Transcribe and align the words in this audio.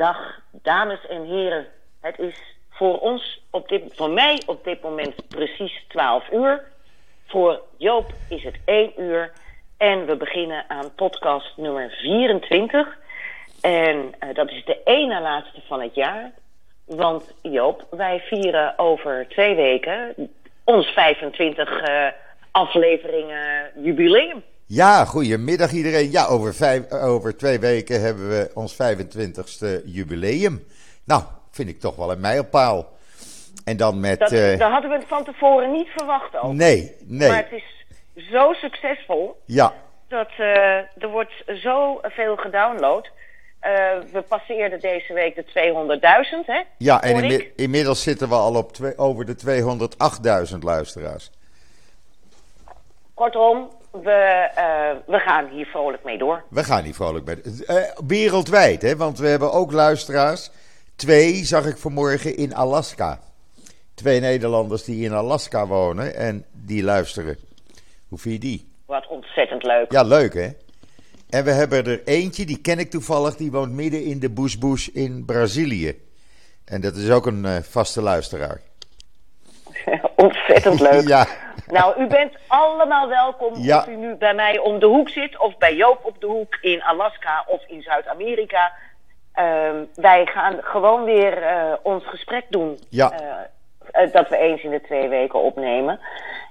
Dag, 0.00 0.40
dames 0.52 1.06
en 1.06 1.24
heren. 1.24 1.66
Het 2.00 2.18
is 2.18 2.56
voor 2.70 2.98
ons, 2.98 3.42
op 3.50 3.68
dit, 3.68 3.82
voor 3.94 4.10
mij 4.10 4.42
op 4.46 4.64
dit 4.64 4.82
moment 4.82 5.28
precies 5.28 5.84
12 5.88 6.30
uur. 6.32 6.62
Voor 7.26 7.60
Joop 7.76 8.12
is 8.28 8.44
het 8.44 8.58
1 8.64 8.92
uur. 8.96 9.32
En 9.76 10.06
we 10.06 10.16
beginnen 10.16 10.64
aan 10.68 10.94
podcast 10.94 11.56
nummer 11.56 11.90
24. 11.90 12.98
En 13.60 13.96
uh, 13.96 14.34
dat 14.34 14.50
is 14.50 14.64
de 14.64 14.80
ene 14.84 15.20
laatste 15.20 15.60
van 15.66 15.80
het 15.80 15.94
jaar. 15.94 16.32
Want 16.84 17.34
Joop, 17.42 17.86
wij 17.90 18.20
vieren 18.20 18.78
over 18.78 19.26
twee 19.28 19.54
weken 19.54 20.14
ons 20.64 20.86
25 20.86 21.88
uh, 21.88 22.06
afleveringen 22.50 23.70
jubileum. 23.82 24.42
Ja, 24.72 25.04
goedemiddag 25.04 25.72
iedereen. 25.72 26.10
Ja, 26.10 26.26
over, 26.26 26.54
vijf, 26.54 26.92
over 26.92 27.36
twee 27.36 27.58
weken 27.58 28.00
hebben 28.00 28.28
we 28.28 28.50
ons 28.54 28.74
25ste 28.74 29.84
jubileum. 29.84 30.66
Nou, 31.04 31.22
vind 31.50 31.68
ik 31.68 31.80
toch 31.80 31.96
wel 31.96 32.10
een 32.10 32.20
mijlpaal. 32.20 32.88
En 33.64 33.76
dan 33.76 34.00
met. 34.00 34.18
Dat, 34.18 34.32
uh, 34.32 34.58
dat 34.58 34.70
hadden 34.70 34.90
we 34.90 35.00
van 35.06 35.24
tevoren 35.24 35.72
niet 35.72 35.88
verwacht 35.88 36.36
ook. 36.36 36.52
Nee, 36.52 36.96
nee. 37.04 37.28
Maar 37.28 37.48
het 37.50 37.52
is 37.52 37.86
zo 38.30 38.52
succesvol. 38.52 39.40
Ja. 39.44 39.74
Dat 40.08 40.30
uh, 40.38 40.46
er 40.76 41.08
wordt 41.08 41.32
zoveel 41.46 42.36
gedownload. 42.36 43.06
Uh, 43.06 43.70
we 44.12 44.22
passeerden 44.28 44.80
deze 44.80 45.12
week 45.12 45.34
de 45.34 45.44
200.000, 46.42 46.46
hè? 46.46 46.62
Ja, 46.78 47.02
en 47.02 47.16
inmi 47.16 47.52
inmiddels 47.56 48.02
zitten 48.02 48.28
we 48.28 48.34
al 48.34 48.54
op 48.54 48.70
over 48.96 49.24
de 49.24 49.36
208.000 50.52 50.58
luisteraars. 50.58 51.30
Kortom, 53.14 53.70
we, 53.90 54.50
uh, 54.58 55.12
we 55.14 55.18
gaan 55.18 55.48
hier 55.48 55.66
vrolijk 55.66 56.04
mee 56.04 56.18
door. 56.18 56.44
We 56.48 56.64
gaan 56.64 56.84
hier 56.84 56.94
vrolijk 56.94 57.24
mee 57.24 57.36
uh, 57.44 57.76
Wereldwijd, 58.06 58.82
hè? 58.82 58.96
Want 58.96 59.18
we 59.18 59.26
hebben 59.26 59.52
ook 59.52 59.72
luisteraars. 59.72 60.50
Twee 60.96 61.44
zag 61.44 61.66
ik 61.66 61.76
vanmorgen 61.76 62.36
in 62.36 62.54
Alaska. 62.54 63.20
Twee 63.94 64.20
Nederlanders 64.20 64.84
die 64.84 65.04
in 65.04 65.12
Alaska 65.12 65.66
wonen 65.66 66.14
en 66.14 66.44
die 66.52 66.82
luisteren. 66.82 67.36
Hoe 68.08 68.18
vind 68.18 68.34
je 68.34 68.40
die? 68.40 68.68
Wat 68.86 69.06
ontzettend 69.06 69.62
leuk. 69.62 69.92
Ja, 69.92 70.02
leuk 70.02 70.34
hè? 70.34 70.48
En 71.30 71.44
we 71.44 71.50
hebben 71.50 71.86
er 71.86 72.04
eentje, 72.04 72.46
die 72.46 72.60
ken 72.60 72.78
ik 72.78 72.90
toevallig, 72.90 73.36
die 73.36 73.50
woont 73.50 73.72
midden 73.72 74.04
in 74.04 74.20
de 74.20 74.30
bush 74.30 74.86
in 74.86 75.24
Brazilië. 75.24 76.00
En 76.64 76.80
dat 76.80 76.96
is 76.96 77.10
ook 77.10 77.26
een 77.26 77.44
uh, 77.44 77.56
vaste 77.56 78.02
luisteraar. 78.02 78.60
Ontzettend 80.16 80.80
leuk. 80.80 81.08
ja. 81.16 81.26
Nou, 81.70 82.00
u 82.02 82.06
bent 82.06 82.32
allemaal 82.46 83.08
welkom 83.08 83.52
Ja. 83.56 83.78
of 83.78 83.86
u 83.86 83.96
nu 83.96 84.14
bij 84.14 84.34
mij 84.34 84.58
om 84.58 84.78
de 84.78 84.86
hoek 84.86 85.08
zit 85.08 85.38
of 85.38 85.58
bij 85.58 85.74
Joop 85.74 86.04
op 86.04 86.20
de 86.20 86.26
hoek 86.26 86.58
in 86.60 86.82
Alaska 86.82 87.44
of 87.46 87.62
in 87.66 87.82
Zuid-Amerika. 87.82 88.72
Ehm, 89.32 89.84
wij 89.94 90.26
gaan 90.26 90.56
gewoon 90.62 91.04
weer 91.04 91.42
eh, 91.42 91.72
ons 91.82 92.04
gesprek 92.06 92.44
doen. 92.48 92.78
Ja. 92.88 93.10
eh, 93.10 94.02
eh, 94.02 94.12
dat 94.12 94.28
we 94.28 94.36
eens 94.36 94.62
in 94.62 94.70
de 94.70 94.80
twee 94.80 95.08
weken 95.08 95.40
opnemen. 95.40 96.00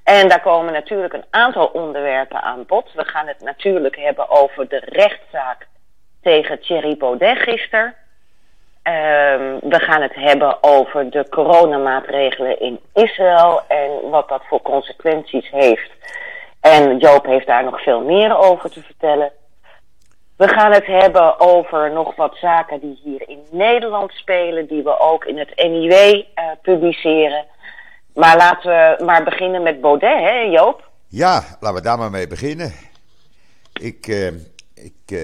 En 0.03 0.27
daar 0.27 0.41
komen 0.41 0.73
natuurlijk 0.73 1.13
een 1.13 1.25
aantal 1.29 1.65
onderwerpen 1.65 2.41
aan 2.41 2.65
bod. 2.65 2.93
We 2.93 3.05
gaan 3.05 3.27
het 3.27 3.41
natuurlijk 3.41 3.95
hebben 3.95 4.29
over 4.29 4.67
de 4.67 4.81
rechtszaak 4.85 5.67
tegen 6.21 6.59
Thierry 6.59 6.97
Baudet 6.97 7.37
gisteren. 7.37 7.95
Ehm, 8.81 9.57
we 9.61 9.79
gaan 9.79 10.01
het 10.01 10.15
hebben 10.15 10.63
over 10.63 11.09
de 11.09 11.29
coronamaatregelen 11.29 12.59
in 12.59 12.79
Israël 12.93 13.61
en 13.67 14.09
wat 14.09 14.29
dat 14.29 14.41
voor 14.47 14.61
consequenties 14.61 15.49
heeft. 15.49 15.91
En 16.61 16.97
Joop 16.97 17.25
heeft 17.25 17.47
daar 17.47 17.63
nog 17.63 17.83
veel 17.83 18.01
meer 18.01 18.37
over 18.37 18.69
te 18.69 18.81
vertellen. 18.81 19.31
We 20.37 20.47
gaan 20.47 20.71
het 20.71 20.85
hebben 20.85 21.39
over 21.39 21.91
nog 21.91 22.15
wat 22.15 22.37
zaken 22.41 22.79
die 22.79 22.99
hier 23.03 23.29
in 23.29 23.39
Nederland 23.51 24.11
spelen, 24.11 24.67
die 24.67 24.83
we 24.83 24.99
ook 24.99 25.25
in 25.25 25.37
het 25.37 25.55
NIW 25.55 25.93
eh, 25.93 26.45
publiceren. 26.61 27.45
Maar 28.13 28.37
laten 28.37 28.69
we 28.69 29.03
maar 29.05 29.23
beginnen 29.23 29.63
met 29.63 29.81
Baudet, 29.81 30.19
hè 30.19 30.39
Joop? 30.39 30.89
Ja, 31.07 31.43
laten 31.59 31.77
we 31.77 31.81
daar 31.83 31.97
maar 31.97 32.09
mee 32.09 32.27
beginnen. 32.27 32.73
Ik, 33.81 34.07
eh, 34.07 34.27
ik 34.83 35.17
eh, 35.17 35.19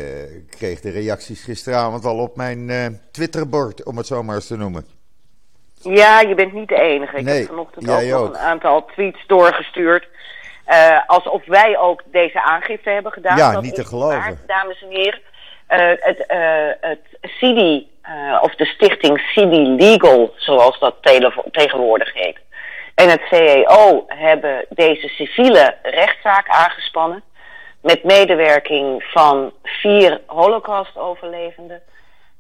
kreeg 0.49 0.79
de 0.81 0.89
reacties 0.91 1.43
gisteravond 1.43 2.05
al 2.05 2.17
op 2.17 2.35
mijn 2.35 2.69
eh, 2.69 2.85
Twitterbord, 3.11 3.83
om 3.83 3.97
het 3.97 4.07
zo 4.07 4.23
maar 4.23 4.35
eens 4.35 4.47
te 4.47 4.57
noemen. 4.57 4.85
Ja, 5.81 6.19
je 6.21 6.35
bent 6.35 6.53
niet 6.53 6.67
de 6.69 6.79
enige. 6.81 7.17
Ik 7.17 7.23
Nee, 7.23 7.37
heb 7.39 7.47
vanochtend 7.47 7.89
ook 7.89 8.01
nog 8.01 8.19
ook. 8.19 8.27
een 8.29 8.37
aantal 8.37 8.85
tweets 8.85 9.23
doorgestuurd. 9.27 10.07
eh, 10.65 10.99
alsof 11.07 11.45
wij 11.45 11.77
ook 11.77 12.01
deze 12.05 12.41
aangifte 12.43 12.89
hebben 12.89 13.11
gedaan. 13.11 13.37
Ja, 13.37 13.51
Dat 13.51 13.61
niet 13.63 13.75
te 13.75 13.85
geloven. 13.85 14.19
waar, 14.19 14.37
dames 14.47 14.81
en 14.81 14.89
heren. 14.89 15.19
Het, 15.67 16.25
het 16.81 17.05
of 18.41 18.55
de 18.55 18.65
stichting 18.65 19.19
CIDI 19.19 19.69
Legal, 19.75 20.33
zoals 20.37 20.79
dat 20.79 20.95
tegenwoordig 21.51 22.13
heet. 22.13 22.39
En 22.95 23.09
het 23.09 23.21
CEO 23.29 24.03
hebben 24.07 24.65
deze 24.69 25.07
civiele 25.07 25.75
rechtszaak 25.83 26.47
aangespannen. 26.49 27.23
Met 27.85 28.03
medewerking 28.03 29.03
van 29.03 29.53
vier 29.63 30.21
Holocaust-overlevenden. 30.25 31.81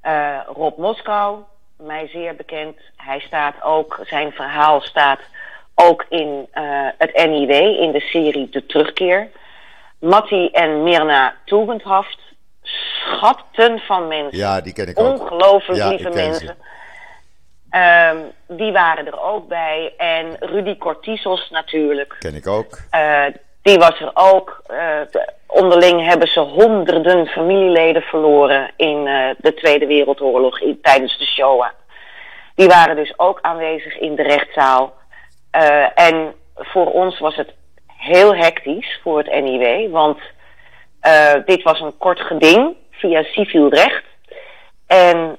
Eh, 0.01 0.39
Rob 0.55 0.77
Moskou, 0.77 1.39
mij 1.77 2.07
zeer 2.07 2.35
bekend. 2.35 2.77
Hij 2.95 3.19
staat 3.19 3.63
ook, 3.63 3.99
zijn 4.03 4.31
verhaal 4.31 4.81
staat 4.81 5.19
ook 5.75 6.05
in 6.09 6.47
eh, 6.51 6.87
het 6.97 7.13
NIW, 7.13 7.51
in 7.81 7.91
de 7.91 7.99
serie 7.99 8.49
De 8.49 8.65
Terugkeer. 8.65 9.29
Matti 9.99 10.49
en 10.49 10.83
Mirna 10.83 11.35
Tugendhaft, 11.45 12.19
schatten 12.61 13.79
van 13.79 14.07
mensen. 14.07 14.37
Ja, 14.37 14.61
die 14.61 14.73
ken 14.73 14.87
ik 14.87 14.99
ook. 14.99 15.19
Ongelooflijk 15.19 15.79
Ja, 15.79 15.89
lieve 15.89 16.09
mensen. 16.09 16.57
Ehm, 17.69 18.17
die 18.47 18.71
waren 18.71 19.05
er 19.05 19.21
ook 19.21 19.47
bij. 19.47 19.93
En 19.97 20.35
Rudy 20.39 20.77
Cortisos 20.77 21.49
natuurlijk. 21.49 22.15
Ken 22.19 22.35
ik 22.35 22.47
ook. 22.47 22.79
Eh, 22.89 23.25
die 23.65 23.77
was 23.77 23.99
er 23.99 24.11
ook. 24.13 24.61
Eh, 24.67 24.77
de- 25.11 25.33
onderling 25.47 26.05
hebben 26.05 26.27
ze 26.27 26.39
honderden 26.39 27.27
familieleden 27.27 28.01
verloren 28.01 28.71
in 28.77 29.07
eh, 29.07 29.29
de 29.37 29.53
Tweede 29.53 29.85
Wereldoorlog 29.87 30.59
in, 30.59 30.81
tijdens 30.81 31.17
de 31.17 31.25
Shoah. 31.25 31.69
Die 32.55 32.67
waren 32.67 32.95
dus 32.95 33.13
ook 33.19 33.39
aanwezig 33.41 33.97
in 33.97 34.15
de 34.15 34.23
rechtszaal. 34.23 34.93
Eh, 35.51 35.99
en 35.99 36.33
voor 36.55 36.91
ons 36.91 37.19
was 37.19 37.35
het 37.35 37.53
heel 37.87 38.35
hectisch 38.35 38.99
voor 39.03 39.17
het 39.17 39.41
NIW, 39.43 39.91
want 39.91 40.19
dit 41.45 41.63
was 41.63 41.79
een 41.79 41.97
kort 41.97 42.19
geding 42.21 42.75
via 42.91 43.23
civiel 43.23 43.69
recht. 43.69 44.03
En 44.87 45.37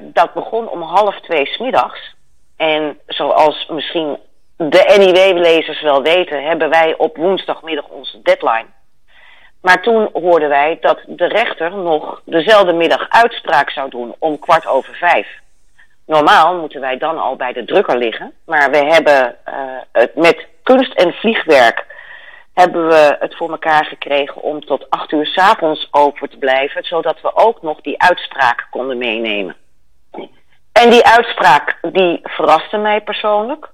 dat 0.00 0.32
begon 0.34 0.68
om 0.68 0.82
half 0.82 1.20
twee 1.20 1.46
smiddags. 1.46 2.14
En 2.56 2.98
zoals 3.06 3.66
misschien 3.68 4.18
de 4.56 4.94
NIW-lezers 4.98 5.82
wel 5.82 6.02
weten, 6.02 6.44
hebben 6.44 6.70
wij 6.70 6.94
op 6.96 7.16
woensdagmiddag 7.16 7.88
onze 7.88 8.22
deadline. 8.22 8.66
Maar 9.60 9.82
toen 9.82 10.08
hoorden 10.12 10.48
wij 10.48 10.78
dat 10.80 11.00
de 11.06 11.26
rechter 11.26 11.70
nog 11.70 12.22
dezelfde 12.24 12.72
middag 12.72 13.08
uitspraak 13.08 13.70
zou 13.70 13.90
doen 13.90 14.14
om 14.18 14.38
kwart 14.38 14.66
over 14.66 14.94
vijf. 14.94 15.28
Normaal 16.06 16.56
moeten 16.56 16.80
wij 16.80 16.98
dan 16.98 17.18
al 17.18 17.36
bij 17.36 17.52
de 17.52 17.64
drukker 17.64 17.98
liggen, 17.98 18.32
maar 18.44 18.70
we 18.70 18.84
hebben 18.84 19.36
eh, 19.44 19.54
het 19.92 20.14
met 20.14 20.46
kunst 20.62 20.92
en 20.92 21.12
vliegwerk 21.12 21.86
hebben 22.54 22.88
we 22.88 23.16
het 23.18 23.36
voor 23.36 23.50
elkaar 23.50 23.84
gekregen 23.84 24.42
om 24.42 24.64
tot 24.64 24.90
acht 24.90 25.12
uur 25.12 25.26
s'avonds 25.26 25.88
open 25.90 26.30
te 26.30 26.36
blijven, 26.36 26.84
zodat 26.84 27.20
we 27.20 27.34
ook 27.34 27.62
nog 27.62 27.80
die 27.80 28.02
uitspraak 28.02 28.66
konden 28.70 28.98
meenemen. 28.98 29.56
En 30.72 30.90
die 30.90 31.04
uitspraak 31.04 31.78
die 31.92 32.20
verraste 32.22 32.76
mij 32.76 33.00
persoonlijk. 33.00 33.68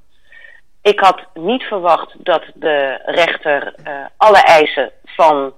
Ik 0.83 1.01
had 1.01 1.21
niet 1.35 1.63
verwacht 1.63 2.15
dat 2.19 2.43
de 2.55 3.01
rechter 3.05 3.75
eh, 3.85 3.95
alle 4.17 4.39
eisen 4.43 4.91
van 5.05 5.55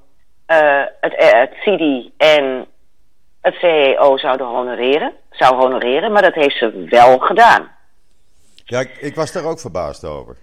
eh, 0.46 0.82
het, 1.00 1.14
eh, 1.16 1.40
het 1.40 1.52
CIDI 1.62 2.12
en 2.16 2.66
het 3.40 3.54
CEO 3.54 4.16
zouden 4.18 4.46
honoreren, 4.46 5.12
zou 5.30 5.54
honoreren, 5.54 6.12
maar 6.12 6.22
dat 6.22 6.34
heeft 6.34 6.56
ze 6.58 6.86
wel 6.90 7.18
gedaan. 7.18 7.72
Ja, 8.64 8.80
ik, 8.80 8.96
ik 8.96 9.14
was 9.14 9.32
daar 9.32 9.44
ook 9.44 9.60
verbaasd 9.60 10.04
over. 10.04 10.36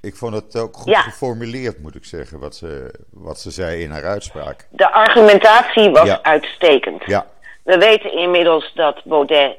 Ik 0.00 0.16
vond 0.16 0.34
het 0.34 0.56
ook 0.56 0.76
goed 0.76 0.92
Ja. 0.92 1.00
geformuleerd, 1.00 1.78
moet 1.82 1.94
ik 1.94 2.04
zeggen, 2.04 2.38
wat 2.38 2.54
ze, 2.54 2.94
wat 3.10 3.40
ze 3.40 3.50
zei 3.50 3.82
in 3.82 3.90
haar 3.90 4.04
uitspraak. 4.04 4.66
De 4.70 4.90
argumentatie 4.92 5.90
was 5.90 6.06
Ja. 6.06 6.22
uitstekend. 6.22 7.02
Ja, 7.06 7.26
We 7.62 7.78
weten 7.78 8.12
inmiddels 8.12 8.72
dat 8.74 9.04
Baudet 9.04 9.56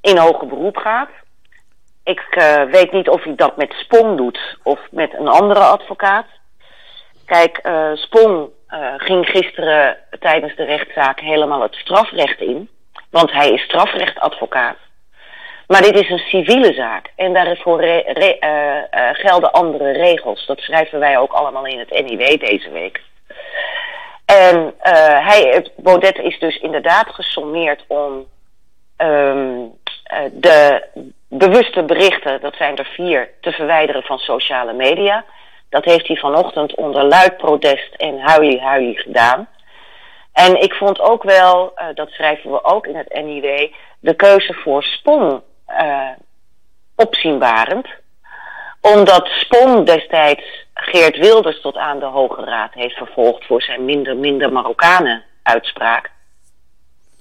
in 0.00 0.16
hoger 0.16 0.46
beroep 0.46 0.76
gaat. 0.76 1.08
Ik 2.06 2.26
eh, 2.30 2.62
weet 2.62 2.92
niet 2.92 3.08
of 3.08 3.22
hij 3.22 3.34
dat 3.34 3.56
met 3.56 3.72
Spong 3.72 4.16
doet 4.16 4.58
of 4.62 4.80
met 4.90 5.14
een 5.18 5.28
andere 5.28 5.60
advocaat. 5.60 6.26
Kijk, 7.24 7.58
eh, 7.58 7.90
Spong 7.94 8.48
eh, 8.66 8.94
ging 8.96 9.26
gisteren 9.26 9.96
tijdens 10.20 10.56
de 10.56 10.64
rechtszaak 10.64 11.20
helemaal 11.20 11.62
het 11.62 11.74
strafrecht 11.74 12.40
in. 12.40 12.68
Want 13.10 13.32
hij 13.32 13.50
is 13.50 13.62
strafrechtadvocaat. 13.62 14.76
Maar 15.66 15.82
dit 15.82 15.94
is 15.94 16.10
een 16.10 16.18
civiele 16.18 16.72
zaak. 16.72 17.12
En 17.16 17.32
daarvoor 17.32 17.84
gelden 19.12 19.52
andere 19.52 19.92
regels. 19.92 20.46
Dat 20.46 20.58
schrijven 20.58 20.98
wij 20.98 21.18
ook 21.18 21.32
allemaal 21.32 21.66
in 21.66 21.78
het 21.78 21.90
NIW 21.90 22.40
deze 22.40 22.70
week. 22.70 23.02
En 24.24 24.56
uh, 24.56 25.26
hij, 25.28 25.66
Baudet 25.76 26.18
is 26.18 26.38
dus 26.38 26.56
inderdaad 26.56 27.08
gesommeerd 27.08 27.84
om 27.86 28.26
um, 28.96 29.72
de 30.32 30.84
bewuste 31.38 31.82
berichten, 31.82 32.40
dat 32.40 32.54
zijn 32.56 32.76
er 32.76 32.84
vier, 32.84 33.30
te 33.40 33.52
verwijderen 33.52 34.02
van 34.02 34.18
sociale 34.18 34.72
media. 34.72 35.24
Dat 35.68 35.84
heeft 35.84 36.06
hij 36.06 36.16
vanochtend 36.16 36.74
onder 36.74 37.04
luid 37.04 37.36
protest 37.36 37.94
en 37.94 38.18
huilie-huilie 38.18 38.98
gedaan. 38.98 39.48
En 40.32 40.62
ik 40.62 40.74
vond 40.74 41.00
ook 41.00 41.22
wel, 41.22 41.72
uh, 41.76 41.84
dat 41.94 42.10
schrijven 42.10 42.50
we 42.50 42.64
ook 42.64 42.86
in 42.86 42.96
het 42.96 43.22
NIW, 43.24 43.72
de 44.00 44.14
keuze 44.14 44.52
voor 44.52 44.82
Spong 44.82 45.42
uh, 45.68 46.08
opzienbarend. 46.96 47.88
Omdat 48.80 49.26
Spong 49.26 49.86
destijds 49.86 50.66
Geert 50.74 51.16
Wilders 51.16 51.60
tot 51.60 51.76
aan 51.76 51.98
de 51.98 52.04
Hoge 52.04 52.44
Raad 52.44 52.74
heeft 52.74 52.96
vervolgd 52.96 53.46
voor 53.46 53.62
zijn 53.62 53.84
minder, 53.84 54.16
minder 54.16 54.52
Marokkanen 54.52 55.24
uitspraak. 55.42 56.10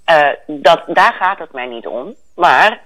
Uh, 0.10 0.28
dat, 0.48 0.84
daar 0.88 1.14
gaat 1.14 1.40
het 1.40 1.52
mij 1.52 1.66
niet 1.66 1.88
om. 1.88 2.16
Maar 2.36 2.82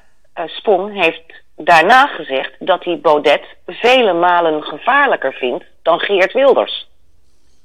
Spong 0.48 0.94
heeft 1.02 1.44
daarna 1.56 2.08
gezegd 2.08 2.52
dat 2.60 2.84
hij 2.84 3.00
Baudet 3.00 3.42
vele 3.66 4.14
malen 4.14 4.64
gevaarlijker 4.64 5.34
vindt 5.34 5.66
dan 5.82 6.00
Geert 6.00 6.34
Wilders. 6.34 6.90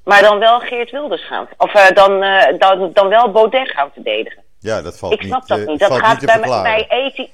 Maar 0.04 0.22
dan 0.22 0.38
wel 0.38 0.60
Geert 0.60 0.90
Wilders 0.90 1.26
gaan. 1.26 1.48
Of 1.56 1.74
uh, 1.74 1.90
dan, 1.90 2.24
uh, 2.24 2.58
dan, 2.58 2.90
dan 2.92 3.08
wel 3.08 3.30
Baudet 3.30 3.70
gaan 3.70 3.90
verdedigen. 3.92 4.42
Ja, 4.60 4.82
dat 4.82 4.98
valt 4.98 5.12
Ik 5.12 5.22
snap 5.22 5.40
niet, 5.40 5.48
dat 5.48 5.58
uh, 5.58 5.66
niet. 5.66 5.78
Dat 5.78 5.98
gaat 5.98 6.20
niet 6.20 6.40
bij, 6.40 6.62
bij 6.62 6.86
ethisch, 6.88 7.30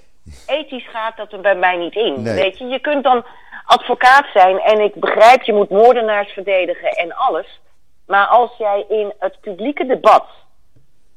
ethisch 0.46 0.88
gaat 0.88 1.16
dat 1.16 1.32
er 1.32 1.40
bij 1.40 1.56
mij 1.56 1.76
niet 1.76 1.94
in. 1.94 2.22
Nee. 2.22 2.34
Weet 2.34 2.58
je, 2.58 2.66
je 2.66 2.78
kunt 2.78 3.04
dan 3.04 3.24
advocaat 3.64 4.26
zijn 4.32 4.60
en 4.60 4.80
ik 4.80 4.94
begrijp, 4.94 5.42
je 5.42 5.52
moet 5.52 5.70
moordenaars 5.70 6.32
verdedigen 6.32 6.90
en 6.90 7.14
alles. 7.14 7.60
Maar 8.06 8.26
als 8.26 8.50
jij 8.58 8.84
in 8.88 9.12
het 9.18 9.40
publieke 9.40 9.86
debat 9.86 10.24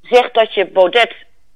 zegt 0.01 0.33
dat 0.33 0.53
je 0.53 0.65
Baudet 0.65 1.13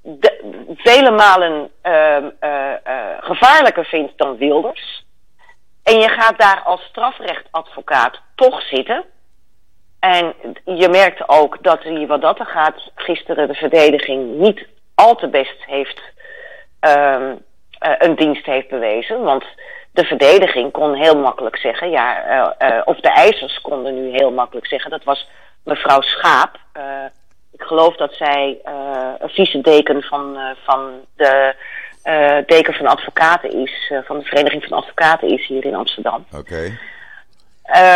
de, 0.10 0.76
vele 0.78 1.12
malen 1.12 1.72
uh, 1.84 2.18
uh, 2.42 2.74
gevaarlijker 3.20 3.86
vindt 3.86 4.18
dan 4.18 4.38
Wilders. 4.38 5.06
En 5.84 6.00
je 6.00 6.10
gaat 6.10 6.40
daar 6.40 6.62
als 6.64 6.82
strafrechtadvocaat 6.82 8.22
toch 8.36 8.62
zitten. 8.62 9.04
En 10.00 10.34
je 10.66 10.90
merkte 10.90 11.24
ook 11.28 11.64
dat 11.64 11.84
hij, 11.84 12.08
wat 12.08 12.22
dat 12.22 12.40
er 12.40 12.46
gaat, 12.46 12.92
gisteren 12.96 13.48
de 13.48 13.54
verdediging 13.54 14.38
niet 14.38 14.68
al 14.96 15.16
te 15.16 15.28
best 15.28 15.66
heeft, 15.66 16.02
uh, 16.82 17.32
een 17.80 18.16
dienst 18.16 18.46
heeft 18.46 18.70
bewezen. 18.70 19.24
Want 19.24 19.44
de 19.92 20.04
verdediging 20.04 20.72
kon 20.72 20.94
heel 20.94 21.18
makkelijk 21.18 21.58
zeggen, 21.58 21.90
ja, 21.90 22.84
of 22.86 23.00
de 23.00 23.10
eisers 23.10 23.62
konden 23.62 23.96
nu 23.96 24.10
heel 24.12 24.32
makkelijk 24.32 24.68
zeggen, 24.68 24.92
dat 24.92 25.04
was 25.04 25.28
mevrouw 25.64 26.02
Schaap. 26.02 26.60
Ik 27.58 27.64
geloof 27.64 27.96
dat 27.96 28.14
zij 28.14 28.60
uh, 28.66 29.12
een 29.18 29.30
vice-deken 29.30 30.04
van, 30.04 30.36
uh, 30.36 30.50
van 30.64 30.92
de 31.16 31.56
uh, 32.04 32.38
deken 32.46 32.74
van 32.74 32.88
advocaten 32.88 33.52
is, 33.52 33.92
van 34.06 34.20
de 34.20 34.26
Vereniging 34.26 34.64
van 34.64 34.78
Advocaten 34.78 35.28
is 35.30 35.48
hier 35.48 35.66
in 35.66 35.76
Amsterdam. 35.76 36.26
Oké. 36.32 36.38
Okay. 36.38 36.78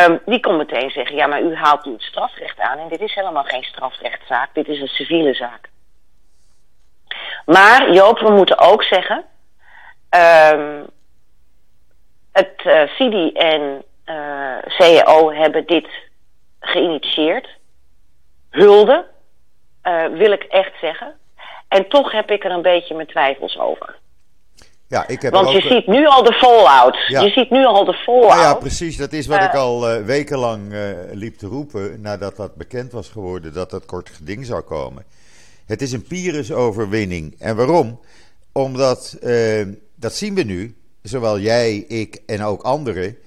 Um, 0.05 0.19
die 0.25 0.39
kon 0.39 0.57
meteen 0.57 0.89
zeggen, 0.89 1.15
ja, 1.15 1.27
maar 1.27 1.41
u 1.41 1.55
haalt 1.55 1.85
nu 1.85 1.91
het 1.91 2.01
strafrecht 2.01 2.59
aan 2.59 2.77
en 2.77 2.87
dit 2.87 3.01
is 3.01 3.13
helemaal 3.13 3.43
geen 3.43 3.63
strafrechtszaak, 3.63 4.49
dit 4.53 4.67
is 4.67 4.81
een 4.81 4.87
civiele 4.87 5.33
zaak. 5.33 5.69
Maar 7.45 7.91
Joop, 7.93 8.19
we 8.19 8.29
moeten 8.29 8.59
ook 8.59 8.83
zeggen, 8.83 9.25
um, 10.53 10.85
het 12.31 12.63
uh, 12.65 12.81
CIDI 12.87 13.31
en 13.31 13.83
uh, 14.05 14.57
CEO 14.65 15.31
hebben 15.33 15.65
dit 15.65 15.87
geïnitieerd. 16.59 17.47
Hulde, 18.49 19.05
uh, 19.83 20.17
wil 20.17 20.31
ik 20.31 20.43
echt 20.43 20.79
zeggen. 20.81 21.13
En 21.67 21.89
toch 21.89 22.11
heb 22.11 22.29
ik 22.29 22.43
er 22.43 22.51
een 22.51 22.61
beetje 22.61 22.95
mijn 22.95 23.07
twijfels 23.07 23.59
over. 23.59 23.99
Ja, 24.87 25.07
ik 25.07 25.21
heb 25.21 25.33
Want 25.33 25.47
ook... 25.47 25.53
je 25.53 25.61
ziet 25.61 25.87
nu 25.87 26.07
al 26.07 26.23
de 26.23 26.33
fallout. 26.33 26.97
Ja. 27.07 27.21
Je 27.21 27.29
ziet 27.29 27.49
nu 27.49 27.65
al 27.65 27.85
de 27.85 27.93
fallout. 27.93 28.29
Nou 28.29 28.41
ja, 28.41 28.53
precies. 28.53 28.97
Dat 28.97 29.13
is 29.13 29.27
wat 29.27 29.37
Uh, 29.37 29.43
ik 29.43 29.55
al 29.55 29.95
uh, 29.95 30.05
wekenlang 30.05 30.71
uh, 30.71 30.89
liep 31.11 31.37
te 31.37 31.47
roepen. 31.47 32.01
nadat 32.01 32.35
dat 32.35 32.55
bekend 32.55 32.91
was 32.91 33.09
geworden 33.09 33.53
dat 33.53 33.69
dat 33.69 33.85
kort 33.85 34.09
geding 34.09 34.45
zou 34.45 34.61
komen. 34.61 35.05
Het 35.65 35.81
is 35.81 35.91
een 35.91 36.03
Pyrrhus-overwinning. 36.03 37.35
En 37.39 37.55
waarom? 37.55 37.99
Omdat, 38.51 39.17
eh, 39.21 39.67
dat 39.95 40.13
zien 40.13 40.35
we 40.35 40.43
nu, 40.43 40.75
zowel 41.01 41.39
jij, 41.39 41.75
ik 41.75 42.21
en 42.25 42.43
ook 42.43 42.61
anderen. 42.61 43.17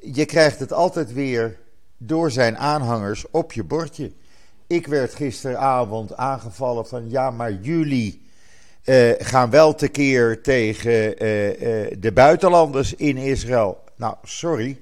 Je 0.00 0.24
krijgt 0.24 0.58
het 0.58 0.72
altijd 0.72 1.12
weer 1.12 1.58
door 1.98 2.30
zijn 2.30 2.58
aanhangers 2.58 3.30
op 3.30 3.52
je 3.52 3.64
bordje. 3.64 4.12
Ik 4.72 4.86
werd 4.86 5.14
gisteravond 5.14 6.16
aangevallen 6.16 6.86
van 6.86 7.10
ja, 7.10 7.30
maar 7.30 7.52
jullie 7.52 8.22
uh, 8.84 9.10
gaan 9.18 9.50
wel 9.50 9.74
tekeer 9.74 10.42
tegen 10.42 11.22
uh, 11.22 11.48
uh, 11.48 11.96
de 11.98 12.12
buitenlanders 12.12 12.94
in 12.94 13.16
Israël. 13.16 13.78
Nou, 13.96 14.14
sorry. 14.22 14.76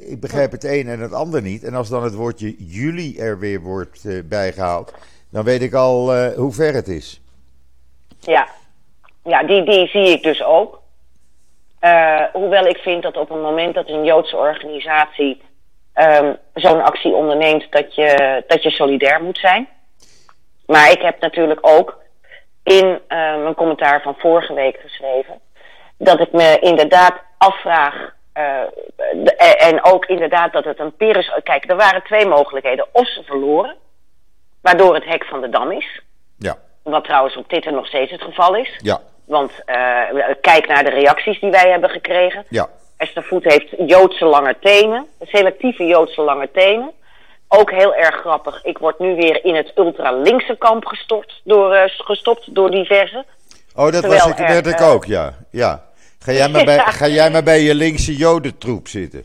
ik 0.00 0.20
begrijp 0.20 0.52
het 0.52 0.64
een 0.64 0.88
en 0.88 1.00
het 1.00 1.12
ander 1.12 1.42
niet. 1.42 1.64
En 1.64 1.74
als 1.74 1.88
dan 1.88 2.04
het 2.04 2.14
woordje 2.14 2.54
jullie 2.58 3.20
er 3.20 3.38
weer 3.38 3.60
wordt 3.60 4.28
bijgehaald, 4.28 4.94
dan 5.30 5.44
weet 5.44 5.62
ik 5.62 5.74
al 5.74 6.16
hoe 6.34 6.52
ver 6.52 6.74
het 6.74 6.88
is. 6.88 7.20
Ja, 8.20 8.48
ja 9.24 9.42
die, 9.42 9.64
die 9.64 9.86
zie 9.86 10.08
ik 10.08 10.22
dus 10.22 10.42
ook. 10.42 10.82
hoewel 12.32 12.66
ik 12.66 12.76
vind 12.76 13.02
dat 13.02 13.16
op 13.16 13.28
het 13.28 13.42
moment 13.42 13.74
dat 13.74 13.88
een 13.88 14.04
Joodse 14.04 14.36
organisatie 14.36 15.40
um, 15.96 16.36
zo'n 16.54 16.82
actie 16.82 17.14
onderneemt, 17.14 17.66
dat 17.70 17.94
je, 17.94 18.42
dat 18.46 18.62
je 18.62 18.70
solidair 18.70 19.22
moet 19.22 19.38
zijn. 19.38 19.68
Maar 20.66 20.90
ik 20.90 21.02
heb 21.02 21.20
natuurlijk 21.20 21.58
ook 21.62 21.98
in 22.62 23.00
mijn 23.08 23.54
commentaar 23.54 24.02
van 24.02 24.14
vorige 24.18 24.54
week 24.54 24.76
geschreven 24.80 25.40
dat 25.98 26.20
ik 26.20 26.32
me 26.32 26.58
inderdaad 26.60 27.14
afvraag. 27.38 28.14
Uh, 28.38 28.60
de, 29.12 29.36
en 29.36 29.84
ook 29.84 30.06
inderdaad 30.06 30.52
dat 30.52 30.64
het 30.64 30.80
een 30.80 30.96
Pyrrhus. 30.96 31.32
Kijk, 31.42 31.70
er 31.70 31.76
waren 31.76 32.02
twee 32.02 32.26
mogelijkheden. 32.26 32.86
Of 32.92 33.08
ze 33.08 33.22
verloren, 33.22 33.76
waardoor 34.60 34.94
het 34.94 35.04
hek 35.04 35.24
van 35.24 35.40
de 35.40 35.48
dam 35.48 35.72
is. 35.72 36.02
Ja. 36.38 36.56
Wat 36.82 37.04
trouwens 37.04 37.36
op 37.36 37.48
Twitter 37.48 37.72
nog 37.72 37.86
steeds 37.86 38.10
het 38.10 38.22
geval 38.22 38.56
is. 38.56 38.78
Ja. 38.82 39.00
Want 39.24 39.52
uh, 39.66 40.02
kijk 40.40 40.66
naar 40.66 40.84
de 40.84 40.90
reacties 40.90 41.40
die 41.40 41.50
wij 41.50 41.70
hebben 41.70 41.90
gekregen. 41.90 42.44
Ja. 42.48 42.68
Esther 42.96 43.22
Voet 43.22 43.44
heeft 43.44 43.74
Joodse 43.86 44.24
lange 44.24 44.56
tenen, 44.60 45.06
selectieve 45.20 45.84
Joodse 45.84 46.20
lange 46.20 46.48
tenen. 46.52 46.92
Ook 47.48 47.70
heel 47.70 47.94
erg 47.94 48.14
grappig. 48.14 48.64
Ik 48.64 48.78
word 48.78 48.98
nu 48.98 49.14
weer 49.14 49.44
in 49.44 49.54
het 49.54 49.72
ultra-linkse 49.74 50.56
kamp 50.58 50.84
gestort 50.84 51.40
door, 51.44 51.74
uh, 51.74 51.82
gestopt 51.86 52.54
door 52.54 52.70
diverse. 52.70 53.24
Oh, 53.74 53.92
dat 53.92 54.06
was 54.06 54.26
ik, 54.26 54.36
werd 54.36 54.66
ik 54.66 54.80
uh, 54.80 54.90
ook, 54.90 55.04
ja. 55.04 55.34
ja. 55.50 55.84
Ga, 56.18 56.32
jij 56.32 56.48
maar 56.48 56.64
bij, 56.64 56.78
ga 57.00 57.06
jij 57.06 57.30
maar 57.30 57.42
bij 57.42 57.60
je 57.60 57.74
linkse 57.74 58.16
jodentroep 58.16 58.88
zitten? 58.88 59.24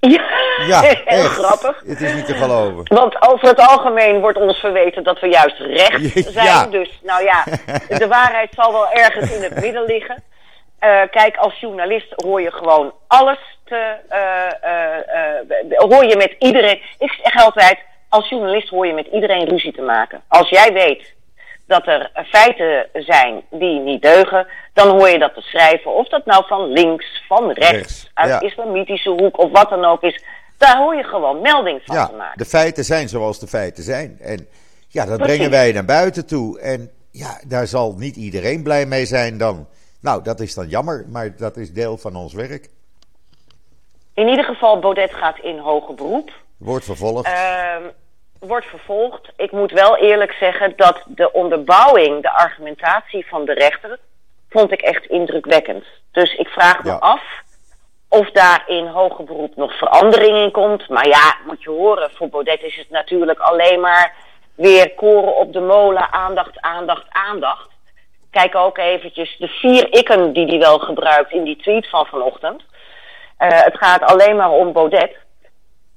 Ja, 0.00 0.22
ja 0.66 0.80
heel 1.04 1.28
grappig. 1.28 1.82
Het 1.86 2.00
is 2.00 2.14
niet 2.14 2.26
te 2.26 2.34
geloven. 2.34 2.94
Want 2.94 3.28
over 3.28 3.48
het 3.48 3.58
algemeen 3.58 4.20
wordt 4.20 4.38
ons 4.38 4.58
verweten 4.58 5.02
dat 5.04 5.20
we 5.20 5.26
juist 5.26 5.58
recht 5.58 6.12
zijn. 6.32 6.46
Ja. 6.46 6.66
Dus 6.66 7.00
nou 7.02 7.24
ja, 7.24 7.44
de 7.98 8.06
waarheid 8.08 8.48
zal 8.54 8.72
wel 8.72 8.90
ergens 8.90 9.30
in 9.30 9.42
het 9.42 9.60
midden 9.60 9.84
liggen. 9.84 10.22
Uh, 10.80 11.00
kijk, 11.10 11.36
als 11.36 11.60
journalist 11.60 12.12
hoor 12.16 12.40
je 12.40 12.52
gewoon 12.52 12.92
alles 13.06 13.38
te. 13.64 13.94
Uh, 14.10 15.70
uh, 15.70 15.78
hoor 15.78 16.04
je 16.04 16.16
met 16.16 16.34
iedereen. 16.38 16.80
Ik 16.98 17.18
zeg 17.22 17.44
altijd: 17.44 17.78
als 18.08 18.28
journalist 18.28 18.68
hoor 18.68 18.86
je 18.86 18.92
met 18.92 19.06
iedereen 19.12 19.48
ruzie 19.48 19.72
te 19.72 19.82
maken. 19.82 20.22
Als 20.28 20.48
jij 20.48 20.72
weet 20.72 21.14
dat 21.66 21.86
er 21.86 22.10
feiten 22.26 22.86
zijn 22.92 23.42
die 23.50 23.80
niet 23.80 24.02
deugen, 24.02 24.46
dan 24.72 24.88
hoor 24.88 25.08
je 25.08 25.18
dat 25.18 25.34
te 25.34 25.40
schrijven. 25.40 25.94
Of 25.94 26.08
dat 26.08 26.24
nou 26.26 26.44
van 26.46 26.66
links, 26.72 27.22
van 27.28 27.50
rechts, 27.50 27.70
Rechts, 27.72 28.10
uit 28.14 28.28
ja. 28.30 28.40
islamitische 28.40 29.10
hoek 29.10 29.38
of 29.38 29.50
wat 29.50 29.70
dan 29.70 29.84
ook 29.84 30.02
is. 30.02 30.24
Daar 30.58 30.76
hoor 30.76 30.96
je 30.96 31.04
gewoon 31.04 31.40
melding 31.40 31.80
van 31.84 31.96
Ja, 31.96 32.06
te 32.06 32.14
maken. 32.14 32.38
de 32.38 32.44
feiten 32.44 32.84
zijn 32.84 33.08
zoals 33.08 33.38
de 33.38 33.46
feiten 33.46 33.84
zijn. 33.84 34.18
En 34.20 34.48
ja, 34.88 35.04
dat 35.04 35.16
Precies. 35.16 35.34
brengen 35.34 35.50
wij 35.50 35.72
naar 35.72 35.84
buiten 35.84 36.26
toe. 36.26 36.60
En 36.60 36.90
ja, 37.10 37.40
daar 37.46 37.66
zal 37.66 37.94
niet 37.96 38.16
iedereen 38.16 38.62
blij 38.62 38.86
mee 38.86 39.06
zijn 39.06 39.38
dan. 39.38 39.68
Nou, 40.00 40.22
dat 40.22 40.40
is 40.40 40.54
dan 40.54 40.68
jammer, 40.68 41.04
maar 41.08 41.36
dat 41.36 41.56
is 41.56 41.72
deel 41.72 41.98
van 41.98 42.16
ons 42.16 42.32
werk. 42.32 42.68
In 44.14 44.28
ieder 44.28 44.44
geval, 44.44 44.78
Baudet 44.78 45.14
gaat 45.14 45.38
in 45.38 45.58
hoger 45.58 45.94
beroep. 45.94 46.30
Wordt 46.56 46.84
vervolgd. 46.84 47.26
Ehm, 47.26 47.82
wordt 48.38 48.66
vervolgd. 48.66 49.32
Ik 49.36 49.52
moet 49.52 49.70
wel 49.72 49.96
eerlijk 49.96 50.32
zeggen 50.32 50.72
dat 50.76 51.02
de 51.06 51.32
onderbouwing, 51.32 52.22
de 52.22 52.30
argumentatie 52.32 53.26
van 53.28 53.44
de 53.44 53.52
rechter, 53.52 53.98
vond 54.50 54.72
ik 54.72 54.80
echt 54.80 55.04
indrukwekkend. 55.06 55.84
Dus 56.12 56.34
ik 56.34 56.48
vraag 56.48 56.82
me 56.84 56.90
Ja. 56.90 56.96
af 56.96 57.22
of 58.08 58.30
daar 58.30 58.64
in 58.66 58.86
hoger 58.86 59.24
beroep 59.24 59.56
nog 59.56 59.78
verandering 59.78 60.36
in 60.36 60.50
komt. 60.50 60.88
Maar 60.88 61.08
ja, 61.08 61.36
moet 61.46 61.62
je 61.62 61.70
horen, 61.70 62.10
voor 62.10 62.28
Baudet 62.28 62.62
is 62.62 62.76
het 62.76 62.90
natuurlijk 62.90 63.38
alleen 63.38 63.80
maar 63.80 64.14
weer 64.54 64.94
koren 64.94 65.36
op 65.36 65.52
de 65.52 65.60
molen, 65.60 66.12
aandacht, 66.12 66.60
aandacht, 66.60 67.04
aandacht. 67.08 67.67
Kijk 68.30 68.54
ook 68.54 68.78
eventjes 68.78 69.36
de 69.38 69.48
vier 69.48 69.92
ikken 69.92 70.32
die 70.32 70.46
hij 70.46 70.58
wel 70.58 70.78
gebruikt 70.78 71.32
in 71.32 71.44
die 71.44 71.56
tweet 71.56 71.88
van 71.88 72.06
vanochtend. 72.06 72.62
Uh, 73.38 73.48
het 73.62 73.76
gaat 73.76 74.02
alleen 74.02 74.36
maar 74.36 74.50
om 74.50 74.72
Baudet. 74.72 75.16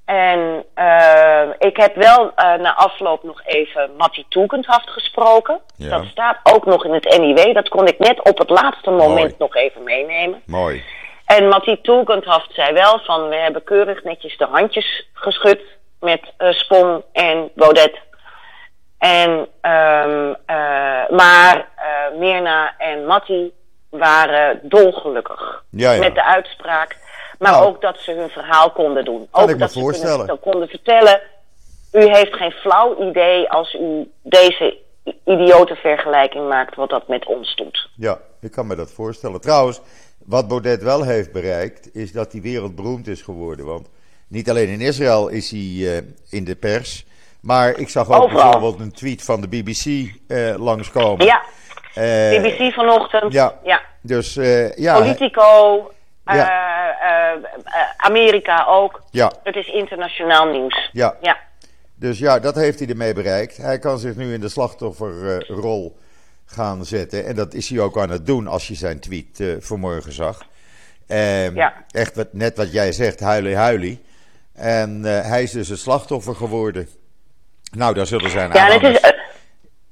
En 0.06 0.66
uh, 0.76 1.44
ik 1.58 1.78
heb 1.78 1.96
wel 1.96 2.26
uh, 2.26 2.54
na 2.54 2.76
afloop 2.76 3.24
nog 3.24 3.42
even 3.46 3.90
Mattie 3.98 4.26
Toekendhaft 4.30 4.90
gesproken. 4.90 5.60
Ja. 5.76 5.90
Dat 5.90 6.06
staat 6.06 6.38
ook 6.44 6.66
nog 6.66 6.86
in 6.86 6.94
het 6.94 7.18
NIW. 7.20 7.54
Dat 7.54 7.70
kon 7.70 7.88
ik 7.88 8.00
net 8.00 8.24
op 8.24 8.38
het 8.38 8.50
laatste 8.50 8.90
moment 8.90 9.16
Mooi. 9.16 9.36
nog 9.38 9.56
even 9.56 9.84
meenemen. 9.84 10.42
Mooi. 10.46 10.84
En 11.26 11.48
Mattie 11.48 11.82
Toekendhaft 11.82 12.54
zei 12.54 12.74
wel 12.74 13.00
van... 13.00 13.30
we 13.30 13.36
hebben 13.36 13.64
keurig 13.64 14.04
netjes 14.04 14.38
de 14.38 14.46
handjes 14.46 15.08
geschud 15.14 15.62
met 16.00 16.22
Spon 16.38 17.04
en 17.14 17.52
Baudet. 17.56 18.00
En, 19.02 19.30
um, 19.62 20.36
maar 21.10 21.68
Mirna 22.20 22.78
en 22.78 23.06
Mattie 23.06 23.54
waren 23.90 24.60
dolgelukkig 24.64 25.64
Ja, 25.70 25.92
ja. 25.92 26.00
met 26.00 26.16
de 26.16 26.24
uitspraak. 26.24 26.98
Maar 27.40 27.52
Nou. 27.52 27.66
ook 27.66 27.82
dat 27.82 28.00
ze 28.00 28.12
hun 28.12 28.30
verhaal 28.30 28.72
konden 28.72 29.06
doen. 29.06 29.28
Kan 29.32 29.44
ook 29.44 29.50
ik 29.50 29.56
me 29.56 29.62
dat 29.62 29.72
ze. 29.72 30.16
Kunnen, 30.18 30.40
konden 30.40 30.68
vertellen. 30.68 31.22
U 31.92 32.00
heeft 32.00 32.34
geen 32.34 32.52
flauw 32.52 33.10
idee 33.10 33.50
als 33.50 33.74
u 33.74 34.12
deze 34.22 34.78
idiote 35.26 35.76
vergelijking 35.76 36.48
maakt 36.48 36.76
wat 36.76 36.90
dat 36.90 37.08
met 37.08 37.26
ons 37.26 37.56
doet. 37.56 37.90
Ja, 37.96 38.20
ik 38.42 38.52
kan 38.52 38.68
me 38.68 38.76
dat 38.76 38.92
voorstellen. 38.92 39.42
Trouwens, 39.42 39.82
wat 40.26 40.48
Baudet 40.48 40.84
wel 40.84 41.04
heeft 41.04 41.32
bereikt, 41.32 41.96
is 41.96 42.12
dat 42.12 42.32
hij 42.32 42.42
wereldberoemd 42.42 43.08
is 43.08 43.22
geworden. 43.22 43.66
Want 43.66 43.90
niet 44.28 44.50
alleen 44.50 44.68
in 44.68 44.82
Israël 44.82 45.28
is 45.28 45.52
hij 45.52 45.60
eh, 45.60 45.98
in 46.30 46.44
de 46.44 46.56
pers, 46.56 47.06
maar 47.42 47.78
ik 47.78 47.90
zag 47.90 48.10
ook 48.10 48.22
Overal. 48.24 48.42
bijvoorbeeld 48.52 48.80
een 48.80 48.92
tweet 48.92 49.24
van 49.24 49.42
de 49.42 49.48
BBC 49.48 50.12
eh, 50.28 50.56
langskomen. 50.58 51.26
Ja, 51.26 51.42
Eh, 51.94 52.42
BBC 52.42 52.74
vanochtend. 52.74 53.34
ja. 53.34 53.60
ja. 53.64 53.82
Dus 54.02 54.38
eh, 54.38 54.76
ja, 54.76 55.00
Politico. 55.00 55.92
Ja. 56.26 56.60
Amerika 57.98 58.66
ook. 58.68 59.02
ja, 59.12 59.32
Het 59.44 59.56
is 59.56 59.68
internationaal 59.68 60.46
nieuws. 60.52 60.90
ja. 60.94 61.16
Ja. 61.22 61.38
Dus 61.96 62.20
ja, 62.20 62.40
dat 62.40 62.56
heeft 62.56 62.80
hij 62.80 62.88
ermee 62.88 63.14
bereikt. 63.14 63.58
Hij 63.58 63.80
kan 63.80 64.00
zich 64.00 64.16
nu 64.16 64.34
in 64.34 64.42
de 64.42 64.50
slachtofferrol 64.50 65.98
gaan 66.46 66.86
zetten. 66.86 67.26
En 67.26 67.36
dat 67.36 67.54
is 67.54 67.70
hij 67.70 67.80
ook 67.80 67.98
aan 67.98 68.10
het 68.10 68.26
doen 68.26 68.48
als 68.48 68.68
je 68.68 68.76
zijn 68.76 69.00
tweet 69.00 69.44
vanmorgen 69.60 70.12
zag. 70.14 70.42
Ehm, 71.08 71.56
Ja. 71.56 71.74
Echt 71.92 72.16
wat, 72.16 72.28
net 72.34 72.58
wat 72.58 72.72
jij 72.72 72.92
zegt, 72.92 73.20
huilie 73.20 73.56
huilie. 73.56 74.04
En 74.54 75.04
hij 75.04 75.44
is 75.44 75.52
dus 75.52 75.70
een 75.70 75.78
slachtoffer 75.78 76.36
geworden. 76.36 76.88
Nou, 77.72 77.94
daar 77.94 78.06
zullen 78.06 78.30
zijn 78.30 78.52
Ja, 78.52 78.66
het 78.66 78.84
is, 78.84 79.00
eh, 79.00 79.12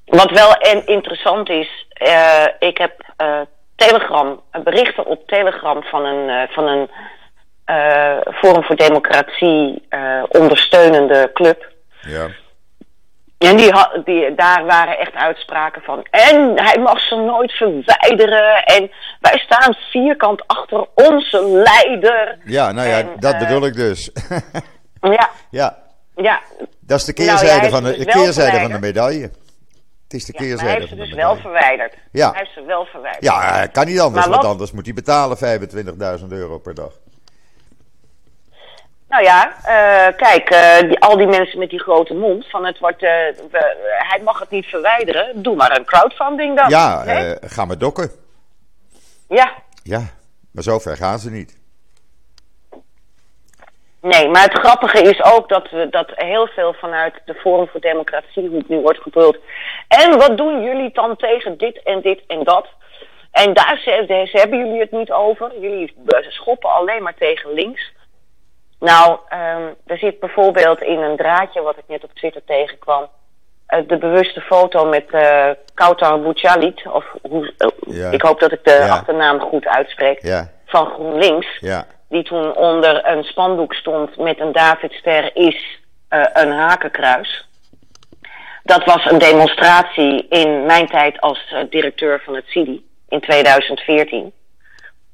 wat 0.10 0.32
wel 0.32 0.54
en 0.54 0.86
interessant 0.86 1.50
is, 1.50 1.88
eh, 1.90 2.46
ik 2.60 2.78
heb 2.78 3.14
eh, 3.18 3.40
Telegram, 3.76 4.42
berichten 4.64 5.06
op 5.06 5.28
Telegram 5.28 5.84
van 5.84 6.06
een, 6.06 6.30
eh, 6.30 6.54
van 6.56 6.68
een 6.68 6.90
Forum 8.34 8.64
voor 8.64 8.76
Democratie 8.76 9.88
ondersteunende 10.30 11.30
club. 11.34 11.72
Ja, 12.02 12.28
En 13.38 13.58
die, 13.58 13.74
die, 14.04 14.36
daar 14.36 14.66
waren 14.66 14.98
echt 14.98 15.14
uitspraken 15.14 15.82
van. 15.82 16.06
En 16.10 16.64
hij 16.64 16.78
mag 16.78 17.00
ze 17.00 17.16
nooit 17.16 17.52
verwijderen. 17.52 18.64
En 18.64 18.92
wij 19.20 19.38
staan 19.38 19.76
vierkant 19.92 20.44
achter 20.48 20.88
onze 20.94 21.46
leider. 21.48 22.38
ja 22.46 22.72
nou 22.72 22.88
ja, 22.88 22.98
En, 23.00 23.10
dat 23.20 23.38
bedoel 23.38 23.66
ik 23.66 23.76
dus. 23.76 24.12
Ja, 25.02 25.30
ja, 25.50 25.78
ja. 26.22 26.42
dat 26.80 27.00
is 27.00 27.06
de 27.06 27.14
Nou 27.16 27.28
ja, 27.30 27.38
keerzijde, 27.38 27.70
van, 27.70 27.84
de, 27.84 28.06
keerzijde 28.06 28.60
van 28.60 28.72
de 28.72 28.80
medaille. 28.80 29.32
Het 30.04 30.14
is 30.14 30.26
de 30.26 30.34
ja 30.34 30.40
maar 30.40 30.48
hij 30.48 30.58
keerzijde 30.58 30.80
heeft 30.80 30.90
ze 30.90 30.96
dus 30.96 31.14
wel 31.14 31.36
verwijderd. 31.36 31.94
Ja. 32.12 32.30
Hij 32.32 32.40
heeft 32.40 32.54
ze 32.54 32.64
wel 32.66 32.86
verwijderd. 32.86 33.24
Ja, 33.24 33.68
kan 33.72 33.86
niet 33.86 34.00
anders, 34.00 34.26
Maar 34.26 34.36
want 34.36 34.48
anders 34.48 34.72
moet 34.72 34.86
hij 34.86 34.94
betalen 34.94 35.38
25.000 36.22 36.28
euro 36.30 36.58
per 36.58 36.76
dag. 36.76 36.92
Nou 39.10 39.24
ja, 39.24 39.54
eh, 39.64 40.16
kijk, 40.18 40.50
eh, 40.50 40.80
die, 40.90 41.00
al 41.00 41.18
die 41.18 41.28
mensen 41.28 41.60
met 41.60 41.70
die 41.70 41.80
grote 41.80 42.14
mond 42.14 42.50
van 42.50 42.66
het 42.66 42.80
wordt, 42.80 43.04
eh, 43.04 43.10
hij 44.00 44.22
mag 44.24 44.40
het 44.40 44.50
niet 44.50 44.66
verwijderen. 44.66 45.42
Doe 45.44 45.56
maar 45.56 45.78
een 45.78 45.86
crowdfunding 45.86 46.56
dan. 46.56 46.70
Ja, 46.70 47.04
Nee? 47.04 47.36
ga 47.42 47.66
maar 47.66 47.78
dokken. 47.78 48.12
ja. 49.30 49.54
Ja, 49.84 50.04
maar 50.52 50.64
zover 50.64 50.98
gaan 50.98 51.20
ze 51.20 51.30
niet. 51.32 51.59
Nee, 54.02 54.28
maar 54.30 54.42
het 54.44 54.58
grappige 54.60 55.02
is 55.02 55.24
ook 55.24 55.50
dat, 55.50 55.70
we, 55.70 55.88
dat 55.90 56.12
heel 56.16 56.48
veel 56.48 56.74
vanuit 56.74 57.14
de 57.26 57.34
Forum 57.34 57.68
voor 57.68 57.80
Democratie 57.82 58.48
hoe 58.48 58.58
het 58.58 58.70
nu 58.70 58.80
wordt 58.80 59.02
gebruld. 59.02 59.38
En 59.88 60.18
wat 60.18 60.38
doen 60.38 60.64
jullie 60.64 60.90
dan 60.94 61.16
tegen 61.16 61.58
dit 61.58 61.84
en 61.84 62.02
dit 62.02 62.22
en 62.28 62.44
dat? 62.44 62.68
En 63.32 63.54
daar 63.54 63.80
ze, 63.84 64.04
ze 64.32 64.38
hebben 64.38 64.58
jullie 64.60 64.80
het 64.80 64.92
niet 64.92 65.12
over. 65.12 65.52
Jullie 65.60 65.94
schoppen 66.30 66.70
alleen 66.72 67.04
maar 67.04 67.16
tegen 67.16 67.54
links. 67.54 67.92
Nou, 68.80 69.18
ehm, 69.30 69.68
er 69.86 69.98
zit 69.98 70.20
bijvoorbeeld 70.20 70.82
in 70.82 71.00
een 71.00 71.18
draadje 71.18 71.62
wat 71.62 71.78
ik 71.78 71.84
net 71.88 72.04
op 72.04 72.14
Twitter 72.14 72.42
tegenkwam. 72.46 73.08
eh, 73.68 73.80
de 73.88 73.98
bewuste 73.98 74.42
foto 74.42 74.86
met 74.86 75.06
eh 75.12 75.50
Kautar 75.74 76.22
Bouchalit. 76.22 76.88
Of 76.92 77.06
hoe, 77.30 77.54
eh, 77.58 77.68
Ja. 77.80 78.12
ik 78.12 78.22
hoop 78.22 78.40
dat 78.40 78.52
ik 78.52 78.64
de 78.64 78.72
Ja. 78.72 78.88
achternaam 78.90 79.40
goed 79.40 79.66
uitspreek. 79.68 80.22
Ja, 80.24 80.50
Van 80.66 80.86
GroenLinks 80.86 81.58
ja, 81.60 81.86
die 82.10 82.24
toen 82.24 82.56
onder 82.56 83.08
een 83.08 83.24
spandoek 83.24 83.74
stond 83.74 84.18
met 84.18 84.40
een 84.40 84.52
Davidster 84.52 85.36
is 85.36 85.80
eh, 86.08 86.26
een 86.34 86.52
hakenkruis. 86.52 87.48
Dat 88.64 88.86
was 88.86 89.12
een 89.12 89.18
demonstratie 89.20 90.28
in 90.28 90.66
mijn 90.66 90.88
tijd 90.88 91.22
als 91.22 91.46
eh, 91.50 91.64
directeur 91.70 92.22
van 92.26 92.36
het 92.36 92.46
CIDI 92.48 92.86
in 93.10 93.20
2014. 93.20 94.34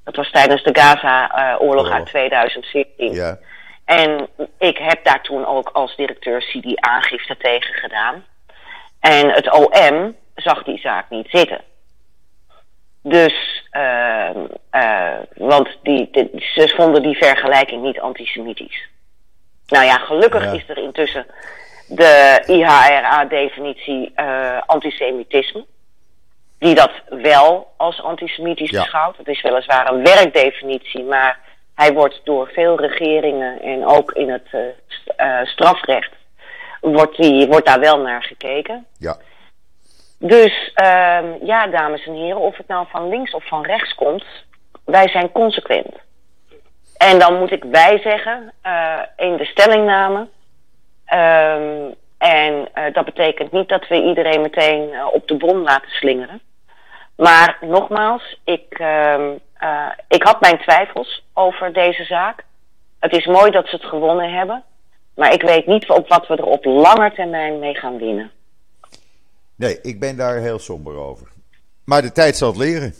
Dat 0.03 0.15
was 0.15 0.31
tijdens 0.31 0.63
de 0.63 0.79
Gaza-oorlog 0.79 1.89
uit 1.89 2.05
2014. 2.05 3.13
ja. 3.13 3.37
En 3.85 4.27
ik 4.57 4.77
heb 4.77 5.03
daar 5.03 5.21
toen 5.21 5.45
ook 5.45 5.69
als 5.69 5.95
directeur 5.95 6.41
CIDI 6.41 6.73
aangifte 6.75 7.37
tegen 7.37 7.73
gedaan. 7.73 8.25
En 8.99 9.29
het 9.29 9.51
OM 9.51 10.15
zag 10.35 10.63
die 10.63 10.79
zaak 10.79 11.09
niet 11.09 11.27
zitten. 11.29 11.61
Dus, 13.07 13.63
ehm, 13.71 14.37
eh, 14.69 15.17
want 15.35 15.77
die, 15.83 16.07
die- 16.11 16.29
ze 16.53 16.73
vonden 16.75 17.01
die 17.01 17.17
vergelijking 17.17 17.81
niet 17.83 17.99
antisemitisch. 17.99 18.87
Nou 19.67 19.85
ja, 19.85 19.97
gelukkig 19.97 20.43
Ja. 20.43 20.51
is 20.51 20.63
er 20.69 20.77
intussen 20.77 21.25
de 21.87 22.43
IHRA-definitie 22.47 24.11
eh, 24.15 24.61
antisemitisme. 24.65 25.65
Die 26.59 26.75
dat 26.75 26.91
wel 27.09 27.73
als 27.77 28.01
antisemitisch 28.03 28.69
Ja. 28.69 28.79
beschouwt. 28.81 29.17
Het 29.17 29.27
is 29.27 29.41
weliswaar 29.41 29.91
een 29.91 30.03
werkdefinitie, 30.03 31.03
maar 31.03 31.39
hij 31.75 31.93
wordt 31.93 32.21
door 32.23 32.47
veel 32.53 32.79
regeringen 32.79 33.61
en 33.61 33.85
ook 33.85 34.11
in 34.11 34.29
het 34.29 34.47
eh, 35.15 35.39
strafrecht 35.43 36.11
wordt, 36.81 37.17
die, 37.17 37.47
wordt 37.47 37.65
daar 37.65 37.79
wel 37.79 37.99
naar 37.99 38.23
gekeken. 38.23 38.85
ja. 38.97 39.17
Dus 40.27 40.71
ehm, 40.73 41.45
ja, 41.45 41.67
dames 41.67 42.05
en 42.05 42.13
heren, 42.13 42.41
of 42.41 42.57
het 42.57 42.67
nou 42.67 42.87
van 42.89 43.09
links 43.09 43.33
of 43.33 43.47
van 43.47 43.65
rechts 43.65 43.95
komt, 43.95 44.25
wij 44.85 45.07
zijn 45.07 45.31
consequent. 45.31 45.93
En 46.97 47.19
dan 47.19 47.39
moet 47.39 47.51
ik 47.51 47.63
wij 47.63 47.99
zeggen 47.99 48.53
eh, 48.61 48.99
in 49.17 49.37
de 49.37 49.45
stellingname. 49.45 50.27
Ehm, 51.05 51.91
en 52.17 52.67
eh, 52.73 52.93
dat 52.93 53.05
betekent 53.05 53.51
niet 53.51 53.69
dat 53.69 53.87
we 53.87 54.03
iedereen 54.03 54.41
meteen 54.41 54.93
eh, 54.93 55.07
op 55.13 55.27
de 55.27 55.37
bron 55.37 55.61
laten 55.61 55.89
slingeren. 55.89 56.41
Maar 57.17 57.57
nogmaals, 57.61 58.39
ik, 58.43 58.65
ehm, 58.69 59.31
eh, 59.57 59.89
ik 60.07 60.23
had 60.23 60.41
mijn 60.41 60.57
twijfels 60.57 61.23
over 61.33 61.73
deze 61.73 62.03
zaak. 62.03 62.43
Het 62.99 63.13
is 63.13 63.25
mooi 63.25 63.51
dat 63.51 63.67
ze 63.67 63.75
het 63.75 63.85
gewonnen 63.85 64.33
hebben. 64.33 64.63
Maar 65.15 65.33
ik 65.33 65.41
weet 65.41 65.65
niet 65.65 65.89
op 65.89 66.07
wat 66.07 66.27
we 66.27 66.35
er 66.35 66.45
op 66.45 66.65
lange 66.65 67.11
termijn 67.13 67.59
mee 67.59 67.75
gaan 67.75 67.97
winnen. 67.97 68.31
Nee, 69.55 69.81
ik 69.81 69.99
ben 69.99 70.15
daar 70.17 70.35
heel 70.37 70.59
somber 70.59 70.95
over. 70.95 71.27
Maar 71.83 72.01
de 72.01 72.11
tijd 72.11 72.37
zal 72.37 72.47
het 72.49 72.57
leren. 72.57 72.93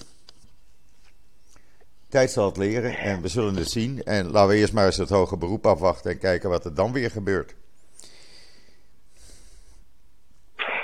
De 2.00 2.22
tijd 2.22 2.32
zal 2.32 2.46
het 2.46 2.58
leren 2.58 2.98
en 2.98 3.22
we 3.22 3.28
zullen 3.28 3.56
het 3.56 3.70
zien. 3.70 4.04
En 4.04 4.32
laten 4.32 4.50
we 4.50 4.56
eerst 4.56 4.74
maar 4.74 4.86
eens 4.86 4.98
het 4.98 5.10
hoge 5.10 5.38
beroep 5.38 5.66
afwachten 5.66 6.12
en 6.12 6.20
kijken 6.20 6.50
wat 6.50 6.66
er 6.66 6.76
dan 6.76 6.92
weer 6.94 7.12
gebeurt. 7.12 7.56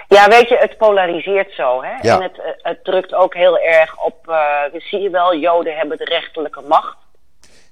Ja, 0.07 0.27
weet 0.29 0.49
je, 0.49 0.57
het 0.57 0.77
polariseert 0.77 1.53
zo. 1.53 1.83
Hè? 1.83 1.93
Ja. 2.01 2.15
En 2.15 2.21
het, 2.23 2.39
eh, 2.39 2.51
het 2.57 2.83
drukt 2.83 3.13
ook 3.13 3.33
heel 3.33 3.59
erg 3.59 4.03
op. 4.03 4.27
eh 4.27 4.35
we 4.71 4.79
zie 4.79 4.99
je 4.99 5.09
wel, 5.09 5.35
Joden 5.35 5.75
hebben 5.77 5.97
de 5.97 6.05
rechterlijke 6.05 6.61
macht. 6.61 6.97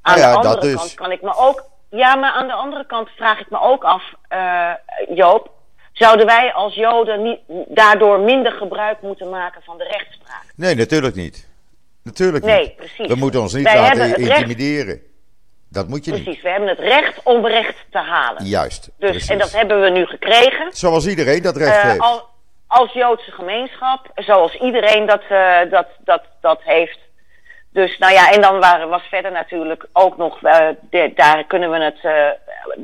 Aan 0.01 0.17
Nou 0.19 0.19
ja, 0.19 0.31
de 0.41 0.47
andere 0.47 0.61
dus. 0.61 0.75
kant 0.75 0.93
kan 0.93 1.11
ik 1.11 1.21
me 1.21 1.35
ook. 1.35 1.63
Ja, 1.89 2.15
maar 2.15 2.31
aan 2.31 2.47
de 2.47 2.53
andere 2.53 2.85
kant 2.85 3.09
vraag 3.09 3.39
ik 3.39 3.49
me 3.49 3.59
ook 3.61 3.83
af, 3.83 4.03
eh, 4.27 4.71
Joop. 5.09 5.51
Zouden 5.99 6.25
wij 6.25 6.53
als 6.53 6.75
Joden 6.75 7.23
niet, 7.23 7.39
daardoor 7.67 8.19
minder 8.19 8.51
gebruik 8.51 9.01
moeten 9.01 9.29
maken 9.29 9.61
van 9.63 9.77
de 9.77 9.83
rechtspraak? 9.83 10.43
Nee, 10.55 10.75
natuurlijk 10.75 11.15
niet. 11.15 11.47
Natuurlijk 12.03 12.43
Nee, 12.45 12.61
niet. 12.61 12.75
precies. 12.75 13.07
We 13.07 13.15
moeten 13.15 13.41
ons 13.41 13.53
niet 13.53 13.63
Wij 13.63 13.75
laten 13.79 14.01
recht- 14.07 14.17
intimideren. 14.17 15.01
Dat 15.69 15.87
moet 15.87 16.05
je 16.05 16.11
niet. 16.11 16.23
Precies, 16.23 16.41
we 16.41 16.49
hebben 16.49 16.69
het 16.69 16.79
recht 16.79 17.19
om 17.23 17.45
recht 17.47 17.75
te 17.91 17.97
halen. 17.97 18.45
Juist. 18.45 18.89
dus, 18.97 19.09
precies. 19.09 19.29
en 19.29 19.37
dat 19.37 19.51
hebben 19.51 19.81
we 19.81 19.89
nu 19.89 20.05
gekregen. 20.05 20.67
Zoals 20.71 21.07
iedereen 21.07 21.41
dat 21.41 21.57
recht 21.57 21.75
Eh, 21.75 21.83
heeft. 21.83 21.99
al- 21.99 22.27
als 22.67 22.91
Joodse 22.93 23.31
gemeenschap, 23.31 24.11
zoals 24.15 24.53
iedereen 24.55 25.05
dat, 25.05 25.21
eh, 25.29 25.57
dat, 25.69 25.87
dat, 25.99 26.23
dat 26.41 26.59
heeft. 26.63 26.99
Dus 27.73 27.97
nou 27.97 28.13
ja, 28.13 28.31
en 28.31 28.41
dan 28.41 28.59
waren, 28.59 28.89
was 28.89 29.03
verder 29.09 29.31
natuurlijk 29.31 29.85
ook 29.93 30.17
nog, 30.17 30.41
uh, 30.43 30.67
de, 30.89 31.11
daar 31.15 31.43
kunnen 31.43 31.71
we 31.71 31.77
het 31.83 31.99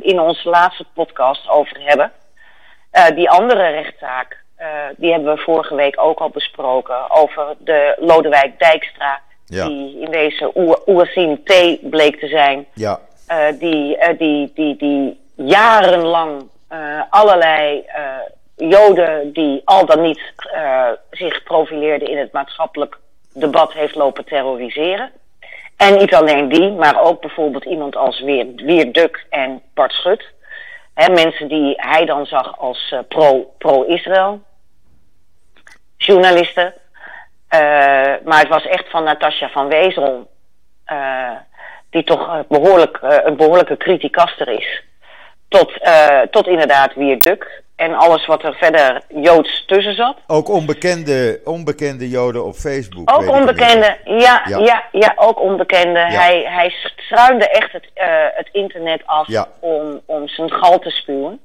in 0.01 0.19
onze 0.19 0.49
laatste 0.49 0.85
podcast 0.93 1.49
over 1.49 1.77
hebben. 1.79 2.11
Uh, 2.95 3.15
die 3.15 3.29
andere 3.29 3.69
rechtszaak, 3.69 4.43
die 4.97 5.11
hebben 5.11 5.35
we 5.35 5.41
vorige 5.41 5.75
week 5.75 6.01
ook 6.01 6.19
al 6.19 6.29
besproken 6.29 7.11
over 7.11 7.55
de 7.57 7.95
Lodewijk 7.99 8.59
Dijkstra. 8.59 9.19
Ja. 9.45 9.67
Die 9.67 9.99
in 9.99 10.11
deze 10.11 10.51
Oersien 10.87 11.43
T 11.43 11.77
bleek 11.89 12.19
te 12.19 12.27
zijn. 12.27 12.65
Ja. 12.73 12.99
die, 13.59 13.97
die, 14.17 14.51
die, 14.55 14.75
die 14.77 15.19
jarenlang 15.35 16.49
allerlei 17.09 17.85
Joden 18.55 19.33
die 19.33 19.61
al 19.65 19.85
dan 19.85 20.01
niet 20.01 20.21
zich 21.11 21.43
profileerden 21.43 22.07
in 22.07 22.17
het 22.17 22.31
maatschappelijk 22.31 22.97
debat 23.33 23.73
heeft 23.73 23.95
lopen 23.95 24.25
terroriseren. 24.25 25.11
En 25.77 25.97
niet 25.97 26.13
alleen 26.13 26.49
die, 26.49 26.71
maar 26.71 27.01
ook 27.01 27.21
bijvoorbeeld 27.21 27.65
iemand 27.65 27.95
als 27.95 28.21
Weer, 28.21 28.47
Weer 28.55 28.91
Duk 28.91 29.25
en 29.29 29.61
Bart 29.73 29.91
Schut. 29.91 30.33
Mensen 30.95 31.47
die 31.47 31.73
hij 31.77 32.05
dan 32.05 32.25
zag 32.25 32.59
als 32.59 32.93
uh, 32.93 32.99
pro-Israël. 33.57 34.41
Journalisten. 35.97 36.73
Uh, 37.49 37.59
maar 38.23 38.39
het 38.39 38.47
was 38.47 38.65
echt 38.67 38.89
van 38.89 39.03
Natasja 39.03 39.49
van 39.49 39.67
Wezel. 39.67 40.27
Uh, 40.91 41.31
die 41.89 42.03
toch 42.03 42.47
behoorlijk, 42.47 42.99
een 43.01 43.37
behoorlijke 43.37 43.77
criticaster 43.77 44.47
is. 44.47 44.83
Tot, 45.47 45.73
tot 46.31 46.47
inderdaad 46.47 46.93
Weer 46.93 47.21
Duk 47.21 47.63
en 47.75 47.93
alles 47.93 48.25
wat 48.25 48.43
er 48.43 48.55
verder 48.55 49.01
Joods 49.07 49.65
tussen 49.65 49.95
zat. 49.95 50.17
Ook 50.27 50.49
onbekende, 50.49 51.41
onbekende 51.43 52.09
Joden 52.09 52.45
op 52.45 52.53
Facebook. 52.53 53.11
Ook 53.13 53.29
onbekende, 53.29 53.97
ja, 54.03 54.41
ja, 54.45 54.57
ja, 54.57 54.83
ja, 54.91 55.13
ook 55.15 55.39
onbekende. 55.39 55.99
Ja. 55.99 56.07
Hij, 56.07 56.43
hij 56.47 56.69
struinde 57.05 57.49
echt 57.49 57.71
het, 57.71 57.85
uh, 57.95 58.03
het 58.33 58.49
internet 58.51 59.01
af 59.05 59.27
ja. 59.27 59.47
om, 59.59 60.01
om 60.05 60.27
zijn 60.27 60.51
gal 60.51 60.79
te 60.79 60.89
spuwen. 60.89 61.39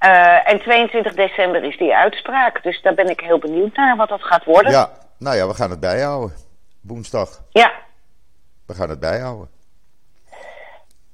Uh, 0.00 0.50
en 0.50 0.60
22 0.60 1.14
december 1.14 1.64
is 1.64 1.78
die 1.78 1.96
uitspraak. 1.96 2.62
Dus 2.62 2.82
daar 2.82 2.94
ben 2.94 3.08
ik 3.08 3.20
heel 3.20 3.38
benieuwd 3.38 3.76
naar 3.76 3.96
wat 3.96 4.08
dat 4.08 4.22
gaat 4.22 4.44
worden. 4.44 4.72
Ja, 4.72 4.90
nou 5.18 5.36
ja, 5.36 5.46
we 5.46 5.54
gaan 5.54 5.70
het 5.70 5.80
bijhouden. 5.80 6.36
Woensdag. 6.80 7.42
Ja. 7.50 7.72
We 8.66 8.74
gaan 8.74 8.88
het 8.88 9.00
bijhouden. 9.00 9.48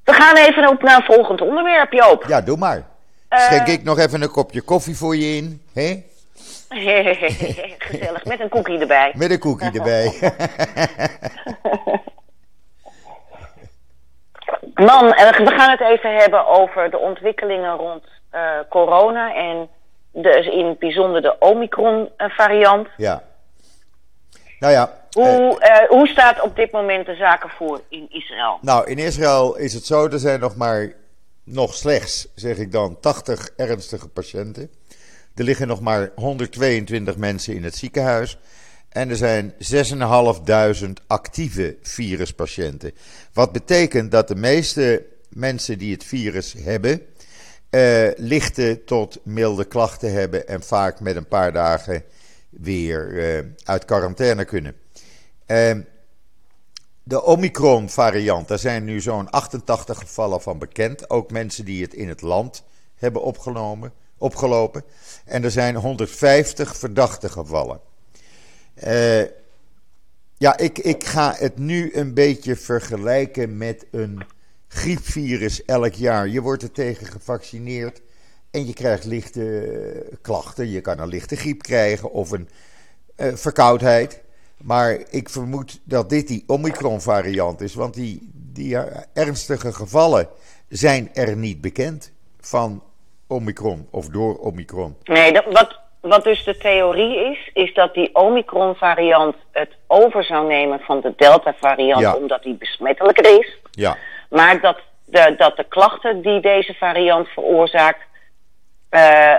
We 0.05 0.13
gaan 0.13 0.37
even 0.37 0.69
op 0.69 0.83
naar 0.83 0.97
een 0.97 1.15
volgend 1.15 1.41
onderwerp, 1.41 1.93
Joop. 1.93 2.25
Ja, 2.27 2.41
doe 2.41 2.57
maar. 2.57 2.83
Schenk 3.29 3.67
ik 3.67 3.83
nog 3.83 3.99
even 3.99 4.23
een 4.23 4.31
kopje 4.31 4.61
koffie 4.61 4.97
voor 4.97 5.17
je 5.17 5.37
in, 5.37 5.63
hè? 5.73 6.03
Gezellig, 7.79 8.25
met 8.25 8.41
een 8.41 8.49
koekie 8.49 8.79
erbij. 8.79 9.13
Met 9.15 9.31
een 9.31 9.39
koekie 9.39 9.71
erbij. 9.71 10.13
Man, 14.79 15.07
we 15.07 15.53
gaan 15.57 15.71
het 15.71 15.81
even 15.81 16.15
hebben 16.15 16.47
over 16.47 16.91
de 16.91 16.99
ontwikkelingen 16.99 17.77
rond 17.77 18.05
uh, 18.35 18.41
corona 18.69 19.35
en 19.35 19.69
de, 20.11 20.51
in 20.53 20.67
het 20.67 20.79
bijzonder 20.79 21.23
de 21.23 21.37
Omicron-variant. 21.39 22.89
Ja. 22.97 23.23
Nou 24.59 24.73
ja. 24.73 24.93
Hoe, 25.13 25.61
uh, 25.61 25.89
hoe 25.89 26.09
staat 26.09 26.41
op 26.41 26.57
dit 26.57 26.73
moment 26.73 27.07
de 27.07 27.15
zaken 27.15 27.51
voor 27.51 27.81
in 27.89 28.07
Israël? 28.11 28.59
Nou, 28.61 28.91
in 28.91 28.99
Israël 28.99 29.57
is 29.57 29.75
het 29.75 29.87
zo, 29.87 30.07
er 30.07 30.19
zijn 30.19 30.41
nog 30.41 30.57
maar 30.57 30.93
nog 31.45 31.75
slechts, 31.75 32.29
zeg 32.35 32.57
ik 32.57 32.73
dan, 32.73 33.01
80 33.01 33.51
ernstige 33.57 34.09
patiënten. 34.09 34.71
Er 35.35 35.45
liggen 35.45 35.67
nog 35.67 35.81
maar 35.81 36.11
122 36.15 37.17
mensen 37.17 37.55
in 37.55 37.65
het 37.65 37.77
ziekenhuis. 37.77 38.39
En 38.89 39.11
er 39.11 39.17
zijn 39.17 39.55
6.500 40.87 40.93
actieve 41.07 41.77
viruspatiënten. 41.83 42.93
Wat 43.33 43.53
betekent 43.53 44.11
dat 44.11 44.29
de 44.29 44.35
meeste 44.35 45.07
mensen 45.29 45.79
die 45.79 45.93
het 45.93 46.05
virus 46.05 46.53
hebben, 46.59 47.03
eh, 47.71 48.09
lichte 48.17 48.83
tot 48.85 49.19
milde 49.23 49.65
klachten 49.65 50.13
hebben 50.13 50.49
en 50.49 50.63
vaak 50.63 51.01
met 51.01 51.17
een 51.17 51.29
paar 51.29 51.53
dagen 51.53 52.05
weer 52.51 53.19
eh, 53.19 53.45
uit 53.65 53.85
quarantaine 53.85 54.45
kunnen. 54.45 54.75
Eh, 55.47 55.77
de 57.03 57.23
Omicron-variant, 57.23 58.49
daar 58.49 58.59
zijn 58.59 58.85
nu 58.85 59.01
zo'n 59.01 59.31
88 59.31 59.99
gevallen 59.99 60.41
van 60.41 60.59
bekend. 60.59 61.11
Ook 61.11 61.31
mensen 61.31 61.65
die 61.65 61.83
het 61.83 61.95
in 61.95 62.09
het 62.09 62.21
land 62.21 62.65
hebben 62.95 63.23
opgenomen, 63.23 63.93
opgelopen. 64.19 64.85
En 65.25 65.45
er 65.45 65.51
zijn 65.51 65.75
150 65.75 66.77
verdachte 66.77 67.29
gevallen. 67.29 67.81
Uh, 68.87 69.23
ja, 70.37 70.57
ik, 70.57 70.79
ik 70.79 71.05
ga 71.05 71.35
het 71.39 71.59
nu 71.59 71.95
een 71.95 72.15
beetje 72.15 72.57
vergelijken 72.57 73.57
met 73.57 73.87
een 73.91 74.23
griepvirus 74.69 75.65
elk 75.65 75.95
jaar. 75.95 76.29
Je 76.29 76.41
wordt 76.41 76.63
er 76.63 76.73
tegen 76.73 77.07
gevaccineerd 77.07 78.01
en 78.51 78.67
je 78.67 78.73
krijgt 78.73 79.05
lichte 79.05 80.19
klachten. 80.23 80.71
Je 80.71 80.81
kan 80.81 80.99
een 80.99 81.09
lichte 81.09 81.37
griep 81.37 81.63
krijgen 81.63 82.11
of 82.11 82.31
een 82.31 82.49
uh, 83.17 83.35
verkoudheid. 83.35 84.23
Maar 84.63 85.03
ik 85.11 85.29
vermoed 85.29 85.81
dat 85.85 86.11
dit 86.11 86.29
die 86.29 86.45
Omicron-variant 86.47 87.61
is, 87.61 87.75
want 87.75 87.95
die, 87.95 88.31
die 88.33 88.77
ernstige 89.13 89.73
gevallen 89.73 90.29
zijn 90.69 91.15
er 91.15 91.37
niet 91.37 91.61
bekend 91.61 92.13
van 92.41 92.83
Omicron 93.27 93.87
of 93.91 94.09
door 94.09 94.39
Omicron. 94.39 94.97
Nee, 95.05 95.33
dat, 95.33 95.45
wat, 95.45 95.81
wat 96.09 96.25
dus 96.25 96.45
de 96.45 96.57
theorie 96.57 97.31
is, 97.31 97.51
is 97.53 97.75
dat 97.75 97.95
die 97.95 98.15
Omicron-variant 98.15 99.37
het 99.53 99.71
over 99.87 100.25
zou 100.25 100.47
nemen 100.47 100.81
van 100.81 101.01
de 101.01 101.13
Delta-variant, 101.17 102.01
Ja. 102.01 102.15
omdat 102.15 102.43
die 102.43 102.55
besmettelijker 102.55 103.39
is. 103.39 103.59
Ja, 103.71 103.97
Maar 104.31 104.61
dat 104.61 104.79
de, 105.05 105.35
dat 105.39 105.57
de 105.57 105.65
klachten 105.69 106.23
die 106.23 106.41
deze 106.41 106.75
variant 106.75 107.29
veroorzaakt 107.29 108.01
eh, 108.89 109.35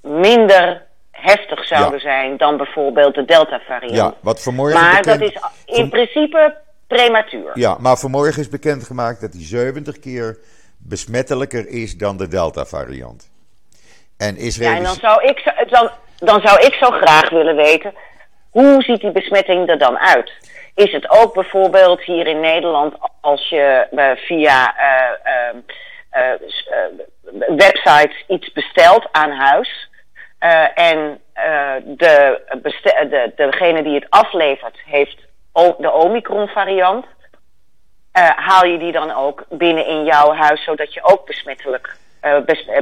minder 0.00 0.86
heftig 1.10 1.64
zouden 1.66 2.00
zijn 2.00 2.36
dan 2.36 2.56
bijvoorbeeld 2.56 3.14
de 3.14 3.24
Delta-variant. 3.24 3.94
ja 3.96 4.14
wat 4.20 4.42
vanmorgen 4.42 4.80
maar 4.80 5.00
bekend... 5.02 5.20
dat 5.20 5.30
is 5.66 5.76
in 5.78 5.88
principe 5.88 6.56
prematuur. 6.86 7.50
Ja, 7.54 7.76
maar 7.80 7.96
vanmorgen 7.96 8.40
is 8.42 8.48
bekendgemaakt 8.48 9.20
dat 9.20 9.32
hij 9.32 9.42
70 9.42 9.98
keer 9.98 10.38
besmettelijker 10.78 11.68
is 11.68 11.96
dan 11.96 12.16
de 12.16 12.28
Delta-variant. 12.28 13.30
En 14.16 14.26
Ja, 14.26 14.32
en 14.32 14.36
Israël 14.36 14.82
dan 14.82 14.94
zou, 14.94 15.24
ik, 15.24 15.66
dan, 15.68 15.90
dan 16.18 16.40
zou 16.40 16.60
ik 16.60 16.74
zo 16.74 16.90
graag 16.90 17.30
willen 17.30 17.56
weten, 17.56 17.94
hoe 18.50 18.82
ziet 18.82 19.00
die 19.00 19.10
besmetting 19.10 19.68
er 19.68 19.78
dan 19.78 19.98
uit? 19.98 20.32
Is 20.74 20.92
het 20.92 21.10
ook 21.10 21.34
bijvoorbeeld 21.34 22.02
hier 22.02 22.26
in 22.26 22.40
Nederland 22.40 22.94
als 23.20 23.48
je 23.48 23.86
eh, 23.90 24.10
via 24.16 24.76
eh, 24.76 26.34
websites 27.56 28.24
iets 28.28 28.52
bestelt 28.52 29.08
aan 29.12 29.30
huis 29.30 29.88
en 30.74 31.20
de, 31.84 32.40
de, 32.70 33.32
degene 33.36 33.82
die 33.82 33.94
het 33.94 34.06
aflevert 34.08 34.78
heeft 34.86 35.26
de 35.78 35.92
Omicron 35.92 36.48
variant, 36.48 37.06
haal 38.36 38.64
je 38.64 38.78
die 38.78 38.92
dan 38.92 39.14
ook 39.14 39.44
binnen 39.48 39.86
in 39.86 40.04
jouw 40.04 40.32
huis 40.32 40.64
zodat 40.64 40.94
je 40.94 41.02
ook 41.02 41.26
besmettelijk 41.26 41.86
bes- 41.86 42.07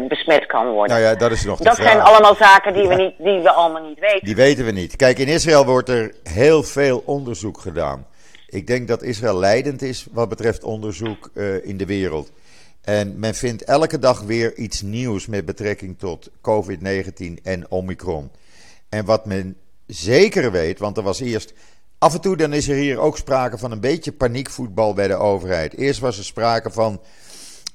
besmet 0.08 0.46
kan 0.46 0.66
worden? 0.68 0.96
Nou 0.96 1.08
ja, 1.08 1.18
dat 1.18 1.30
is 1.30 1.44
nog 1.44 1.58
Dat 1.58 1.76
zijn 1.76 2.00
allemaal 2.00 2.34
zaken 2.34 2.72
die, 2.72 2.88
we 2.88 2.94
niet, 2.94 3.14
die 3.18 3.40
we 3.40 3.50
allemaal 3.50 3.82
niet 3.82 3.98
weten. 3.98 4.24
Die 4.24 4.36
weten 4.36 4.64
we 4.64 4.70
niet. 4.70 4.96
Kijk, 4.96 5.18
in 5.18 5.28
Israël 5.28 5.64
wordt 5.64 5.88
er 5.88 6.14
heel 6.22 6.62
veel 6.62 7.02
onderzoek 7.06 7.60
gedaan. 7.60 8.06
Ik 8.46 8.66
denk 8.66 8.88
dat 8.88 9.02
Israël 9.02 9.38
leidend 9.38 9.82
is 9.82 10.06
wat 10.12 10.28
betreft 10.28 10.64
onderzoek 10.64 11.30
eh, 11.34 11.64
in 11.64 11.76
de 11.76 11.86
wereld. 11.86 12.30
En 12.86 13.18
men 13.18 13.34
vindt 13.34 13.64
elke 13.64 13.98
dag 13.98 14.20
weer 14.20 14.54
iets 14.54 14.82
nieuws 14.82 15.26
met 15.26 15.44
betrekking 15.44 15.98
tot 15.98 16.30
COVID-19 16.30 17.42
en 17.42 17.70
Omicron. 17.70 18.30
En 18.88 19.04
wat 19.04 19.26
men 19.26 19.56
zeker 19.86 20.52
weet, 20.52 20.78
want 20.78 20.96
er 20.96 21.02
was 21.02 21.20
eerst. 21.20 21.54
Af 21.98 22.14
en 22.14 22.20
toe 22.20 22.36
dan 22.36 22.52
is 22.52 22.68
er 22.68 22.76
hier 22.76 22.98
ook 22.98 23.16
sprake 23.16 23.58
van 23.58 23.70
een 23.70 23.80
beetje 23.80 24.12
paniekvoetbal 24.12 24.94
bij 24.94 25.08
de 25.08 25.14
overheid. 25.14 25.74
Eerst 25.74 26.00
was 26.00 26.18
er 26.18 26.24
sprake 26.24 26.70
van 26.70 27.00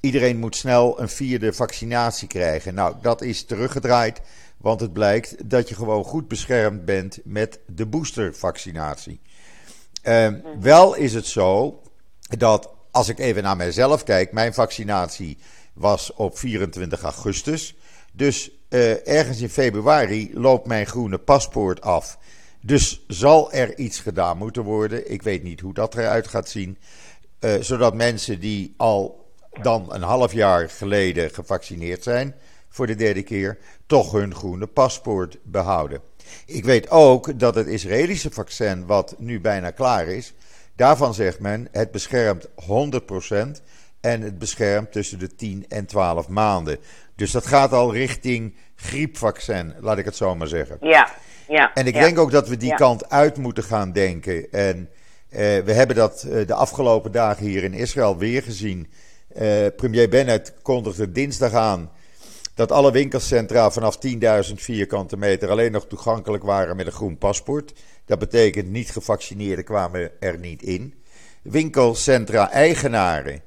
iedereen 0.01 0.37
moet 0.37 0.55
snel 0.55 1.01
een 1.01 1.09
vierde 1.09 1.53
vaccinatie 1.53 2.27
krijgen. 2.27 2.73
Nou, 2.73 2.95
dat 3.01 3.21
is 3.21 3.45
teruggedraaid, 3.45 4.21
want 4.57 4.79
het 4.79 4.93
blijkt 4.93 5.49
dat 5.49 5.69
je 5.69 5.75
gewoon 5.75 6.03
goed 6.03 6.27
beschermd 6.27 6.85
bent 6.85 7.19
met 7.23 7.59
de 7.67 7.85
boostervaccinatie. 7.85 9.21
Ehm, 10.01 10.39
Wel 10.59 10.95
is 10.95 11.13
het 11.13 11.25
zo 11.25 11.81
dat 12.37 12.69
als 12.91 13.09
ik 13.09 13.19
even 13.19 13.43
naar 13.43 13.57
mijzelf 13.57 14.03
kijk, 14.03 14.31
mijn 14.31 14.53
vaccinatie 14.53 15.37
was 15.73 16.13
op 16.13 16.37
24 16.37 17.01
augustus. 17.01 17.75
Dus 18.13 18.51
eh, 18.69 19.07
ergens 19.07 19.41
in 19.41 19.49
februari 19.49 20.31
loopt 20.33 20.67
mijn 20.67 20.85
groene 20.85 21.17
paspoort 21.17 21.81
af. 21.81 22.17
Dus 22.61 23.03
zal 23.07 23.51
er 23.51 23.77
iets 23.77 23.99
gedaan 23.99 24.37
moeten 24.37 24.63
worden. 24.63 25.11
Ik 25.11 25.21
weet 25.21 25.43
niet 25.43 25.59
hoe 25.59 25.73
dat 25.73 25.95
eruit 25.95 26.27
gaat 26.27 26.49
zien. 26.49 26.77
Eh, 27.39 27.53
zodat 27.59 27.93
mensen 27.95 28.39
die 28.39 28.73
al 28.77 29.20
dan 29.61 29.93
een 29.93 30.01
half 30.01 30.33
jaar 30.33 30.69
geleden 30.69 31.29
gevaccineerd 31.29 32.03
zijn 32.03 32.35
voor 32.69 32.87
de 32.87 32.95
derde 32.95 33.23
keer, 33.23 33.57
toch 33.85 34.11
hun 34.11 34.35
groene 34.35 34.67
paspoort 34.67 35.37
behouden. 35.43 36.01
Ik 36.45 36.65
weet 36.65 36.89
ook 36.89 37.39
dat 37.39 37.55
het 37.55 37.67
Israëlische 37.67 38.31
vaccin, 38.31 38.85
wat 38.85 39.15
nu 39.17 39.41
bijna 39.41 39.71
klaar 39.71 40.07
is, 40.07 40.33
Daarvan 40.81 41.13
zegt 41.13 41.39
men, 41.39 41.67
het 41.71 41.91
beschermt 41.91 42.47
100% 42.47 42.51
en 44.01 44.21
het 44.21 44.39
beschermt 44.39 44.91
tussen 44.91 45.19
de 45.19 45.35
10 45.35 45.65
en 45.69 45.85
12 45.85 46.27
maanden. 46.27 46.77
Dus 47.15 47.31
dat 47.31 47.45
gaat 47.45 47.73
al 47.73 47.93
richting 47.93 48.55
griepvaccin, 48.75 49.73
laat 49.79 49.97
ik 49.97 50.05
het 50.05 50.15
zo 50.15 50.35
maar 50.35 50.47
zeggen. 50.47 50.77
Ja, 50.81 51.09
ja. 51.47 51.73
En 51.73 51.87
ik 51.87 51.93
ja. 51.93 52.01
denk 52.01 52.19
ook 52.19 52.31
dat 52.31 52.47
we 52.47 52.57
die 52.57 52.69
Ja. 52.69 52.75
kant 52.75 53.09
uit 53.09 53.37
moeten 53.37 53.63
gaan 53.63 53.91
denken. 53.91 54.51
En 54.51 54.89
eh, 55.29 55.39
we 55.39 55.73
hebben 55.73 55.95
dat 55.95 56.23
eh, 56.23 56.47
de 56.47 56.53
afgelopen 56.53 57.11
dagen 57.11 57.45
hier 57.45 57.63
in 57.63 57.73
Israël 57.73 58.17
weer 58.17 58.43
gezien. 58.43 58.91
Eh, 59.33 59.65
premier 59.75 60.09
Bennett 60.09 60.53
kondigde 60.61 61.11
dinsdag 61.11 61.53
aan 61.53 61.91
dat 62.55 62.71
alle 62.71 62.91
winkelcentra 62.91 63.71
vanaf 63.71 63.97
10.000 63.97 64.53
vierkante 64.55 65.17
meter 65.17 65.49
alleen 65.49 65.71
nog 65.71 65.87
toegankelijk 65.87 66.43
waren 66.43 66.75
met 66.75 66.85
een 66.85 66.91
groen 66.91 67.17
paspoort. 67.17 67.73
Dat 68.05 68.19
betekent 68.19 68.69
niet 68.69 68.91
gevaccineerden 68.91 69.65
kwamen 69.65 70.11
er 70.19 70.39
niet 70.39 70.63
in. 70.63 70.93
Winkelcentra-eigenaren 71.41 73.41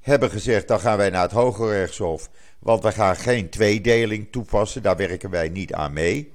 hebben 0.00 0.30
gezegd: 0.30 0.68
dan 0.68 0.80
gaan 0.80 0.96
wij 0.96 1.10
naar 1.10 1.22
het 1.22 1.30
Hoge 1.30 1.68
Rechtshof, 1.68 2.30
want 2.58 2.82
wij 2.82 2.92
gaan 2.92 3.16
geen 3.16 3.48
tweedeling 3.48 4.26
toepassen. 4.30 4.82
Daar 4.82 4.96
werken 4.96 5.30
wij 5.30 5.48
niet 5.48 5.72
aan 5.72 5.92
mee. 5.92 6.32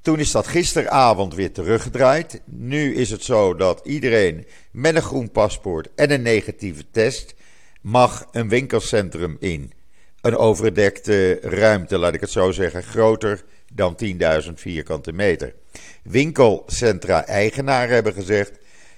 Toen 0.00 0.18
is 0.18 0.30
dat 0.30 0.46
gisteravond 0.46 1.34
weer 1.34 1.52
teruggedraaid. 1.52 2.42
Nu 2.44 2.94
is 2.94 3.10
het 3.10 3.22
zo 3.22 3.54
dat 3.54 3.80
iedereen 3.84 4.46
met 4.70 4.94
een 4.94 5.02
groen 5.02 5.30
paspoort 5.30 5.88
en 5.94 6.10
een 6.10 6.22
negatieve 6.22 6.84
test 6.90 7.34
mag 7.82 8.26
een 8.30 8.48
winkelcentrum 8.48 9.36
in. 9.40 9.72
Een 10.20 10.36
overdekte 10.36 11.38
ruimte, 11.40 11.98
laat 11.98 12.14
ik 12.14 12.20
het 12.20 12.30
zo 12.30 12.50
zeggen, 12.50 12.82
groter 12.82 13.44
dan 13.72 13.96
10.000 14.04 14.52
vierkante 14.54 15.12
meter. 15.12 15.54
Winkelcentra-eigenaren 16.02 17.94
hebben 17.94 18.12
gezegd: 18.12 18.52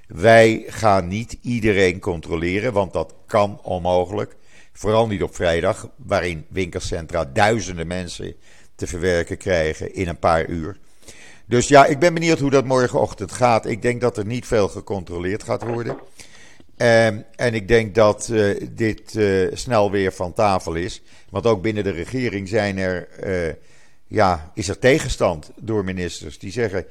wij 0.07 0.64
gaan 0.66 1.09
niet 1.09 1.37
iedereen 1.40 2.01
controleren, 2.01 2.73
want 2.73 2.92
dat 2.92 3.14
kan 3.27 3.61
onmogelijk. 3.62 4.37
Vooral 4.73 5.07
niet 5.07 5.23
op 5.23 5.35
vrijdag, 5.35 5.88
waarin 5.97 6.47
winkelcentra 6.49 7.25
duizenden 7.25 7.87
mensen 7.87 8.35
te 8.75 8.87
verwerken 8.87 9.37
krijgen 9.37 9.94
in 9.94 10.09
een 10.09 10.18
paar 10.18 10.47
uur. 10.47 10.79
Dus 11.47 11.68
ja, 11.68 11.87
ik 11.87 11.99
ben 11.99 12.14
benieuwd 12.14 12.38
hoe 12.38 12.51
dat 12.51 12.64
morgenochtend 12.64 13.33
gaat. 13.33 13.66
Ik 13.66 13.83
denk 13.83 14.01
dat 14.01 14.16
er 14.16 14.27
niet 14.27 14.47
veel 14.47 14.68
gecontroleerd 14.68 15.42
gaat 15.42 15.62
worden. 15.62 15.97
Ehm, 16.76 17.20
en 17.37 17.54
ik 17.54 17.68
denk 17.68 17.94
dat 17.94 18.28
eh, 18.28 18.66
dit 18.70 19.16
eh, 19.16 19.46
snel 19.52 19.90
weer 19.90 20.12
van 20.12 20.32
tafel 20.32 20.74
is. 20.74 21.02
Want 21.30 21.46
ook 21.46 21.62
binnen 21.62 21.84
de 21.84 21.90
regering 21.90 22.48
zijn 22.48 22.78
er, 22.78 23.08
eh, 23.08 23.54
ja, 24.06 24.50
is 24.54 24.68
er 24.68 24.78
tegenstand 24.78 25.50
door 25.60 25.84
ministers 25.84 26.38
die 26.38 26.52
zeggen: 26.52 26.87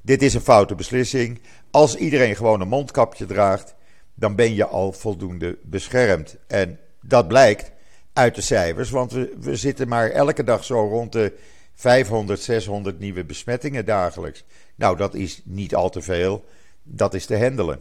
dit 0.00 0.22
is 0.22 0.34
een 0.34 0.40
foute 0.40 0.74
beslissing. 0.74 1.40
Als 1.70 1.96
iedereen 1.96 2.36
gewoon 2.36 2.60
een 2.60 2.68
mondkapje 2.68 3.26
draagt, 3.26 3.74
dan 4.14 4.34
ben 4.34 4.54
je 4.54 4.66
al 4.66 4.92
voldoende 4.92 5.58
beschermd. 5.62 6.36
En 6.46 6.78
dat 7.00 7.28
blijkt 7.28 7.70
uit 8.12 8.34
de 8.34 8.40
cijfers, 8.40 8.90
want 8.90 9.12
we, 9.12 9.34
we 9.40 9.56
zitten 9.56 9.88
maar 9.88 10.10
elke 10.10 10.44
dag 10.44 10.64
zo 10.64 10.88
rond 10.88 11.12
de 11.12 11.32
500, 11.74 12.40
600 12.40 12.98
nieuwe 12.98 13.24
besmettingen 13.24 13.84
dagelijks. 13.84 14.44
Nou, 14.74 14.96
dat 14.96 15.14
is 15.14 15.40
niet 15.44 15.74
al 15.74 15.90
te 15.90 16.02
veel. 16.02 16.44
Dat 16.82 17.14
is 17.14 17.26
te 17.26 17.38
handelen. 17.38 17.80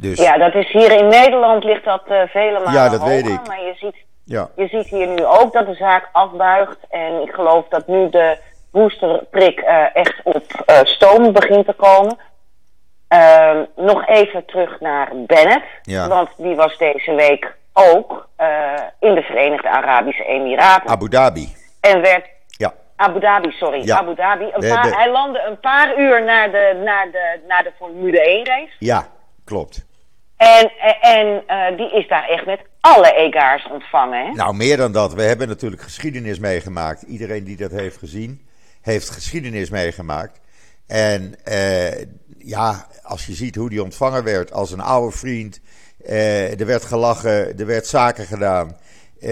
Dus 0.00 0.18
Ja, 0.18 0.38
dat 0.38 0.54
is 0.54 0.70
hier 0.72 0.92
in 0.92 1.08
Nederland 1.08 1.64
ligt 1.64 1.84
dat 1.84 2.02
eh, 2.08 2.22
vele 2.28 2.58
malen 2.58 2.72
Ja, 2.72 2.88
dat 2.88 3.00
hoger, 3.00 3.14
weet 3.14 3.26
ik. 3.28 3.46
Maar 3.46 3.60
je 3.62 3.74
ziet, 3.76 3.96
ja, 4.24 4.48
je 4.56 4.66
ziet 4.68 4.86
hier 4.86 5.06
nu 5.08 5.24
ook 5.24 5.52
dat 5.52 5.66
de 5.66 5.74
zaak 5.74 6.08
afbuigt. 6.12 6.78
En 6.90 7.22
ik 7.22 7.30
geloof 7.32 7.64
dat 7.68 7.86
nu 7.86 8.08
de 8.10 8.38
boosterprik 8.72 9.58
eh, 9.60 9.84
echt 9.96 10.20
op 10.24 10.44
eh, 10.66 10.78
stoom 10.84 11.32
begint 11.32 11.66
te 11.66 11.72
komen. 11.72 12.16
Ehm, 13.08 13.64
nog 13.76 14.06
even 14.06 14.44
terug 14.44 14.80
naar 14.80 15.08
Bennett. 15.14 15.64
Ja. 15.82 16.08
Want 16.08 16.28
die 16.36 16.54
was 16.56 16.78
deze 16.78 17.14
week 17.14 17.56
ook 17.72 18.28
in 19.00 19.14
de 19.14 19.22
Verenigde 19.22 19.68
Arabische 19.68 20.24
Emiraten. 20.24 20.90
Abu 20.90 21.08
Dhabi. 21.08 21.48
En 21.80 22.00
werd 22.00 22.26
Ja, 22.46 22.72
Abu 22.96 23.20
Dhabi, 23.20 23.50
sorry. 23.50 23.84
Ja. 23.86 23.96
Abu 23.98 24.14
Dhabi. 24.14 24.44
Een 24.52 24.60
De- 24.60 24.68
paar, 24.74 24.82
de- 24.82 24.94
Hij 24.96 25.10
landde 25.10 25.42
een 25.48 25.60
paar 25.60 25.98
uur 25.98 26.24
naar 26.24 26.50
de, 26.50 26.80
naar 26.84 27.10
de, 27.12 27.40
naar 27.48 27.62
de 27.62 27.72
Formule 27.78 28.20
1 28.20 28.44
race. 28.46 28.72
ja, 28.78 29.06
klopt. 29.44 29.86
En, 30.38 30.70
en 31.00 31.42
eh, 31.46 31.76
die 31.76 31.92
is 31.92 32.08
daar 32.08 32.28
echt 32.28 32.46
met 32.46 32.60
alle 32.80 33.14
egaars 33.14 33.68
ontvangen. 33.70 34.26
Hè? 34.26 34.32
Nou, 34.32 34.54
meer 34.54 34.76
dan 34.76 34.92
dat. 34.92 35.14
We 35.14 35.22
hebben 35.22 35.48
natuurlijk 35.48 35.82
geschiedenis 35.82 36.38
meegemaakt. 36.38 37.02
Iedereen 37.02 37.44
die 37.44 37.56
dat 37.56 37.70
heeft 37.70 37.96
gezien, 37.96 38.46
heeft 38.80 39.10
geschiedenis 39.10 39.70
meegemaakt. 39.70 40.40
En 40.86 41.34
eh, 41.44 42.06
ja, 42.38 42.86
als 43.02 43.26
je 43.26 43.32
ziet 43.32 43.54
hoe 43.54 43.68
die 43.70 43.82
ontvangen 43.82 44.24
werd 44.24 44.52
als 44.52 44.72
een 44.72 44.80
oude 44.80 45.16
vriend. 45.16 45.60
eh, 46.04 46.60
er 46.60 46.66
werd 46.66 46.84
gelachen, 46.84 47.58
er 47.58 47.66
werd 47.66 47.86
zaken 47.86 48.26
gedaan. 48.26 48.76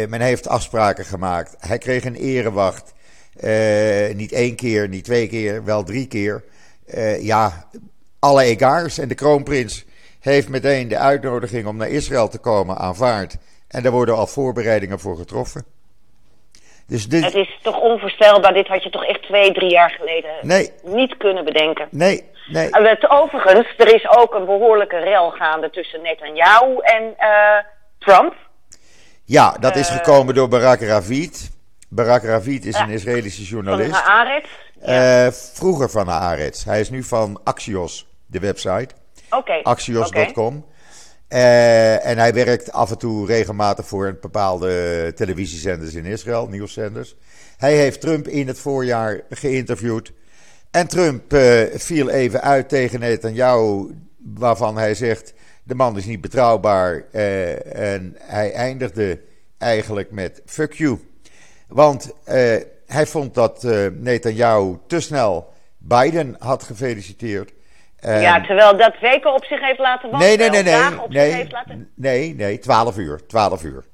Men 0.09 0.21
heeft 0.21 0.49
afspraken 0.49 1.05
gemaakt. 1.05 1.57
Hij 1.59 1.79
kreeg 1.79 2.05
een 2.05 2.15
erewacht. 2.15 2.95
Niet 4.15 4.33
één 4.33 4.57
keer, 4.57 4.89
niet 4.89 5.05
twee 5.05 5.29
keer, 5.29 5.65
wel 5.65 5.83
drie 5.83 6.07
keer. 6.07 6.45
Ja, 7.21 7.69
alle 8.19 8.43
egaars. 8.43 8.99
En 8.99 9.09
de 9.09 9.15
kroonprins 9.15 9.85
heeft 10.33 10.49
meteen 10.49 10.89
de 10.89 10.99
uitnodiging 10.99 11.67
om 11.67 11.77
naar 11.77 11.89
Israël 11.89 12.29
te 12.29 12.39
komen 12.39 12.77
aanvaard. 12.77 13.37
En 13.69 13.83
daar 13.83 13.93
worden 13.93 14.17
al 14.17 14.27
voorbereidingen 14.27 14.99
voor 15.01 15.17
getroffen. 15.17 15.65
Dus 16.87 17.09
dit, 17.09 17.25
Het 17.25 17.35
is 17.35 17.59
toch 17.63 17.81
onvoorstelbaar. 17.81 18.53
Dit 18.55 18.67
had 18.69 18.83
je 18.83 18.91
toch 18.91 19.05
echt 19.05 19.23
twee, 19.23 19.53
drie 19.53 19.71
jaar 19.71 19.91
geleden 19.91 20.31
Nee. 20.43 20.71
niet 20.85 21.17
kunnen 21.17 21.45
bedenken. 21.45 21.89
nee, 21.91 22.25
nee. 22.49 22.69
Het- 22.71 23.11
overigens, 23.11 23.75
er 23.77 23.95
is 23.95 24.09
ook 24.17 24.35
een 24.35 24.45
behoorlijke 24.45 24.99
rel 24.99 25.31
gaande 25.31 25.71
tussen 25.71 26.03
Netanyahu 26.03 26.77
en 26.81 27.15
eh, 27.17 27.29
Trump. 27.99 28.35
Ja, 29.25 29.57
dat 29.61 29.77
is 29.77 29.89
eh, 29.89 29.95
gekomen 29.97 30.35
door 30.35 30.49
Barak 30.49 30.81
Ravid. 30.81 31.51
Barak 31.89 32.23
Ravid 32.23 32.65
is 32.65 32.77
Ja. 32.77 32.83
een 32.83 32.91
Israëlische 32.91 33.41
Van 33.47 33.51
journalist. 33.51 34.01
Haaretz. 34.01 34.49
Eh, 34.81 35.27
vroeger 35.55 35.91
van 35.91 36.09
Haaretz. 36.09 36.65
Hij 36.65 36.81
is 36.81 36.91
nu 36.91 37.03
van 37.03 37.41
Axios, 37.45 38.07
de 38.27 38.39
website. 38.39 38.89
Oké. 39.31 39.61
Axios.com. 39.63 40.65
Eh, 41.29 42.07
en 42.07 42.19
hij 42.19 42.35
werkt 42.35 42.73
af 42.73 42.91
en 42.91 42.99
toe 42.99 43.27
regelmatig 43.27 43.87
voor 43.87 44.07
een 44.07 44.19
bepaalde 44.21 45.13
televisiezenders 45.15 45.95
in 45.95 46.05
Israël, 46.05 46.49
nieuwszenders. 46.49 47.17
Hij 47.57 47.77
heeft 47.77 48.01
Trump 48.01 48.29
in 48.29 48.47
het 48.47 48.59
voorjaar 48.59 49.21
geïnterviewd. 49.31 50.13
En 50.71 50.87
Trump 50.87 51.33
eh, 51.33 51.63
viel 51.75 52.11
even 52.11 52.43
uit 52.43 52.69
tegen 52.69 53.01
Netanyahu, 53.01 53.95
waarvan 54.17 54.77
hij 54.77 54.95
zegt: 54.95 55.35
de 55.63 55.75
man 55.75 55.97
is 55.97 56.05
niet 56.05 56.21
betrouwbaar. 56.21 57.05
eh, 57.13 57.93
en 57.93 58.17
hij 58.19 58.53
eindigde 58.53 59.21
eigenlijk 59.59 60.11
met: 60.11 60.43
fuck 60.45 60.73
you. 60.73 60.99
Want 61.69 62.13
hij 62.87 63.07
vond 63.07 63.35
dat 63.35 63.63
Netanyahu 63.93 64.77
te 64.87 65.01
snel 65.01 65.53
Biden 65.79 66.37
had 66.39 66.63
gefeliciteerd. 66.63 67.53
Ja, 68.13 68.41
terwijl 68.41 68.77
dat 68.77 68.93
weken 69.01 69.35
op 69.35 69.45
zich 69.45 69.61
heeft 69.61 69.79
laten 69.79 70.11
wachten. 70.11 70.29
Nee, 70.29 70.37
nee, 70.37 70.51
nee, 70.51 70.63
nee. 70.63 70.99
Nee, 71.09 71.47
laten... 71.51 71.91
nee, 71.95 72.35
nee, 72.35 72.59
12 72.59 72.97
uur. 72.99 73.27
12 73.27 73.63
uur. 73.65 73.85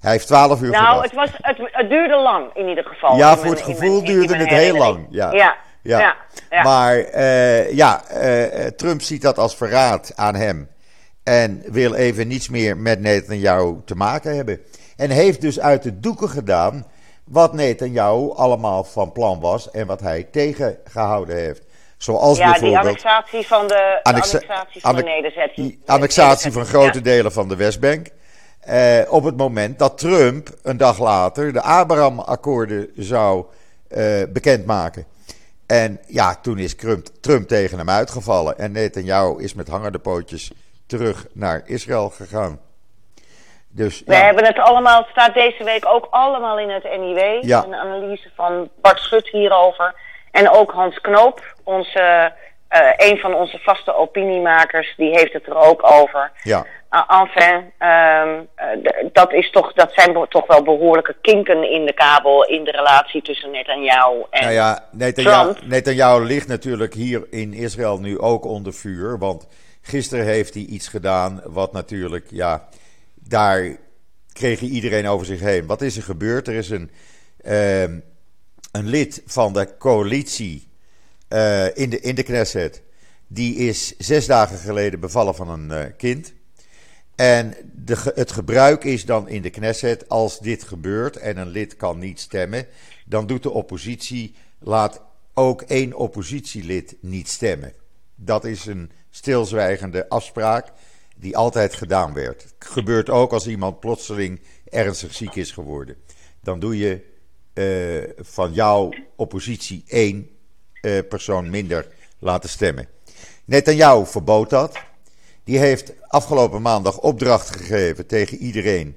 Hij 0.00 0.10
heeft 0.12 0.26
12 0.26 0.60
uur 0.62 0.70
Nou, 0.70 1.02
het, 1.02 1.12
was, 1.14 1.28
het, 1.36 1.56
het 1.72 1.88
duurde 1.90 2.16
lang 2.16 2.50
in 2.54 2.68
ieder 2.68 2.84
geval. 2.84 3.16
Ja, 3.16 3.34
voor 3.36 3.40
mijn- 3.44 3.52
het 3.56 3.62
gevoel 3.62 4.00
mijn- 4.02 4.04
duurde 4.04 4.36
het 4.36 4.48
heel 4.48 4.76
lang. 4.76 5.06
Ja. 5.10 5.32
Ja, 5.32 5.56
Ja. 5.82 5.98
ja, 5.98 6.16
ja. 6.50 6.62
Maar 6.62 6.96
eh, 6.98 7.72
ja, 7.74 8.02
eh, 8.08 8.66
eh, 8.66 8.72
Trump 8.72 9.02
ziet 9.02 9.22
dat 9.22 9.38
als 9.38 9.56
verraad 9.56 10.12
aan 10.16 10.34
hem. 10.34 10.68
En 11.24 11.62
wil 11.66 11.94
even 11.94 12.28
niets 12.28 12.48
meer 12.48 12.76
met 12.76 13.00
Netanyahu 13.00 13.74
te 13.84 13.94
maken 13.94 14.36
hebben. 14.36 14.60
En 14.96 15.10
heeft 15.10 15.40
dus 15.40 15.60
uit 15.60 15.82
de 15.82 16.00
doeken 16.00 16.28
gedaan 16.28 16.86
wat 17.24 17.52
Netanyahu 17.52 18.30
allemaal 18.34 18.84
van 18.84 19.12
plan 19.12 19.40
was 19.40 19.70
en 19.70 19.86
wat 19.86 20.00
hij 20.00 20.22
tegengehouden 20.30 21.36
heeft. 21.36 21.66
Zoals 21.98 22.38
Ja, 22.38 22.44
die 22.52 22.60
bijvoorbeeld 22.60 22.86
annexatie 22.86 23.46
van 23.46 23.66
de, 23.66 23.74
de 23.74 24.00
Annexa- 24.02 24.38
annexatie 24.38 24.80
van 24.80 24.94
de 24.96 25.52
die 25.54 25.82
annexatie 25.86 26.52
van 26.52 26.64
grote 26.64 26.98
Ja. 26.98 27.04
delen 27.04 27.32
van 27.32 27.48
de 27.48 27.56
Westbank. 27.56 28.06
Eh, 28.60 29.00
op 29.08 29.24
het 29.24 29.36
moment 29.36 29.78
dat 29.78 29.98
Trump 29.98 30.48
een 30.62 30.76
dag 30.76 30.98
later 30.98 31.52
de 31.52 31.62
Abraham-akkoorden 31.62 32.90
zou 32.96 33.44
eh, 33.88 34.22
bekendmaken. 34.28 35.06
En 35.66 36.00
ja, 36.06 36.34
toen 36.42 36.58
is 36.58 36.76
Trump, 36.76 37.06
Trump 37.20 37.48
tegen 37.48 37.78
hem 37.78 37.90
uitgevallen. 37.90 38.58
En 38.58 38.72
Netanyahu 38.72 39.42
is 39.42 39.54
met 39.54 39.68
hangende 39.68 39.98
pootjes 39.98 40.50
terug 40.86 41.26
naar 41.32 41.62
Israël 41.64 42.10
gegaan. 42.10 42.60
Dus 43.70 44.02
We 44.06 44.12
ja, 44.12 44.24
hebben 44.24 44.44
het 44.44 44.58
allemaal, 44.58 45.00
het 45.00 45.10
staat 45.10 45.34
deze 45.34 45.64
week 45.64 45.86
ook 45.86 46.06
allemaal 46.10 46.58
in 46.58 46.70
het 46.70 46.84
NIW. 46.84 47.44
Ja. 47.44 47.64
Een 47.64 47.74
analyse 47.74 48.30
van 48.36 48.68
Bart 48.80 48.98
Schut 48.98 49.28
hierover. 49.28 49.94
En 50.38 50.50
ook 50.50 50.70
Hans 50.70 51.00
Knoop, 51.00 51.54
onze, 51.64 52.32
eh, 52.68 52.92
een 52.96 53.18
van 53.18 53.34
onze 53.34 53.58
vaste 53.58 53.94
opiniemakers, 53.94 54.94
die 54.96 55.18
heeft 55.18 55.32
het 55.32 55.46
er 55.46 55.56
ook 55.56 55.90
over. 55.90 56.32
ja, 56.42 56.66
Uh, 56.90 57.20
enfin, 57.20 57.72
ehm, 57.78 58.40
eh, 58.54 58.66
dat, 59.12 59.32
is 59.32 59.50
toch, 59.50 59.72
dat 59.72 59.92
zijn 59.94 60.26
toch 60.28 60.46
wel 60.46 60.62
behoorlijke 60.62 61.16
kinken 61.20 61.70
in 61.70 61.86
de 61.86 61.92
kabel 61.92 62.44
in 62.44 62.64
de 62.64 62.70
relatie 62.70 63.22
tussen 63.22 63.50
Netanyahu 63.50 64.22
en 64.30 64.42
nou 64.42 64.52
ja, 64.52 64.84
Netanyahu, 64.92 65.52
Trump. 65.52 65.70
Netanyahu 65.70 66.24
ligt 66.24 66.48
natuurlijk 66.48 66.94
hier 66.94 67.26
in 67.30 67.52
Israël 67.54 67.98
nu 67.98 68.18
ook 68.18 68.44
onder 68.44 68.74
vuur. 68.74 69.18
Want 69.18 69.46
Gisteren 69.88 70.24
heeft 70.24 70.54
hij 70.54 70.62
iets 70.62 70.88
gedaan 70.88 71.40
wat 71.44 71.72
natuurlijk, 71.72 72.26
ja, 72.30 72.68
daar 73.14 73.76
kreeg 74.32 74.60
iedereen 74.60 75.06
over 75.06 75.26
zich 75.26 75.40
heen. 75.40 75.66
Wat 75.66 75.82
is 75.82 75.96
er 75.96 76.02
gebeurd? 76.02 76.48
Er 76.48 76.54
is 76.54 76.70
een, 76.70 76.90
ehm, 77.40 77.98
een 78.70 78.86
lid 78.86 79.22
van 79.26 79.52
de 79.52 79.76
coalitie 79.78 80.68
uh, 81.28 81.76
in, 81.76 81.90
de, 81.90 82.00
in 82.00 82.14
de 82.14 82.22
Knesset. 82.22 82.82
Die 83.26 83.56
is 83.56 83.96
zes 83.96 84.26
dagen 84.26 84.58
geleden 84.58 85.00
bevallen 85.00 85.34
van 85.34 85.48
een 85.48 85.70
uh, 85.70 85.84
kind. 85.96 86.32
En 87.14 87.54
de, 87.74 88.12
het 88.14 88.32
gebruik 88.32 88.84
is 88.84 89.04
dan 89.04 89.28
in 89.28 89.42
de 89.42 89.50
Knesset, 89.50 90.08
als 90.08 90.38
dit 90.38 90.62
gebeurt 90.62 91.16
en 91.16 91.36
een 91.36 91.48
lid 91.48 91.76
kan 91.76 91.98
niet 91.98 92.20
stemmen, 92.20 92.66
dan 93.06 93.26
doet 93.26 93.42
de 93.42 93.50
oppositie, 93.50 94.34
laat 94.58 95.02
ook 95.34 95.62
één 95.62 95.94
oppositielid 95.94 96.96
niet 97.00 97.28
stemmen. 97.28 97.72
Dat 98.14 98.44
is 98.44 98.66
een 98.66 98.90
stilzwijgende 99.10 100.08
afspraak 100.08 100.72
die 101.16 101.36
altijd 101.36 101.74
gedaan 101.74 102.12
werd. 102.12 102.42
Het 102.42 102.54
gebeurt 102.58 103.10
ook 103.10 103.32
als 103.32 103.46
iemand 103.46 103.80
plotseling 103.80 104.40
ernstig 104.64 105.14
ziek 105.14 105.34
is 105.34 105.50
geworden. 105.50 105.96
Dan 106.40 106.58
doe 106.58 106.78
je 106.78 107.16
uh, 107.58 108.02
van 108.18 108.52
jouw 108.52 108.92
oppositie 109.16 109.84
één 109.86 110.30
uh, 110.82 110.98
persoon 111.08 111.50
minder 111.50 111.86
laten 112.18 112.48
stemmen. 112.48 112.88
Netanyahu 113.44 114.06
verbood 114.06 114.50
dat. 114.50 114.76
Die 115.44 115.58
heeft 115.58 115.92
afgelopen 116.08 116.62
maandag 116.62 116.98
opdracht 116.98 117.56
gegeven 117.56 118.06
tegen 118.06 118.38
iedereen 118.38 118.96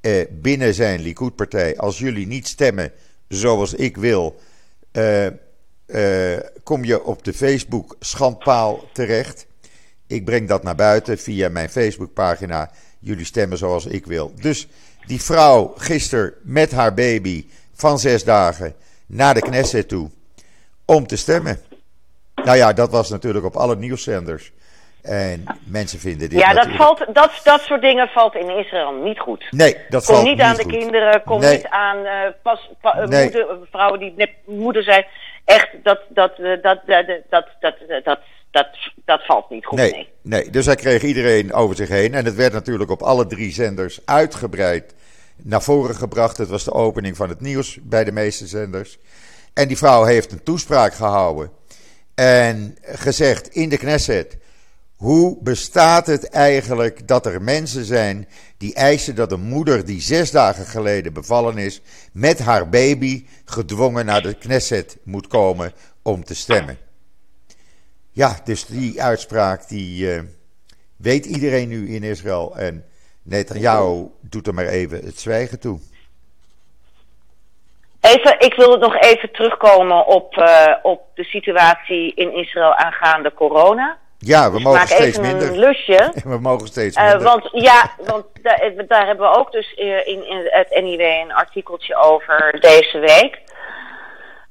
uh, 0.00 0.24
binnen 0.30 0.74
zijn 0.74 1.00
Likud-partij. 1.00 1.76
Als 1.78 1.98
jullie 1.98 2.26
niet 2.26 2.46
stemmen 2.46 2.92
zoals 3.28 3.74
ik 3.74 3.96
wil, 3.96 4.40
kom 6.62 6.84
je 6.84 7.04
op 7.04 7.24
de 7.24 7.32
Facebook 7.32 7.96
schandpaal 8.00 8.84
terecht. 8.92 9.46
Ik 10.06 10.24
breng 10.24 10.48
dat 10.48 10.62
naar 10.62 10.74
buiten 10.74 11.18
via 11.18 11.48
mijn 11.48 11.70
Facebookpagina. 11.70 12.70
Jullie 12.98 13.24
stemmen 13.24 13.58
zoals 13.58 13.86
ik 13.86 14.06
wil. 14.06 14.32
Dus 14.40 14.68
die 15.06 15.22
vrouw 15.22 15.74
gisteren 15.76 16.34
met 16.42 16.70
haar 16.70 16.94
baby 16.94 17.46
van 17.78 17.98
zes 17.98 18.24
dagen 18.24 18.74
naar 19.06 19.34
de 19.34 19.40
Knesset 19.40 19.88
toe 19.88 20.10
om 20.84 21.06
te 21.06 21.16
stemmen. 21.16 21.58
Nou 22.34 22.56
ja, 22.56 22.72
dat 22.72 22.90
was 22.90 23.10
natuurlijk 23.10 23.44
op 23.44 23.56
alle 23.56 23.76
nieuwszenders. 23.76 24.52
En 25.02 25.44
mensen 25.64 25.98
vinden 25.98 26.28
dit. 26.28 26.38
Ja, 26.38 26.52
dat, 26.52 26.68
valt, 26.76 27.06
dat, 27.12 27.30
dat 27.44 27.60
soort 27.60 27.80
dingen 27.80 28.08
valt 28.08 28.34
in 28.34 28.58
Israël 28.58 28.92
niet 28.92 29.18
goed. 29.18 29.46
Nee, 29.50 29.76
dat 29.88 30.04
komt 30.04 30.22
niet, 30.22 30.40
aan 30.40 30.56
de 30.56 30.66
kinderen, 30.66 31.22
komt 31.24 31.50
niet 31.50 31.66
aan 31.66 32.04
eh, 32.04 32.28
pas, 32.42 32.70
eh, 32.80 33.28
vrouwen 33.70 33.98
die 33.98 34.34
moeder 34.46 34.82
zijn. 34.82 35.06
Echt, 35.44 35.68
eh, 35.72 35.78
dat, 35.82 36.00
dat, 36.08 36.36
dat, 36.36 36.62
dat, 36.62 36.80
dat, 37.28 37.46
dat, 37.60 38.18
dat, 38.50 38.68
dat, 39.04 39.24
valt 39.24 39.50
niet 39.50 39.66
goed. 39.66 39.78
Nee, 39.78 39.92
nee, 39.92 40.08
nee, 40.22 40.50
dus 40.50 40.66
hij 40.66 40.76
kreeg 40.76 41.02
iedereen 41.02 41.52
over 41.52 41.76
zich 41.76 41.88
heen. 41.88 42.14
En 42.14 42.24
het 42.24 42.34
werd 42.34 42.52
natuurlijk 42.52 42.90
op 42.90 43.02
alle 43.02 43.26
drie 43.26 43.52
zenders 43.52 44.00
uitgebreid 44.04 44.94
naar 45.42 45.62
voren 45.62 45.94
gebracht. 45.94 46.36
Het 46.36 46.48
was 46.48 46.64
de 46.64 46.72
opening 46.72 47.16
van 47.16 47.28
het 47.28 47.40
nieuws 47.40 47.78
bij 47.82 48.04
de 48.04 48.12
meeste 48.12 48.46
zenders. 48.46 48.98
En 49.52 49.68
die 49.68 49.76
vrouw 49.76 50.04
heeft 50.04 50.32
een 50.32 50.42
toespraak 50.42 50.94
gehouden. 50.94 51.50
En 52.14 52.76
gezegd 52.82 53.48
in 53.48 53.68
de 53.68 53.76
Knesset. 53.76 54.36
Hoe 54.96 55.42
bestaat 55.42 56.06
het 56.06 56.28
eigenlijk 56.28 57.08
dat 57.08 57.26
er 57.26 57.42
mensen 57.42 57.84
zijn 57.84 58.28
die 58.56 58.74
eisen 58.74 59.14
dat 59.14 59.32
een 59.32 59.40
moeder 59.40 59.84
die 59.84 60.00
zes 60.00 60.30
dagen 60.30 60.64
geleden 60.64 61.12
bevallen 61.12 61.58
is, 61.58 61.80
met 62.12 62.38
haar 62.38 62.68
baby 62.68 63.26
gedwongen 63.44 64.06
naar 64.06 64.22
de 64.22 64.34
Knesset 64.34 64.96
moet 65.02 65.26
komen 65.26 65.72
om 66.02 66.24
te 66.24 66.34
stemmen? 66.34 66.78
Ja, 68.10 68.40
dus 68.44 68.66
die 68.66 69.02
uitspraak 69.02 69.68
die 69.68 70.12
eh, 70.12 70.22
weet 70.96 71.26
iedereen 71.26 71.68
nu 71.68 71.94
in 71.94 72.02
Israël. 72.02 72.56
En 72.56 72.84
Netanyahu 73.28 74.06
doet 74.20 74.46
er 74.46 74.54
maar 74.54 74.66
even 74.66 75.04
het 75.04 75.18
zwijgen 75.20 75.60
toe. 75.60 75.78
Even, 78.00 78.40
ik 78.40 78.54
wil 78.54 78.76
nog 78.76 78.96
even 79.00 79.32
terugkomen 79.32 80.06
op, 80.06 80.36
uh, 80.36 80.74
op 80.82 81.02
de 81.14 81.24
situatie 81.24 82.14
in 82.14 82.34
Israël 82.34 82.74
aangaande 82.74 83.32
corona. 83.34 83.98
Ja, 84.18 84.46
we 84.50 84.54
Dus 84.54 84.64
mogen 84.64 84.86
steeds 84.86 85.02
even 85.04 85.22
minder. 85.22 85.48
een 85.48 85.58
lusje. 85.58 86.12
We 86.24 86.38
mogen 86.38 86.66
steeds 86.66 86.96
Uh, 86.96 87.02
minder. 87.02 87.22
want 87.22 87.48
ja, 87.52 87.90
want 88.06 88.24
daar, 88.42 88.72
daar 88.88 89.06
hebben 89.06 89.30
we 89.30 89.36
ook 89.36 89.52
dus 89.52 89.72
in, 89.74 90.26
in 90.26 90.48
het 90.50 90.82
NIW 90.82 91.00
een 91.00 91.32
artikeltje 91.32 91.96
over 91.96 92.56
deze 92.60 92.98
week. 92.98 93.40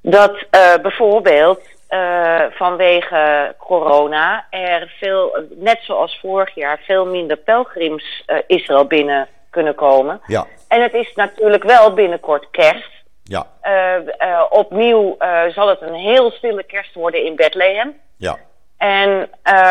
Dat 0.01 0.31
uh, 0.51 0.75
bijvoorbeeld 0.81 1.61
uh, 1.89 2.41
vanwege 2.49 3.55
corona 3.57 4.45
er 4.49 4.93
veel, 4.99 5.45
net 5.49 5.79
zoals 5.81 6.19
vorig 6.21 6.55
jaar, 6.55 6.79
veel 6.85 7.05
minder 7.05 7.37
pelgrims 7.37 8.23
uh, 8.27 8.37
Israël 8.47 8.85
binnen 8.85 9.27
kunnen 9.49 9.75
komen. 9.75 10.21
Ja, 10.25 10.45
En 10.67 10.81
het 10.81 10.93
is 10.93 11.13
natuurlijk 11.15 11.63
wel 11.63 11.93
binnenkort 11.93 12.47
kerst. 12.51 12.91
ja, 13.23 13.45
Uh, 13.63 14.43
opnieuw 14.49 15.17
zal 15.49 15.67
het 15.67 15.81
een 15.81 15.93
heel 15.93 16.31
stille 16.31 16.63
kerst 16.63 16.93
worden 16.93 17.25
in 17.25 17.35
Bethlehem. 17.35 17.95
ja. 18.17 18.37
En 18.77 19.09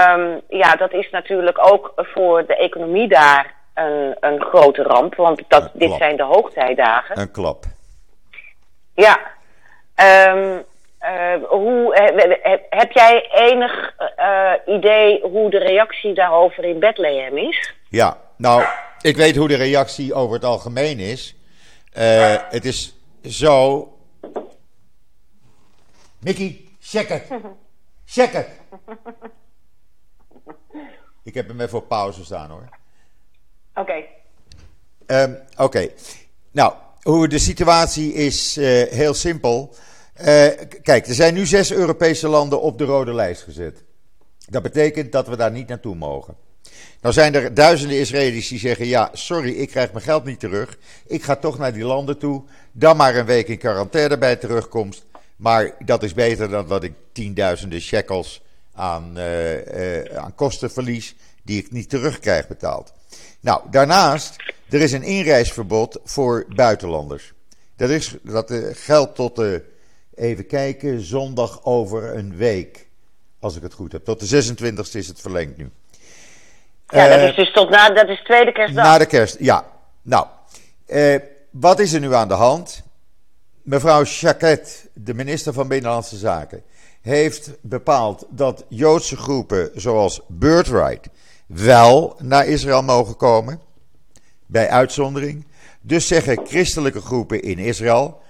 um, 0.09 0.41
ja, 0.49 0.77
dat 0.77 0.93
is 0.93 1.11
natuurlijk 1.11 1.59
ook 1.73 1.93
voor 1.97 2.47
de 2.47 2.57
economie 2.57 3.09
daar 3.09 3.55
een, 3.75 4.17
een 4.21 4.41
grote 4.41 4.83
ramp. 4.83 5.15
Want 5.15 5.43
dat, 5.49 5.71
dit 5.73 5.93
zijn 5.93 6.17
de 6.17 6.23
hoogtijdagen. 6.23 7.19
Een 7.19 7.31
klap. 7.31 7.65
Ja. 8.95 9.19
Um, 10.35 10.65
uh, 11.07 11.49
hoe, 11.49 11.95
heb, 11.95 12.67
heb, 12.71 12.93
jij 12.93 13.29
enig 13.31 13.95
uh, 14.19 14.53
idee 14.77 15.21
hoe 15.23 15.51
de 15.51 15.59
reactie 15.59 16.15
daarover 16.15 16.65
in 16.65 16.79
Bethlehem 16.79 17.39
is? 17.39 17.75
Ja, 17.89 18.19
nou, 18.37 18.65
ik 19.01 19.17
weet 19.17 19.37
hoe 19.37 19.49
de 19.49 19.57
reactie 19.57 20.15
over 20.15 20.35
het 20.35 20.45
algemeen 20.45 20.99
is. 20.99 21.37
Uh, 21.99 22.37
het 22.49 22.65
is 22.65 22.95
zo. 23.23 23.89
Mickey, 26.19 26.61
check 26.81 27.09
het. 27.09 27.27
Check 28.05 28.33
het. 28.33 28.49
Ik 31.23 31.35
heb 31.35 31.49
hem 31.49 31.61
even 31.61 31.79
op 31.79 31.89
pauze 31.89 32.25
staan 32.25 32.51
hoor. 32.51 32.69
Oké. 33.75 33.81
Okay. 33.81 35.23
Um, 35.23 35.39
Oké. 35.53 35.63
Okay. 35.63 35.95
Nou, 36.51 36.75
hoe 37.03 37.29
de 37.29 37.39
situatie 37.39 38.13
is 38.13 38.57
heel 38.91 39.15
simpel. 39.15 39.75
Uh, 40.21 40.25
kijk, 40.83 41.07
er 41.07 41.15
zijn 41.15 41.35
nu 41.35 41.47
zes 41.47 41.73
Europese 41.73 42.29
landen 42.29 42.61
op 42.61 42.79
de 42.79 42.85
rode 42.85 43.15
lijst 43.15 43.43
gezet. 43.43 43.83
Dat 44.49 44.63
betekent 44.63 45.13
dat 45.13 45.29
we 45.29 45.37
daar 45.37 45.51
niet 45.51 45.69
naartoe 45.69 45.95
mogen. 45.95 46.37
Nou 47.01 47.15
zijn 47.15 47.35
er 47.35 47.55
duizenden 47.55 47.99
Israëli's 47.99 48.49
die 48.49 48.59
zeggen: 48.59 48.87
Ja, 48.87 49.11
sorry, 49.13 49.51
ik 49.51 49.69
krijg 49.69 49.93
mijn 49.93 50.05
geld 50.05 50.25
niet 50.25 50.41
terug. 50.41 50.79
Ik 51.07 51.23
ga 51.23 51.37
toch 51.37 51.59
naar 51.59 51.73
die 51.73 51.85
landen 51.85 52.19
toe. 52.19 52.43
Dan 52.73 52.97
maar 52.97 53.17
een 53.17 53.27
week 53.27 53.49
in 53.49 53.59
quarantaine 53.59 54.19
bij 54.19 54.37
terugkomst. 54.37 55.05
Maar 55.37 55.75
dat 55.85 56.03
is 56.03 56.15
beter 56.15 56.49
dan 56.49 56.69
dat 56.69 56.83
ik 56.83 56.93
tienduizenden 57.13 57.81
shekels 57.81 58.43
aan, 58.75 59.19
uh, 59.19 60.01
uh, 60.01 60.17
aan 60.17 60.35
kosten 60.35 60.71
verlies. 60.71 61.15
die 61.43 61.59
ik 61.59 61.71
niet 61.71 61.89
terugkrijg 61.89 62.49
betaald. 62.49 62.93
Nou, 63.41 63.63
daarnaast, 63.71 64.37
er 64.69 64.81
is 64.81 64.93
een 64.93 65.03
inreisverbod 65.03 65.99
voor 66.05 66.47
buitenlanders. 66.55 67.33
Dat, 67.77 67.91
is, 67.91 68.17
dat 68.23 68.51
uh, 68.51 68.67
geldt 68.73 69.15
tot 69.15 69.37
de, 69.37 69.63
even 70.17 70.47
kijken, 70.47 71.01
zondag 71.01 71.65
over 71.65 72.17
een 72.17 72.37
week. 72.37 72.87
Als 73.41 73.57
ik 73.57 73.63
het 73.63 73.73
goed 73.73 73.93
heb. 73.93 74.05
Tot 74.05 74.31
de 74.31 74.55
26e 74.55 74.93
is 74.93 75.09
het 75.09 75.21
verlengd 75.21 75.57
nu. 75.57 75.71
Ja, 76.89 77.09
dat 77.09 77.29
is 77.29 77.37
dus 77.37 77.53
tot 77.53 77.71
na, 77.71 77.91
dat 77.91 78.09
is 78.09 78.23
tweede 78.25 78.53
kerstdag. 78.53 78.85
Na 78.85 78.99
de 78.99 79.07
kerst, 79.07 79.37
ja. 79.39 79.67
Nou, 80.03 80.27
uh, 80.87 81.17
wat 81.51 81.79
is 81.79 81.93
er 81.93 82.01
nu 82.01 82.15
aan 82.15 82.29
de 82.29 82.35
hand? 82.35 82.83
Mevrouw 83.63 84.05
Chaket, 84.05 84.89
de 84.93 85.15
minister 85.15 85.53
van 85.53 85.69
Binnenlandse 85.69 86.17
Zaken, 86.17 86.63
heeft 87.03 87.51
bepaald 87.61 88.27
dat 88.29 88.65
Joodse 88.69 89.17
groepen 89.17 89.71
zoals 89.75 90.21
Birthright 90.29 91.09
wel 91.47 92.17
naar 92.19 92.47
Israël 92.47 92.83
mogen 92.83 93.17
komen, 93.17 93.61
bij 94.47 94.69
uitzondering. 94.69 95.47
Dus 95.81 96.07
zeggen 96.07 96.47
christelijke 96.47 97.01
groepen 97.01 97.43
in 97.43 97.59
Israël, 97.59 98.21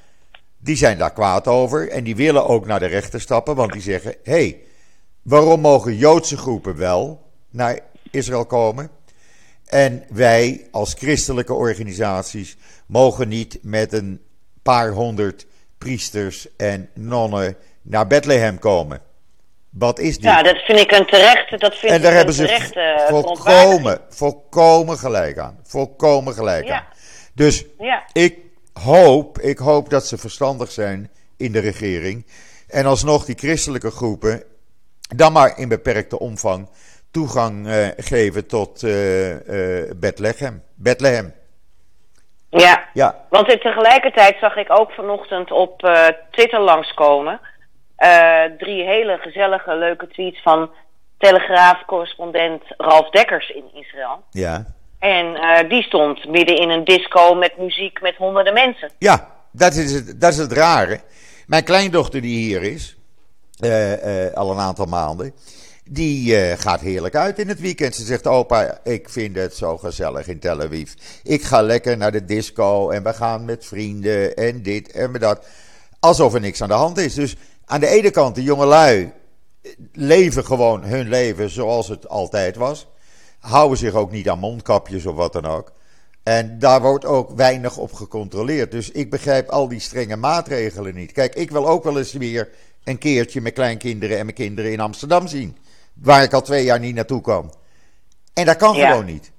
die 0.66 0.76
zijn 0.76 0.98
daar 0.98 1.12
kwaad 1.12 1.46
over 1.46 1.88
en 1.90 2.04
die 2.04 2.16
willen 2.16 2.46
ook 2.46 2.66
naar 2.66 2.78
de 2.78 2.86
rechter 2.86 3.20
stappen, 3.20 3.54
want 3.54 3.72
die 3.72 3.82
zeggen: 3.82 4.14
hé, 4.22 4.32
hey, 4.32 4.58
waarom 5.22 5.60
mogen 5.60 5.96
Joodse 5.96 6.36
groepen 6.36 6.76
wel 6.76 7.30
naar 7.50 7.80
Israël 8.10 8.46
komen? 8.46 8.90
En 9.66 10.04
wij 10.08 10.68
als 10.70 10.94
christelijke 10.94 11.54
organisaties 11.54 12.56
mogen 12.86 13.28
niet 13.28 13.58
met 13.62 13.92
een 13.92 14.20
paar 14.62 14.90
honderd 14.90 15.46
priesters 15.78 16.56
en 16.56 16.88
nonnen 16.94 17.56
naar 17.82 18.06
Bethlehem 18.06 18.58
komen. 18.58 19.00
Wat 19.70 19.98
is 19.98 20.14
dit? 20.14 20.24
Ja, 20.24 20.42
dat 20.42 20.56
vind 20.56 20.78
ik 20.78 20.92
een 20.92 21.06
terechte. 21.06 21.56
Dat 21.56 21.76
vind 21.76 21.92
en 21.92 22.00
daar 22.00 22.10
ik 22.10 22.16
hebben 22.16 22.34
ze 22.34 22.44
terechte 22.44 23.06
volkomen, 23.08 24.00
volkomen 24.08 24.98
gelijk 24.98 25.38
aan. 25.38 25.58
Volkomen 25.62 26.34
gelijk 26.34 26.66
Ja. 26.66 26.76
aan. 26.76 26.86
Dus 27.34 27.64
Ja. 27.78 28.04
ik 28.12 28.45
hoop, 28.82 29.38
ik 29.38 29.58
hoop 29.58 29.90
dat 29.90 30.06
ze 30.06 30.18
verstandig 30.18 30.70
zijn 30.70 31.10
in 31.36 31.52
de 31.52 31.60
regering. 31.60 32.26
En 32.68 32.86
alsnog 32.86 33.24
die 33.24 33.38
christelijke 33.38 33.90
groepen, 33.90 34.42
dan 35.16 35.32
maar 35.32 35.58
in 35.58 35.68
beperkte 35.68 36.18
omvang, 36.18 36.68
toegang 37.10 37.66
uh, 37.66 37.86
geven 37.96 38.46
tot 38.46 38.82
uh, 38.82 39.34
Bethlehem. 39.96 40.62
Bethlehem. 40.74 41.34
Ja, 42.50 42.88
ja. 42.92 43.26
want 43.28 43.60
tegelijkertijd 43.60 44.36
zag 44.40 44.56
ik 44.56 44.70
ook 44.70 44.90
vanochtend 44.90 45.50
op 45.50 45.78
Twitter 46.30 46.60
langskomen... 46.60 47.40
drie 48.58 48.84
hele 48.84 49.18
gezellige, 49.18 49.74
leuke 49.74 50.08
tweets 50.08 50.42
van 50.42 50.70
Telegraaf-correspondent 51.18 52.62
Ralf 52.76 53.10
Dekkers 53.10 53.50
in 53.50 53.64
Israël. 53.74 54.24
Ja. 54.30 54.64
En 54.98 55.68
die 55.68 55.82
stond 55.82 56.28
midden 56.28 56.56
in 56.56 56.68
een 56.68 56.84
disco 56.84 57.34
met 57.34 57.58
muziek 57.58 58.00
met 58.00 58.16
honderden 58.16 58.54
mensen. 58.54 58.90
Ja, 58.98 59.32
dat 59.52 59.74
is 59.74 59.92
het, 59.92 60.20
dat 60.20 60.32
is 60.32 60.38
het 60.38 60.52
rare. 60.52 61.00
Mijn 61.46 61.64
kleindochter 61.64 62.20
die 62.20 62.38
hier 62.38 62.62
is, 62.62 62.96
al 64.34 64.50
een 64.50 64.58
aantal 64.58 64.86
maanden... 64.86 65.34
Die 65.88 66.36
gaat 66.56 66.80
heerlijk 66.80 67.14
uit 67.14 67.38
in 67.38 67.48
het 67.48 67.60
weekend. 67.60 67.94
Ze 67.94 68.04
zegt: 68.04 68.26
Opa, 68.26 68.78
ik 68.84 69.08
vind 69.08 69.36
het 69.36 69.56
zo 69.56 69.76
gezellig 69.76 70.28
in 70.28 70.38
Tel 70.38 70.60
Aviv. 70.60 70.92
Ik 71.22 71.42
ga 71.42 71.62
lekker 71.62 71.96
naar 71.96 72.12
de 72.12 72.24
disco 72.24 72.90
en 72.90 73.02
we 73.02 73.12
gaan 73.12 73.44
met 73.44 73.66
vrienden 73.66 74.36
en 74.36 74.62
dit 74.62 74.92
en 74.92 75.12
dat. 75.12 75.46
Alsof 76.00 76.34
er 76.34 76.40
niks 76.40 76.62
aan 76.62 76.68
de 76.68 76.74
hand 76.74 76.98
is. 76.98 77.14
Dus 77.14 77.36
aan 77.64 77.80
de 77.80 77.86
ene 77.86 78.10
kant, 78.10 78.34
de 78.34 78.42
jongelui 78.42 79.12
leven 79.92 80.44
gewoon 80.44 80.84
hun 80.84 81.08
leven 81.08 81.50
zoals 81.50 81.88
het 81.88 82.08
altijd 82.08 82.56
was. 82.56 82.86
Houden 83.46 83.78
zich 83.78 83.94
ook 83.94 84.10
niet 84.10 84.28
aan 84.28 84.38
mondkapjes 84.38 85.06
of 85.06 85.14
wat 85.14 85.32
dan 85.32 85.44
ook. 85.44 85.72
En 86.22 86.58
daar 86.58 86.80
wordt 86.80 87.04
ook 87.04 87.30
weinig 87.36 87.76
op 87.76 87.92
gecontroleerd. 87.92 88.70
Dus 88.70 88.90
ik 88.90 89.10
begrijp 89.10 89.48
al 89.48 89.68
die 89.68 89.80
strenge 89.80 90.16
maatregelen 90.16 90.94
niet. 90.94 91.12
Kijk, 91.12 91.34
ik 91.34 91.50
wil 91.50 91.68
ook 91.68 91.84
wel 91.84 91.98
eens 91.98 92.12
weer 92.12 92.48
een 92.84 92.98
keertje 92.98 93.40
mijn 93.40 93.54
kleinkinderen 93.54 94.18
en 94.18 94.24
mijn 94.24 94.36
kinderen 94.36 94.72
in 94.72 94.80
Amsterdam 94.80 95.26
zien. 95.26 95.56
Waar 95.94 96.22
ik 96.22 96.32
al 96.32 96.42
twee 96.42 96.64
jaar 96.64 96.78
niet 96.78 96.94
naartoe 96.94 97.20
kan. 97.20 97.54
En 98.32 98.46
dat 98.46 98.56
kan 98.56 98.74
gewoon 98.74 99.04
niet. 99.04 99.32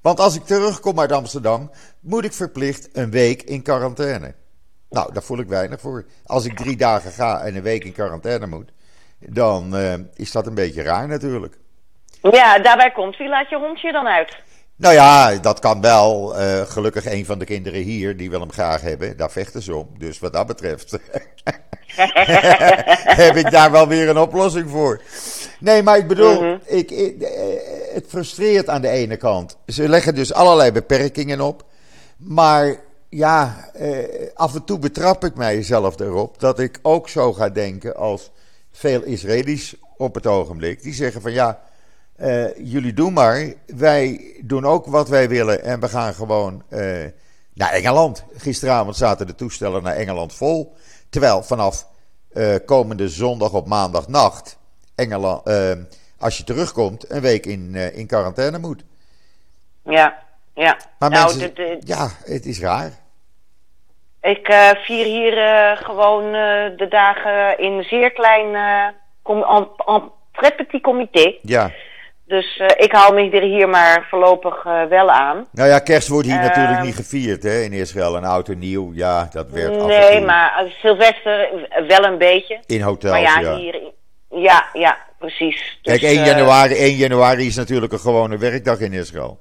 Want 0.00 0.20
als 0.20 0.34
ik 0.34 0.44
terugkom 0.44 1.00
uit 1.00 1.12
Amsterdam, 1.12 1.70
moet 2.00 2.24
ik 2.24 2.32
verplicht 2.32 2.88
een 2.92 3.10
week 3.10 3.42
in 3.42 3.62
quarantaine. 3.62 4.34
Nou, 4.90 5.12
daar 5.12 5.22
voel 5.22 5.38
ik 5.38 5.48
weinig 5.48 5.80
voor. 5.80 6.06
Als 6.24 6.44
ik 6.44 6.56
drie 6.56 6.76
dagen 6.76 7.10
ga 7.10 7.40
en 7.40 7.56
een 7.56 7.62
week 7.62 7.84
in 7.84 7.92
quarantaine 7.92 8.46
moet, 8.46 8.72
dan 9.18 9.76
uh, 9.76 9.94
is 10.14 10.32
dat 10.32 10.46
een 10.46 10.54
beetje 10.54 10.82
raar 10.82 11.08
natuurlijk. 11.08 11.58
Ja, 12.22 12.58
daarbij 12.58 12.90
komt, 12.90 13.16
wie 13.16 13.28
laat 13.28 13.48
je 13.48 13.56
hondje 13.56 13.92
dan 13.92 14.06
uit? 14.06 14.36
Nou 14.76 14.94
ja, 14.94 15.36
dat 15.36 15.58
kan 15.58 15.80
wel. 15.80 16.40
Uh, 16.40 16.60
gelukkig 16.60 17.06
een 17.06 17.24
van 17.24 17.38
de 17.38 17.44
kinderen 17.44 17.80
hier, 17.80 18.16
die 18.16 18.30
wil 18.30 18.40
hem 18.40 18.52
graag 18.52 18.80
hebben. 18.80 19.16
Daar 19.16 19.30
vechten 19.30 19.62
ze 19.62 19.76
om. 19.76 19.88
Dus 19.98 20.18
wat 20.18 20.32
dat 20.32 20.46
betreft 20.46 20.90
heb 23.22 23.36
ik 23.36 23.50
daar 23.50 23.70
wel 23.70 23.88
weer 23.88 24.08
een 24.08 24.18
oplossing 24.18 24.70
voor. 24.70 25.02
Nee, 25.58 25.82
maar 25.82 25.98
ik 25.98 26.08
bedoel, 26.08 26.42
mhm. 26.42 26.56
ik, 26.64 26.90
ik, 26.90 27.22
eh, 27.22 27.94
het 27.94 28.04
frustreert 28.08 28.68
aan 28.68 28.80
de 28.80 28.88
ene 28.88 29.16
kant. 29.16 29.58
Ze 29.66 29.88
leggen 29.88 30.14
dus 30.14 30.32
allerlei 30.32 30.72
beperkingen 30.72 31.40
op. 31.40 31.64
Maar 32.16 32.76
ja, 33.08 33.70
eh, 33.74 34.30
af 34.34 34.54
en 34.54 34.64
toe 34.64 34.78
betrap 34.78 35.24
ik 35.24 35.34
mijzelf 35.34 36.00
erop 36.00 36.40
dat 36.40 36.58
ik 36.58 36.78
ook 36.82 37.08
zo 37.08 37.32
ga 37.32 37.48
denken 37.48 37.96
als 37.96 38.30
veel 38.72 39.02
Israëli's 39.02 39.74
op 39.96 40.14
het 40.14 40.26
ogenblik. 40.26 40.82
Die 40.82 40.94
zeggen 40.94 41.20
van 41.20 41.32
ja, 41.32 41.60
uh, 42.20 42.56
jullie 42.56 42.92
doen 42.92 43.12
maar. 43.12 43.52
Wij 43.66 44.34
doen 44.40 44.64
ook 44.64 44.86
wat 44.86 45.08
wij 45.08 45.28
willen 45.28 45.62
en 45.62 45.80
we 45.80 45.88
gaan 45.88 46.14
gewoon 46.14 46.62
uh, 46.70 47.04
naar 47.54 47.72
Engeland. 47.72 48.24
Gisteravond 48.36 48.96
zaten 48.96 49.26
de 49.26 49.34
toestellen 49.34 49.82
naar 49.82 49.94
Engeland 49.94 50.34
vol. 50.34 50.74
Terwijl 51.08 51.42
vanaf 51.42 51.86
uh, 52.32 52.54
komende 52.66 53.08
zondag 53.08 53.52
op 53.52 53.66
maandagnacht 53.66 54.58
Engeland, 54.94 55.42
als 56.18 56.36
je 56.36 56.44
terugkomt, 56.44 57.10
een 57.10 57.20
week 57.20 57.46
in, 57.46 57.74
in 57.74 58.06
quarantaine 58.06 58.58
moet. 58.58 58.84
Ja, 59.84 60.18
ja. 60.54 60.76
Maar 60.98 61.10
nou, 61.10 61.36
mensen, 61.36 61.80
ja, 61.80 62.08
het 62.24 62.46
is 62.46 62.60
raar. 62.60 62.90
Ik 64.20 64.74
vier 64.84 65.04
hier 65.04 65.76
gewoon 65.76 66.32
de 66.76 66.86
dagen 66.88 67.58
in 67.58 67.82
zeer 67.82 68.12
klein 68.12 68.56
com, 69.22 69.42
en, 69.42 69.68
en 69.86 70.10
très 70.32 70.54
petit 70.56 70.82
comité. 70.82 71.34
Ja. 71.42 71.70
Dus 72.30 72.58
uh, 72.58 72.66
ik 72.76 72.92
hou 72.92 73.14
me 73.14 73.30
er 73.30 73.42
hier 73.42 73.68
maar 73.68 74.06
voorlopig 74.10 74.64
uh, 74.64 74.84
wel 74.84 75.10
aan. 75.10 75.46
Nou 75.52 75.68
ja, 75.68 75.78
kerst 75.78 76.08
wordt 76.08 76.26
hier 76.26 76.36
uh, 76.36 76.42
natuurlijk 76.42 76.82
niet 76.82 76.94
gevierd 76.94 77.42
hè, 77.42 77.60
in 77.60 77.72
Israël. 77.72 78.16
Een 78.16 78.24
oud 78.24 78.48
en 78.48 78.58
nieuw, 78.58 78.90
ja, 78.94 79.28
dat 79.32 79.50
werd 79.50 79.86
Nee, 79.86 80.20
maar 80.20 80.64
Sylvester 80.80 81.48
wel 81.88 82.04
een 82.04 82.18
beetje. 82.18 82.60
In 82.66 82.80
hotels, 82.80 83.12
maar 83.12 83.42
ja. 83.42 83.56
Hier, 83.56 83.80
ja, 84.28 84.68
ja, 84.72 84.98
precies. 85.18 85.78
Dus, 85.82 85.98
Kijk, 85.98 86.02
1 86.02 86.24
januari, 86.24 86.74
1 86.74 86.96
januari 86.96 87.46
is 87.46 87.56
natuurlijk 87.56 87.92
een 87.92 87.98
gewone 87.98 88.38
werkdag 88.38 88.80
in 88.80 88.92
Israël. 88.92 89.38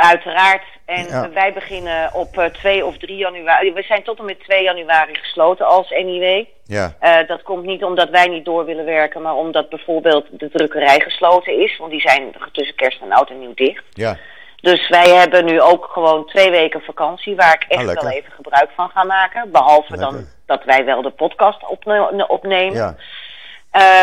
uiteraard. 0.00 0.73
En 0.84 1.32
wij 1.32 1.52
beginnen 1.52 2.14
op 2.14 2.50
2 2.52 2.84
of 2.84 2.98
3 2.98 3.16
januari. 3.16 3.72
We 3.72 3.82
zijn 3.82 4.02
tot 4.02 4.18
en 4.18 4.24
met 4.24 4.40
2 4.40 4.62
januari 4.62 5.14
gesloten 5.14 5.66
als 5.66 5.90
NIW. 5.90 6.44
Ja. 6.64 6.94
Uh, 7.02 7.28
dat 7.28 7.42
komt 7.42 7.64
niet 7.64 7.84
omdat 7.84 8.10
wij 8.10 8.26
niet 8.26 8.44
door 8.44 8.64
willen 8.64 8.84
werken, 8.84 9.22
maar 9.22 9.34
omdat 9.34 9.68
bijvoorbeeld 9.68 10.26
de 10.30 10.50
drukkerij 10.50 11.00
gesloten 11.00 11.58
is. 11.58 11.76
Want 11.76 11.90
die 11.90 12.00
zijn 12.00 12.34
tussen 12.52 12.74
kerst 12.76 13.00
en 13.00 13.12
oud 13.12 13.30
en 13.30 13.38
nieuw 13.38 13.54
dicht. 13.54 13.84
Ja. 13.90 14.16
Dus 14.60 14.88
wij 14.88 15.08
hebben 15.08 15.44
nu 15.44 15.60
ook 15.60 15.88
gewoon 15.92 16.26
twee 16.26 16.50
weken 16.50 16.80
vakantie 16.80 17.36
waar 17.36 17.54
ik 17.54 17.64
echt 17.68 17.88
ah, 17.88 18.02
wel 18.02 18.10
even 18.10 18.32
gebruik 18.32 18.70
van 18.74 18.88
ga 18.88 19.04
maken. 19.04 19.50
Behalve 19.50 19.96
dan 19.96 20.26
dat 20.46 20.64
wij 20.64 20.84
wel 20.84 21.02
de 21.02 21.10
podcast 21.10 21.68
opne 21.68 22.28
opnemen. 22.28 22.74
Ja. 22.74 22.96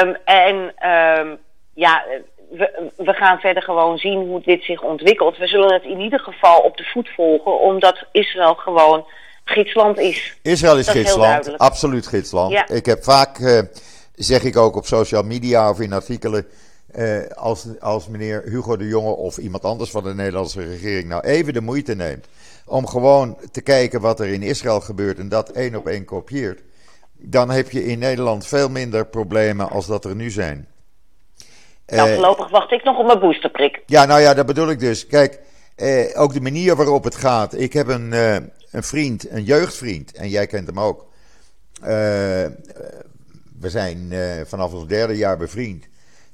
Um, 0.01 0.17
en 0.25 0.55
um, 0.89 1.39
ja, 1.73 2.03
we, 2.51 2.91
we, 2.97 3.13
gaan 3.13 3.39
verder 3.39 3.63
gewoon 3.63 3.97
zien 3.97 4.19
hoe 4.19 4.41
dit 4.41 4.63
zich 4.63 4.81
ontwikkelt. 4.81 5.37
We 5.37 5.47
zullen 5.47 5.73
het 5.73 5.83
in 5.83 5.99
ieder 5.99 6.19
geval 6.19 6.59
op 6.59 6.77
de 6.77 6.83
voet 6.83 7.09
volgen, 7.09 7.59
omdat 7.59 8.05
Israël 8.11 8.53
gewoon 8.53 9.05
gidsland 9.43 9.99
is. 9.99 10.37
Israël 10.41 10.77
is 10.77 10.87
gidsland, 10.87 11.57
absoluut 11.57 12.07
gidsland. 12.07 12.71
Ik 12.71 12.85
heb 12.85 13.03
vaak, 13.03 13.39
uh, 13.39 13.61
zeg 14.15 14.43
ik 14.43 14.57
ook 14.57 14.75
op 14.75 14.85
social 14.85 15.23
media 15.23 15.69
of 15.69 15.79
in 15.79 15.93
artikelen, 15.93 16.47
uh, 16.95 17.27
als, 17.35 17.67
als 17.79 18.07
meneer 18.07 18.43
Hugo 18.45 18.77
de 18.77 18.87
Jonge 18.87 19.15
of 19.15 19.37
iemand 19.37 19.63
anders 19.63 19.89
van 19.89 20.03
de 20.03 20.13
Nederlandse 20.13 20.63
regering 20.63 21.07
nou 21.07 21.23
even 21.23 21.53
de 21.53 21.61
moeite 21.61 21.95
neemt 21.95 22.27
om 22.65 22.87
gewoon 22.87 23.37
te 23.51 23.61
kijken 23.61 24.01
wat 24.01 24.19
er 24.19 24.27
in 24.27 24.43
Israël 24.43 24.81
gebeurt 24.81 25.17
en 25.17 25.29
dat 25.29 25.49
één 25.49 25.75
op 25.75 25.87
één 25.87 26.05
kopieert, 26.05 26.61
dan 27.17 27.49
heb 27.49 27.71
je 27.71 27.85
in 27.85 27.99
Nederland 27.99 28.47
veel 28.47 28.69
minder 28.69 29.05
problemen 29.05 29.69
als 29.69 29.85
dat 29.87 30.05
er 30.05 30.15
nu 30.15 30.29
zijn. 30.29 30.67
Nou, 31.91 32.09
uh, 32.09 32.13
voorlopig 32.13 32.49
wacht 32.49 32.71
ik 32.71 32.83
nog 32.83 32.97
op 32.97 33.05
mijn 33.05 33.19
boosterprik. 33.19 33.81
Ja, 33.85 34.05
nou 34.05 34.21
ja, 34.21 34.33
dat 34.33 34.45
bedoel 34.45 34.69
ik 34.69 34.79
dus. 34.79 35.07
Kijk, 35.07 35.39
ook 36.15 36.33
de 36.33 36.41
manier 36.41 36.75
waarop 36.75 37.03
het 37.03 37.15
gaat. 37.15 37.59
Ik 37.59 37.73
heb 37.73 37.87
een, 37.87 38.11
een 38.71 38.83
vriend, 38.83 39.29
een 39.29 39.43
jeugdvriend, 39.43 40.11
en 40.11 40.29
jij 40.29 40.47
kent 40.47 40.67
hem 40.67 40.79
ook. 40.79 41.09
Uh, 41.81 41.87
we 43.59 43.69
zijn 43.69 44.07
uh, 44.11 44.41
vanaf 44.45 44.73
ons 44.73 44.87
derde 44.87 45.17
jaar 45.17 45.37
bevriend. 45.37 45.85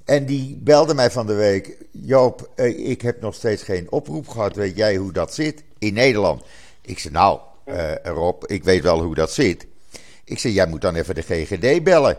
En 0.06 0.26
die 0.26 0.60
belde 0.63 0.93
mij 0.93 1.12
van 1.12 1.28
de 1.28 1.34
week: 1.34 1.78
Joop, 1.91 2.50
ik 2.76 3.02
heb 3.02 3.22
nog 3.22 3.34
steeds 3.34 3.63
geen 3.63 3.91
oproep 3.91 4.28
gehad. 4.28 4.56
Weet 4.56 4.78
jij 4.78 4.96
hoe 4.96 5.12
dat 5.12 5.34
zit 5.34 5.63
in 5.80 5.93
Nederland? 5.93 6.43
Ik 6.82 7.00
zei: 7.00 7.13
Nou, 7.13 7.39
Rob, 8.04 8.43
ik 8.46 8.63
weet 8.63 8.84
wel 8.84 9.02
hoe 9.02 9.15
dat 9.15 9.32
zit. 9.32 9.67
Ik 10.24 10.39
zei: 10.39 10.54
Jij 10.54 10.67
moet 10.67 10.82
dan 10.82 10.96
even 10.96 11.15
de 11.15 11.22
GGD 11.22 11.84
bellen. 11.84 12.17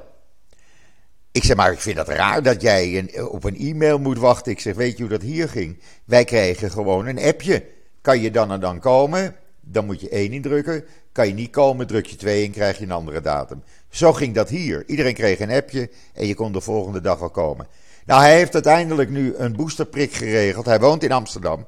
Ik 1.38 1.44
zeg 1.44 1.56
maar, 1.56 1.72
ik 1.72 1.80
vind 1.80 1.98
het 1.98 2.08
raar 2.08 2.42
dat 2.42 2.62
jij 2.62 2.98
een, 2.98 3.28
op 3.28 3.44
een 3.44 3.56
e-mail 3.56 3.98
moet 3.98 4.18
wachten. 4.18 4.52
Ik 4.52 4.60
zeg, 4.60 4.74
weet 4.74 4.96
je 4.96 5.02
hoe 5.02 5.12
dat 5.12 5.22
hier 5.22 5.48
ging? 5.48 5.78
Wij 6.04 6.24
kregen 6.24 6.70
gewoon 6.70 7.06
een 7.06 7.22
appje. 7.22 7.64
Kan 8.00 8.20
je 8.20 8.30
dan 8.30 8.52
en 8.52 8.60
dan 8.60 8.80
komen? 8.80 9.36
dan 9.70 9.86
moet 9.86 10.00
je 10.00 10.08
één 10.08 10.32
indrukken. 10.32 10.84
Kan 11.12 11.26
je 11.26 11.34
niet 11.34 11.50
komen, 11.50 11.86
druk 11.86 12.06
je 12.06 12.16
twee 12.16 12.44
in, 12.44 12.50
krijg 12.50 12.78
je 12.78 12.84
een 12.84 12.90
andere 12.90 13.20
datum. 13.20 13.62
Zo 13.88 14.12
ging 14.12 14.34
dat 14.34 14.48
hier. 14.48 14.84
Iedereen 14.86 15.14
kreeg 15.14 15.40
een 15.40 15.50
appje 15.50 15.90
en 16.14 16.26
je 16.26 16.34
kon 16.34 16.52
de 16.52 16.60
volgende 16.60 17.00
dag 17.00 17.20
al 17.22 17.30
komen. 17.30 17.66
Nou, 18.06 18.20
hij 18.20 18.36
heeft 18.36 18.54
uiteindelijk 18.54 19.10
nu 19.10 19.34
een 19.36 19.56
boosterprik 19.56 20.12
geregeld. 20.12 20.66
Hij 20.66 20.80
woont 20.80 21.02
in 21.02 21.12
Amsterdam. 21.12 21.66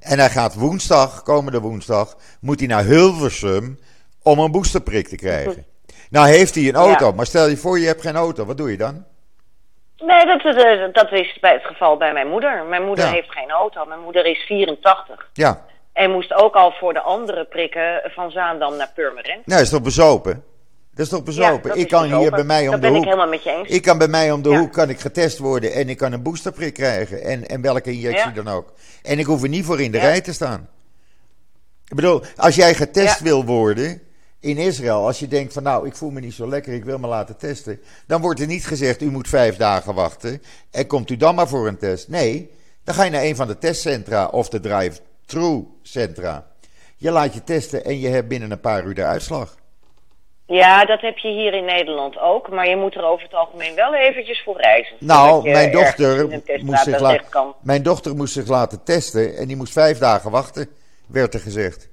En 0.00 0.18
hij 0.18 0.30
gaat 0.30 0.54
woensdag, 0.54 1.22
komende 1.22 1.60
woensdag, 1.60 2.16
moet 2.40 2.58
hij 2.58 2.68
naar 2.68 2.84
Hilversum 2.84 3.78
om 4.22 4.38
een 4.38 4.50
boosterprik 4.50 5.08
te 5.08 5.16
krijgen. 5.16 5.64
Nou 6.10 6.28
heeft 6.28 6.54
hij 6.54 6.68
een 6.68 6.74
auto, 6.74 7.12
maar 7.12 7.26
stel 7.26 7.48
je 7.48 7.56
voor 7.56 7.78
je 7.78 7.86
hebt 7.86 8.00
geen 8.00 8.16
auto, 8.16 8.44
wat 8.44 8.56
doe 8.56 8.70
je 8.70 8.76
dan? 8.76 9.04
Nee, 10.00 10.26
dat, 10.26 10.94
dat 10.94 11.12
is 11.12 11.38
bij 11.40 11.52
het 11.52 11.64
geval 11.64 11.96
bij 11.96 12.12
mijn 12.12 12.28
moeder. 12.28 12.64
Mijn 12.64 12.84
moeder 12.84 13.10
heeft 13.10 13.32
geen 13.32 13.50
auto. 13.50 13.84
Mijn 13.84 14.00
moeder 14.00 14.26
is 14.26 14.38
84. 14.38 15.28
Ja. 15.32 15.64
En 15.92 16.10
moest 16.10 16.34
ook 16.34 16.54
al 16.54 16.72
voor 16.72 16.92
de 16.92 17.00
andere 17.00 17.44
prikken 17.44 18.00
van 18.04 18.30
Zaandam 18.30 18.76
naar 18.76 18.90
Purmerend. 18.94 19.46
Nee, 19.46 19.56
dat 19.56 19.60
is 19.60 19.70
toch 19.70 19.82
bezopen? 19.82 20.44
Dat 20.94 21.06
is 21.06 21.08
toch 21.08 21.24
bezopen? 21.24 21.78
ik 21.78 21.88
kan 21.88 22.18
hier 22.18 22.30
bij 22.30 22.44
mij 22.44 22.64
om 22.64 22.70
dat 22.70 22.80
de 22.80 22.86
hoek. 22.86 22.96
ben 22.96 23.02
ik 23.02 23.08
helemaal 23.08 23.28
met 23.28 23.42
je 23.42 23.50
eens. 23.50 23.68
Ik 23.68 23.82
kan 23.82 23.98
bij 23.98 24.08
mij 24.08 24.32
om 24.32 24.42
de 24.42 24.56
hoek 24.56 24.72
kan 24.72 24.88
ik 24.88 25.00
getest 25.00 25.38
worden 25.38 25.72
en 25.72 25.88
ik 25.88 25.96
kan 25.96 26.12
een 26.12 26.22
boosterprik 26.22 26.74
krijgen. 26.74 27.22
En, 27.22 27.46
en 27.46 27.60
welke 27.60 27.92
injectie 27.92 28.32
dan 28.32 28.48
ook. 28.48 28.72
En 29.02 29.18
ik 29.18 29.26
hoef 29.26 29.42
er 29.42 29.48
niet 29.48 29.64
voor 29.64 29.80
in 29.80 29.92
de 29.92 29.98
rij 29.98 30.20
te 30.20 30.32
staan. 30.32 30.68
Ik 31.88 31.96
bedoel, 31.96 32.22
als 32.36 32.54
jij 32.54 32.74
getest 32.74 33.20
wil 33.20 33.44
worden, 33.44 34.02
in 34.40 34.56
Israël, 34.56 35.06
als 35.06 35.18
je 35.18 35.28
denkt 35.28 35.52
van 35.52 35.62
nou, 35.62 35.86
ik 35.86 35.96
voel 35.96 36.10
me 36.10 36.20
niet 36.20 36.34
zo 36.34 36.48
lekker, 36.48 36.72
ik 36.72 36.84
wil 36.84 36.98
me 36.98 37.06
laten 37.06 37.36
testen, 37.36 37.80
dan 38.06 38.20
wordt 38.20 38.40
er 38.40 38.46
niet 38.46 38.66
gezegd, 38.66 39.02
u 39.02 39.10
moet 39.10 39.28
vijf 39.28 39.56
dagen 39.56 39.94
wachten 39.94 40.42
en 40.70 40.86
komt 40.86 41.10
u 41.10 41.16
dan 41.16 41.34
maar 41.34 41.48
voor 41.48 41.66
een 41.66 41.78
test. 41.78 42.08
Nee, 42.08 42.50
dan 42.84 42.94
ga 42.94 43.04
je 43.04 43.10
naar 43.10 43.22
een 43.22 43.36
van 43.36 43.46
de 43.46 43.58
testcentra 43.58 44.26
of 44.26 44.48
de 44.48 44.60
drive-thru 44.60 45.66
centra. 45.82 46.46
Je 46.96 47.10
laat 47.10 47.34
je 47.34 47.44
testen 47.44 47.84
en 47.84 48.00
je 48.00 48.08
hebt 48.08 48.28
binnen 48.28 48.50
een 48.50 48.60
paar 48.60 48.84
uur 48.84 48.94
de 48.94 49.04
uitslag. 49.04 49.58
Ja, 50.46 50.84
dat 50.84 51.00
heb 51.00 51.18
je 51.18 51.28
hier 51.28 51.54
in 51.54 51.64
Nederland 51.64 52.18
ook, 52.18 52.50
maar 52.50 52.68
je 52.68 52.76
moet 52.76 52.94
er 52.94 53.04
over 53.04 53.24
het 53.24 53.34
algemeen 53.34 53.74
wel 53.74 53.94
eventjes 53.94 54.42
voor 54.42 54.60
reizen. 54.60 54.96
Nou, 54.98 55.50
mijn 55.50 55.72
dochter, 55.72 56.42
moest 56.62 56.82
zich 56.82 57.22
mijn 57.62 57.82
dochter 57.82 58.16
moest 58.16 58.32
zich 58.32 58.46
laten 58.48 58.84
testen 58.84 59.36
en 59.36 59.46
die 59.46 59.56
moest 59.56 59.72
vijf 59.72 59.98
dagen 59.98 60.30
wachten, 60.30 60.68
werd 61.06 61.34
er 61.34 61.40
gezegd. 61.40 61.89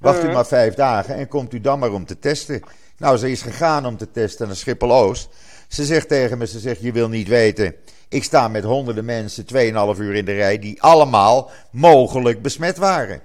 Wacht 0.00 0.20
u 0.22 0.24
Mhm. 0.24 0.32
maar 0.34 0.46
vijf 0.46 0.74
dagen 0.74 1.14
en 1.14 1.28
komt 1.28 1.54
u 1.54 1.60
dan 1.60 1.78
maar 1.78 1.92
om 1.92 2.06
te 2.06 2.18
testen. 2.18 2.62
Nou, 2.98 3.16
ze 3.16 3.30
is 3.30 3.42
gegaan 3.42 3.86
om 3.86 3.96
te 3.96 4.10
testen 4.10 4.46
naar 4.46 4.56
Schiphol-Oost. 4.56 5.28
Ze 5.68 5.84
zegt 5.84 6.08
tegen 6.08 6.38
me, 6.38 6.46
ze 6.46 6.58
zegt, 6.58 6.80
je 6.82 6.92
wil 6.92 7.08
niet 7.08 7.28
weten. 7.28 7.74
Ik 8.08 8.24
sta 8.24 8.48
met 8.48 8.64
honderden 8.64 9.04
mensen 9.04 9.46
2,5 9.46 9.98
uur 10.00 10.14
in 10.14 10.24
de 10.24 10.32
rij 10.34 10.58
die 10.58 10.82
allemaal 10.82 11.50
mogelijk 11.70 12.42
besmet 12.42 12.76
waren. 12.76 13.20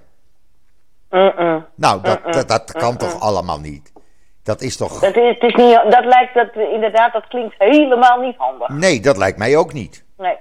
Mm-mm. 1.10 1.66
Nou, 1.74 2.02
dat, 2.02 2.20
dat, 2.32 2.48
dat 2.48 2.72
kan 2.72 2.96
toch 2.96 3.20
allemaal 3.20 3.60
niet? 3.60 3.92
Dat 4.42 4.60
is 4.60 4.76
toch... 4.76 5.00
Dat, 5.00 5.16
is, 5.16 5.28
het 5.38 5.42
is 5.42 5.54
niet, 5.54 5.80
dat 5.90 6.04
lijkt, 6.04 6.34
dat, 6.34 6.48
inderdaad, 6.72 7.12
dat 7.12 7.26
klinkt 7.28 7.54
helemaal 7.58 8.20
niet 8.20 8.36
handig. 8.36 8.68
Nee, 8.68 9.00
dat 9.00 9.16
lijkt 9.16 9.38
mij 9.38 9.56
ook 9.56 9.72
niet. 9.72 10.04
Nee, 10.16 10.36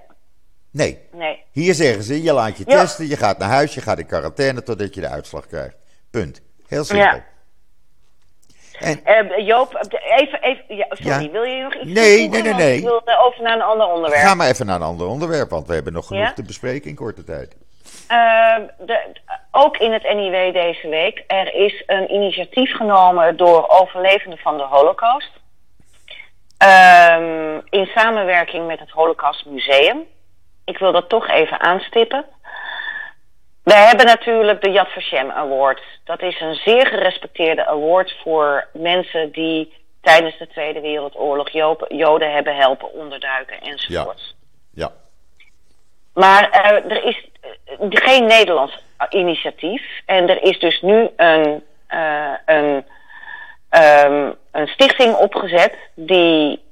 Nee. 0.71 0.99
nee. 1.11 1.43
Hier 1.51 1.73
zeggen 1.73 2.03
ze, 2.03 2.23
je 2.23 2.33
laat 2.33 2.57
je 2.57 2.63
Ja. 2.67 2.79
testen, 2.81 3.07
je 3.07 3.17
gaat 3.17 3.37
naar 3.37 3.49
huis, 3.49 3.73
je 3.73 3.81
gaat 3.81 3.99
in 3.99 4.05
quarantaine 4.05 4.63
totdat 4.63 4.93
je 4.95 5.01
de 5.01 5.07
uitslag 5.07 5.47
krijgt. 5.47 5.75
Punt. 6.21 6.41
Heel 6.67 6.83
simpel. 6.83 7.05
Ja. 7.05 7.23
En 8.79 9.05
Eh, 9.05 9.45
Joop, 9.45 9.87
even, 10.15 10.41
even, 10.41 10.75
ja, 10.75 10.85
sorry, 10.89 11.23
Ja. 11.25 11.31
wil 11.31 11.43
je 11.43 11.63
nog 11.63 11.73
iets 11.75 11.83
Nee, 11.99 12.29
nee, 12.29 12.41
nee, 12.41 12.53
nee. 12.53 12.77
Ik 12.77 12.83
wil 12.83 13.01
eh, 13.05 13.25
over 13.25 13.41
naar 13.43 13.55
een 13.55 13.61
ander 13.61 13.87
onderwerp. 13.87 14.23
ga 14.23 14.35
maar 14.35 14.47
even 14.47 14.65
naar 14.65 14.75
een 14.75 14.81
ander 14.81 15.07
onderwerp, 15.07 15.49
want 15.49 15.67
we 15.67 15.73
hebben 15.73 15.93
nog 15.93 16.07
genoeg 16.07 16.23
Ja? 16.23 16.33
te 16.33 16.43
bespreken 16.43 16.89
in 16.89 16.95
korte 16.95 17.23
tijd. 17.23 17.55
Eh, 18.07 18.55
de, 18.77 19.05
ook 19.51 19.77
in 19.77 19.91
het 19.93 20.03
NIW 20.03 20.53
deze 20.53 20.87
week. 20.89 21.23
Er 21.27 21.53
is 21.53 21.83
een 21.87 22.11
initiatief 22.13 22.75
genomen 22.75 23.37
door 23.37 23.69
overlevenden 23.69 24.39
van 24.39 24.57
de 24.57 24.63
Holocaust. 24.63 25.31
Ehm, 26.57 27.59
in 27.69 27.85
samenwerking 27.85 28.67
met 28.67 28.79
het 28.79 28.89
Holocaust 28.89 29.45
Museum. 29.45 30.03
Ik 30.65 30.77
wil 30.77 30.91
dat 30.91 31.09
toch 31.09 31.27
even 31.29 31.59
aanstippen. 31.59 32.25
We 33.65 33.73
hebben 33.73 34.05
natuurlijk 34.05 34.61
de 34.61 34.71
Yad 34.71 34.87
Vashem 34.87 35.31
Award. 35.31 35.81
Dat 36.03 36.21
is 36.21 36.41
een 36.41 36.55
zeer 36.55 36.87
gerespecteerde 36.87 37.65
award 37.65 38.15
voor 38.23 38.67
mensen 38.73 39.31
die 39.31 39.73
tijdens 40.01 40.37
de 40.37 40.47
Tweede 40.47 40.81
Wereldoorlog 40.81 41.49
Joden 41.87 42.31
hebben 42.31 42.55
helpen 42.55 42.93
onderduiken 42.93 43.61
enzovoorts. 43.61 44.35
Ja. 44.73 44.91
Maar 46.13 46.49
eh, 46.49 46.91
er 46.91 47.03
is 47.03 47.29
eh, 47.41 47.49
geen 47.89 48.25
Nederlands 48.25 48.83
initiatief. 49.09 49.83
En 50.05 50.29
er 50.29 50.43
is 50.43 50.59
dus 50.59 50.81
nu 50.81 51.09
een, 51.15 51.63
eh, 51.87 52.33
een, 52.45 52.85
ehm, 53.69 54.31
een 54.51 54.67
stichting 54.67 55.15
opgezet 55.15 55.73
die 55.95 56.63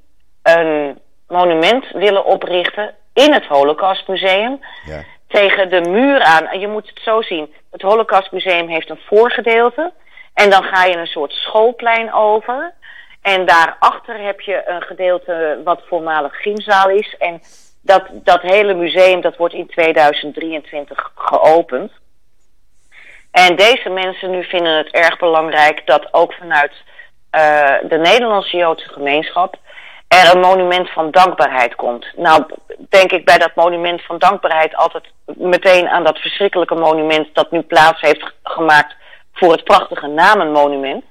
een 0.42 0.98
monument 1.28 1.90
willen 1.90 2.24
oprichten 2.24 2.94
in 3.12 3.32
het 3.32 3.46
Holocaustmuseum. 3.46 4.60
Ja. 4.84 5.04
Tegen 5.34 5.70
de 5.70 5.80
muur 5.90 6.20
aan. 6.20 6.46
En 6.46 6.60
je 6.60 6.68
moet 6.68 6.88
het 6.88 7.00
zo 7.02 7.22
zien. 7.22 7.54
Het 7.70 7.82
Holocaustmuseum 7.82 8.68
heeft 8.68 8.90
een 8.90 9.00
voorgedeelte. 9.06 9.92
En 10.34 10.50
dan 10.50 10.62
ga 10.62 10.84
je 10.84 10.96
een 10.96 11.06
soort 11.06 11.32
schoolplein 11.32 12.12
over. 12.12 12.74
En 13.22 13.46
daarachter 13.46 14.20
heb 14.20 14.40
je 14.40 14.62
een 14.66 14.82
gedeelte 14.82 15.60
wat 15.64 15.82
voormalig 15.88 16.36
gymzaal 16.36 16.90
is. 16.90 17.16
En 17.18 17.40
dat, 17.82 18.02
dat 18.12 18.40
hele 18.40 18.74
museum 18.74 19.20
dat 19.20 19.36
wordt 19.36 19.54
in 19.54 19.66
2023 19.66 21.12
geopend. 21.14 21.92
En 23.30 23.56
deze 23.56 23.88
mensen 23.88 24.30
nu 24.30 24.44
vinden 24.44 24.76
het 24.76 24.90
erg 24.90 25.18
belangrijk 25.18 25.86
dat 25.86 26.08
ook 26.12 26.32
vanuit 26.32 26.72
eh, 27.30 27.74
de 27.88 27.98
Nederlandse 27.98 28.56
Joodse 28.56 28.88
gemeenschap 28.88 29.56
er 30.14 30.34
een 30.34 30.40
monument 30.40 30.90
van 30.90 31.10
dankbaarheid 31.10 31.74
komt. 31.74 32.06
Nou, 32.16 32.44
denk 32.88 33.12
ik 33.12 33.24
bij 33.24 33.38
dat 33.38 33.54
monument 33.54 34.02
van 34.02 34.18
dankbaarheid 34.18 34.76
altijd 34.76 35.04
meteen 35.24 35.88
aan 35.88 36.04
dat 36.04 36.18
verschrikkelijke 36.18 36.74
monument 36.74 37.34
dat 37.34 37.50
nu 37.50 37.62
plaats 37.62 38.00
heeft 38.00 38.32
gemaakt 38.42 38.94
voor 39.32 39.52
het 39.52 39.64
prachtige 39.64 40.06
namenmonument. 40.06 41.04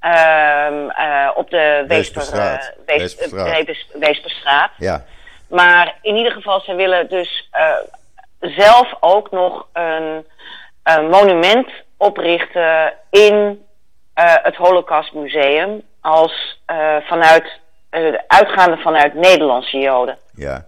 Ehm, 0.00 0.88
eh, 0.88 1.30
op 1.34 1.50
de 1.50 1.56
Weesper, 1.56 1.86
Weesperstraat. 1.88 2.72
Wees- 2.86 2.96
Weesperstraat. 2.98 3.64
Wees- 3.66 3.86
Weesperstraat. 3.94 4.70
Ja. 4.78 5.04
Maar 5.48 5.94
in 6.02 6.16
ieder 6.16 6.32
geval, 6.32 6.60
ze 6.60 6.74
willen 6.74 7.08
dus 7.08 7.48
eh, 7.50 7.68
zelf 8.40 8.94
ook 9.00 9.30
nog 9.30 9.66
een, 9.72 10.26
een 10.82 11.08
monument 11.08 11.68
oprichten 11.96 12.92
in 13.10 13.66
eh, 14.14 14.34
het 14.42 14.56
Holocaustmuseum. 14.56 15.82
Als 16.00 16.60
vanuit, 17.06 17.60
uitgaande 18.26 18.76
vanuit 18.76 19.14
Nederlandse 19.14 19.78
Joden. 19.78 20.18
Ja. 20.34 20.66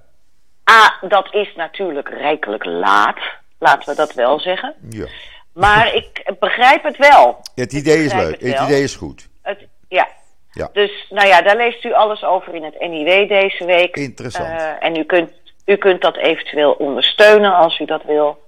A, 0.70 1.06
dat 1.08 1.34
is 1.34 1.54
natuurlijk 1.56 2.08
rijkelijk 2.08 2.64
laat. 2.64 3.18
Laten 3.58 3.88
we 3.88 3.96
dat 3.96 4.14
wel 4.14 4.40
zeggen. 4.40 4.74
ja. 4.88 5.06
Maar 5.52 5.94
ik 6.02 6.34
begrijp 6.38 6.82
het 6.82 6.96
wel. 6.96 7.40
Het 7.54 7.72
idee 7.72 8.04
is 8.04 8.12
leuk. 8.12 8.40
het 8.40 8.60
idee 8.60 8.82
is 8.82 8.96
goed. 8.96 9.28
Het, 9.42 9.66
ja. 9.88 10.08
Ja. 10.52 10.68
Dus 10.72 11.06
nou 11.10 11.28
ja, 11.28 11.42
daar 11.42 11.56
leest 11.56 11.84
u 11.84 11.92
alles 11.92 12.24
over 12.24 12.54
in 12.54 12.64
het 12.64 12.80
NIW 12.80 13.28
deze 13.28 13.64
week. 13.64 13.96
Interessant. 13.96 14.48
Eh, 14.48 14.72
en 14.80 14.96
u 14.96 15.04
kunt, 15.04 15.30
u 15.64 15.76
kunt 15.76 16.00
dat 16.00 16.16
eventueel 16.16 16.72
ondersteunen 16.72 17.54
als 17.54 17.78
u 17.78 17.84
dat 17.84 18.02
wil. 18.04 18.46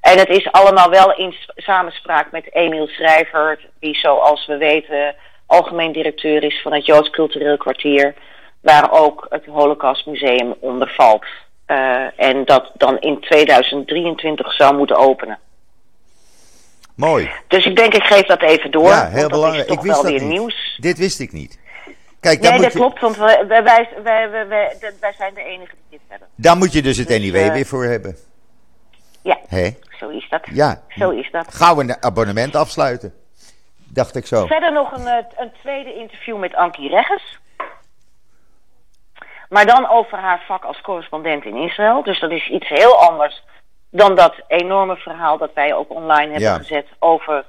En 0.00 0.18
het 0.18 0.28
is 0.28 0.52
allemaal 0.52 0.90
wel 0.90 1.16
in 1.16 1.34
samenspraak 1.56 2.30
met 2.30 2.54
Emiel 2.54 2.86
Schrijver, 2.86 3.60
die 3.80 3.94
zoals 3.94 4.46
we 4.46 4.56
weten 4.56 5.14
algemeen 5.46 5.92
directeur 5.92 6.42
is 6.42 6.60
van 6.62 6.72
het 6.72 6.86
Joods 6.86 7.10
Cultureel 7.10 7.56
Kwartier, 7.56 8.14
waar 8.60 8.92
ook 8.92 9.26
het 9.28 9.44
Holocaustmuseum 9.46 10.54
onder 10.60 10.92
valt. 10.96 11.24
Eh, 11.66 12.20
en 12.20 12.44
dat 12.44 12.70
dan 12.74 12.98
in 12.98 13.20
2023 13.20 14.52
zou 14.52 14.76
moeten 14.76 14.96
openen. 14.96 15.38
Mooi. 16.94 17.30
Dus 17.48 17.66
ik 17.66 17.76
denk, 17.76 17.94
ik 17.94 18.02
geef 18.02 18.26
dat 18.26 18.42
even 18.42 18.70
door. 18.70 18.88
ja, 18.88 19.08
heel 19.08 19.28
belangrijk. 19.28 19.70
Ik 19.70 19.80
wist 19.80 20.02
dat 20.02 20.10
weer 20.10 20.20
niet. 20.20 20.28
nieuws. 20.28 20.78
Dit 20.80 20.98
wist 20.98 21.20
ik 21.20 21.32
niet. 21.32 21.58
Kijk, 22.20 22.40
Nee, 22.40 22.52
moet 22.52 22.62
dat 22.62 22.72
je, 22.72 22.78
klopt, 22.78 23.00
want 23.00 23.16
wij, 23.16 23.46
wij, 23.48 23.62
wij, 24.02 24.48
wij, 25.00 25.14
zijn 25.18 25.34
de 25.34 25.42
enigen 25.42 25.74
die 25.88 25.98
dit 25.98 26.00
hebben. 26.08 26.28
daar 26.34 26.56
moet 26.56 26.72
je 26.72 26.82
dus 26.82 26.96
het 26.96 27.08
NIW 27.08 27.36
eh, 27.36 27.52
weer 27.52 27.66
voor 27.66 27.84
hebben. 27.84 28.16
Ja, 29.22 29.38
Hé? 29.48 29.70
zo 29.98 30.08
is 30.08 30.26
dat. 30.30 30.40
Ja. 30.52 30.82
Zo 30.88 31.10
is 31.10 31.30
dat. 31.30 31.54
Gauw 31.54 31.80
een 31.80 32.02
abonnement 32.02 32.56
afsluiten. 32.56 33.14
Dacht 33.96 34.16
ik 34.16 34.26
zo. 34.26 34.46
Verder 34.46 34.72
nog 34.72 34.92
een, 34.92 35.06
eh, 35.06 35.24
een 35.36 35.52
tweede 35.62 35.94
interview 35.94 36.36
met 36.38 36.54
Ankie 36.54 36.88
Regges. 36.88 37.38
Maar 39.48 39.66
dan 39.66 39.88
over 39.88 40.18
haar 40.18 40.42
vak 40.46 40.64
als 40.64 40.80
correspondent 40.80 41.44
in 41.44 41.56
Israël. 41.56 42.02
Dus 42.02 42.20
dat 42.20 42.30
is 42.30 42.48
iets 42.48 42.68
heel 42.68 42.94
anders 43.08 43.42
dan 43.90 44.14
dat 44.14 44.34
enorme 44.48 44.96
verhaal 44.96 45.38
dat 45.38 45.50
wij 45.54 45.74
ook 45.74 45.90
online 45.90 46.30
hebben 46.32 46.40
Ja. 46.50 46.56
gezet 46.56 46.86
over 46.98 47.44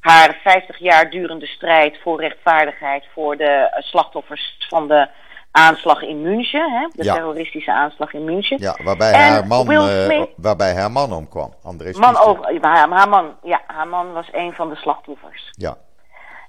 haar 0.00 0.38
50 0.42 0.78
jaar 0.78 1.10
durende 1.10 1.46
strijd 1.46 1.98
voor 2.02 2.20
rechtvaardigheid 2.20 3.06
voor 3.14 3.36
de 3.36 3.44
eh, 3.44 3.82
slachtoffers 3.82 4.56
van 4.68 4.88
de 4.88 5.08
aanslag 5.50 6.02
in 6.02 6.22
München, 6.22 6.72
hè? 6.72 6.86
de 6.92 7.04
Ja. 7.04 7.14
terroristische 7.14 7.72
aanslag 7.72 8.12
in 8.12 8.24
München. 8.24 8.56
Ja, 8.60 8.76
waarbij 8.84 9.12
En 9.12 9.20
haar 9.32 9.46
man, 9.46 9.70
eh, 9.70 10.22
waarbij 10.36 10.74
haar 10.74 10.90
man 10.90 11.12
omkwam. 11.12 11.54
André 11.62 11.90
Man 11.98 12.14
Spiester. 12.14 12.26
over, 12.26 12.58
haar, 12.60 12.88
haar 12.88 13.08
man, 13.08 13.36
ja, 13.42 13.60
haar 13.66 13.88
man 13.88 14.12
was 14.12 14.28
een 14.32 14.52
van 14.52 14.68
de 14.68 14.76
slachtoffers. 14.76 15.48
Ja. 15.50 15.76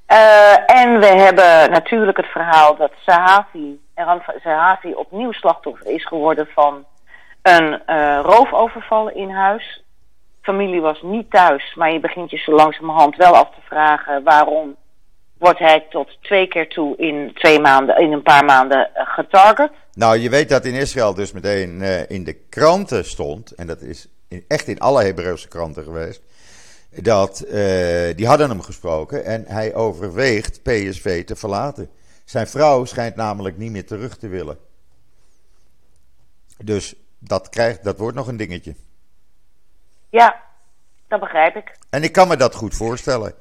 Eh, 0.06 0.84
en 0.84 0.99
we 0.99 1.06
hebben 1.06 1.72
natuurlijk 1.72 2.18
het 2.18 2.26
verhaal 2.26 2.76
dat 2.76 2.91
Sahavi, 3.06 3.80
Sahavi 4.43 4.93
opnieuw 4.93 5.32
slachtoffer 5.32 5.88
is 5.88 6.06
geworden 6.06 6.47
van 6.54 6.86
een 7.41 7.86
eh, 7.86 8.20
roofoverval 8.24 9.10
in 9.10 9.30
huis. 9.30 9.84
Familie 10.41 10.82
was 10.82 11.01
niet 11.01 11.32
thuis, 11.32 11.76
maar 11.76 11.91
je 11.91 11.99
begint 11.99 12.30
je 12.30 12.38
zo 12.38 12.51
langzamerhand 12.51 13.16
wel 13.16 13.36
af 13.36 13.49
te 13.49 13.62
vragen 13.68 14.24
waarom 14.24 14.76
wordt 15.38 15.60
hij 15.60 15.86
tot 15.89 16.18
twee 16.22 16.47
keer 16.47 16.70
toe 16.70 16.97
in 16.97 17.32
twee 17.34 17.60
maanden, 17.60 17.97
in 17.97 18.12
een 18.12 18.22
paar 18.22 18.45
maanden 18.45 18.95
eh, 18.95 19.08
getarget. 19.08 19.72
Nou, 19.93 20.18
je 20.18 20.30
weet 20.30 20.49
dat 20.49 20.66
in 20.66 20.74
Israël 20.74 21.14
dus 21.14 21.32
meteen 21.32 21.82
in 22.08 22.24
de 22.24 22.34
kranten 22.49 23.06
stond, 23.06 23.51
en 23.51 23.68
dat 23.68 23.82
is 23.82 24.08
echt 24.47 24.68
in 24.68 24.80
alle 24.80 25.04
Hebreeuwse 25.04 25.47
kranten 25.47 25.84
geweest, 25.84 26.22
dat 27.02 27.39
eh, 27.39 28.16
die 28.16 28.28
hadden 28.28 28.50
hem 28.50 28.62
gesproken 28.62 29.26
en 29.26 29.46
hij 29.48 29.76
overweegt 29.76 30.64
PSV 30.64 31.26
te 31.26 31.36
verlaten. 31.36 31.89
Zijn 32.26 32.48
vrouw 32.48 32.86
schijnt 32.86 33.16
namelijk 33.16 33.58
niet 33.58 33.72
meer 33.72 33.86
terug 33.86 34.18
te 34.18 34.28
willen. 34.28 34.58
Dus 36.64 36.96
dat, 37.20 37.50
krijgt, 37.50 37.84
dat 37.84 37.98
wordt 37.98 38.16
nog 38.18 38.28
een 38.28 38.38
dingetje. 38.38 38.76
Ja, 40.10 40.41
dat 41.08 41.20
begrijp 41.20 41.56
ik. 41.56 41.78
En 41.89 42.04
ik 42.04 42.12
kan 42.12 42.28
me 42.28 42.38
dat 42.38 42.56
goed 42.56 42.76
voorstellen. 42.76 43.34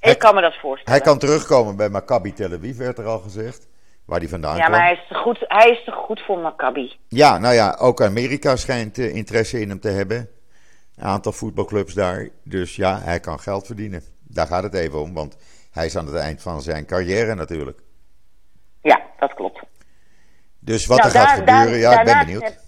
Ik 0.00 0.18
kan 0.18 0.34
me 0.34 0.40
dat 0.40 0.54
voorstellen. 0.54 0.92
Hij 0.92 1.00
kan 1.00 1.18
terugkomen 1.18 1.76
bij 1.76 1.88
Maccabi 1.88 2.32
Tel 2.32 2.52
Aviv, 2.52 2.76
werd 2.76 2.98
er 2.98 3.06
al 3.06 3.18
gezegd. 3.18 3.68
Waar 4.04 4.18
hij 4.18 4.28
vandaan 4.28 4.56
ja, 4.56 4.66
kwam. 4.66 4.70
maar 4.70 4.82
hij 4.82 4.92
is, 4.92 5.08
te 5.08 5.14
goed, 5.14 5.44
hij 5.48 5.70
is 5.70 5.84
te 5.84 5.92
goed 5.92 6.20
voor 6.20 6.38
Maccabi. 6.38 6.96
Ja, 7.08 7.38
nou 7.38 7.54
ja, 7.54 7.76
ook 7.80 8.02
Amerika 8.02 8.56
schijnt 8.56 8.98
eh, 8.98 9.14
interesse 9.14 9.60
in 9.60 9.68
hem 9.68 9.80
te 9.80 9.88
hebben. 9.88 10.28
Een 10.98 11.06
aantal 11.06 11.32
voetbalclubs 11.32 11.94
daar. 11.94 12.28
Dus 12.42 12.76
ja, 12.76 12.98
hij 13.00 13.20
kan 13.20 13.40
geld 13.40 13.66
verdienen. 13.66 14.02
Daar 14.22 14.46
gaat 14.46 14.62
het 14.62 14.74
even 14.74 15.00
om, 15.00 15.14
want 15.14 15.36
hij 15.72 15.86
is 15.86 15.96
aan 15.96 16.06
het 16.06 16.14
eind 16.16 16.42
van 16.42 16.60
zijn 16.62 16.86
carrière 16.86 17.34
natuurlijk. 17.34 17.80
Ja, 18.82 19.00
dat 19.18 19.34
klopt. 19.34 19.60
Dus 20.58 20.86
wat 20.86 20.98
Nou, 20.98 21.10
er 21.10 21.18
gaat 21.20 21.38
gebeuren, 21.38 21.66
daar- 21.70 21.76
ja, 21.78 21.98
ik 22.00 22.04
ben 22.06 22.18
benieuwd. 22.18 22.58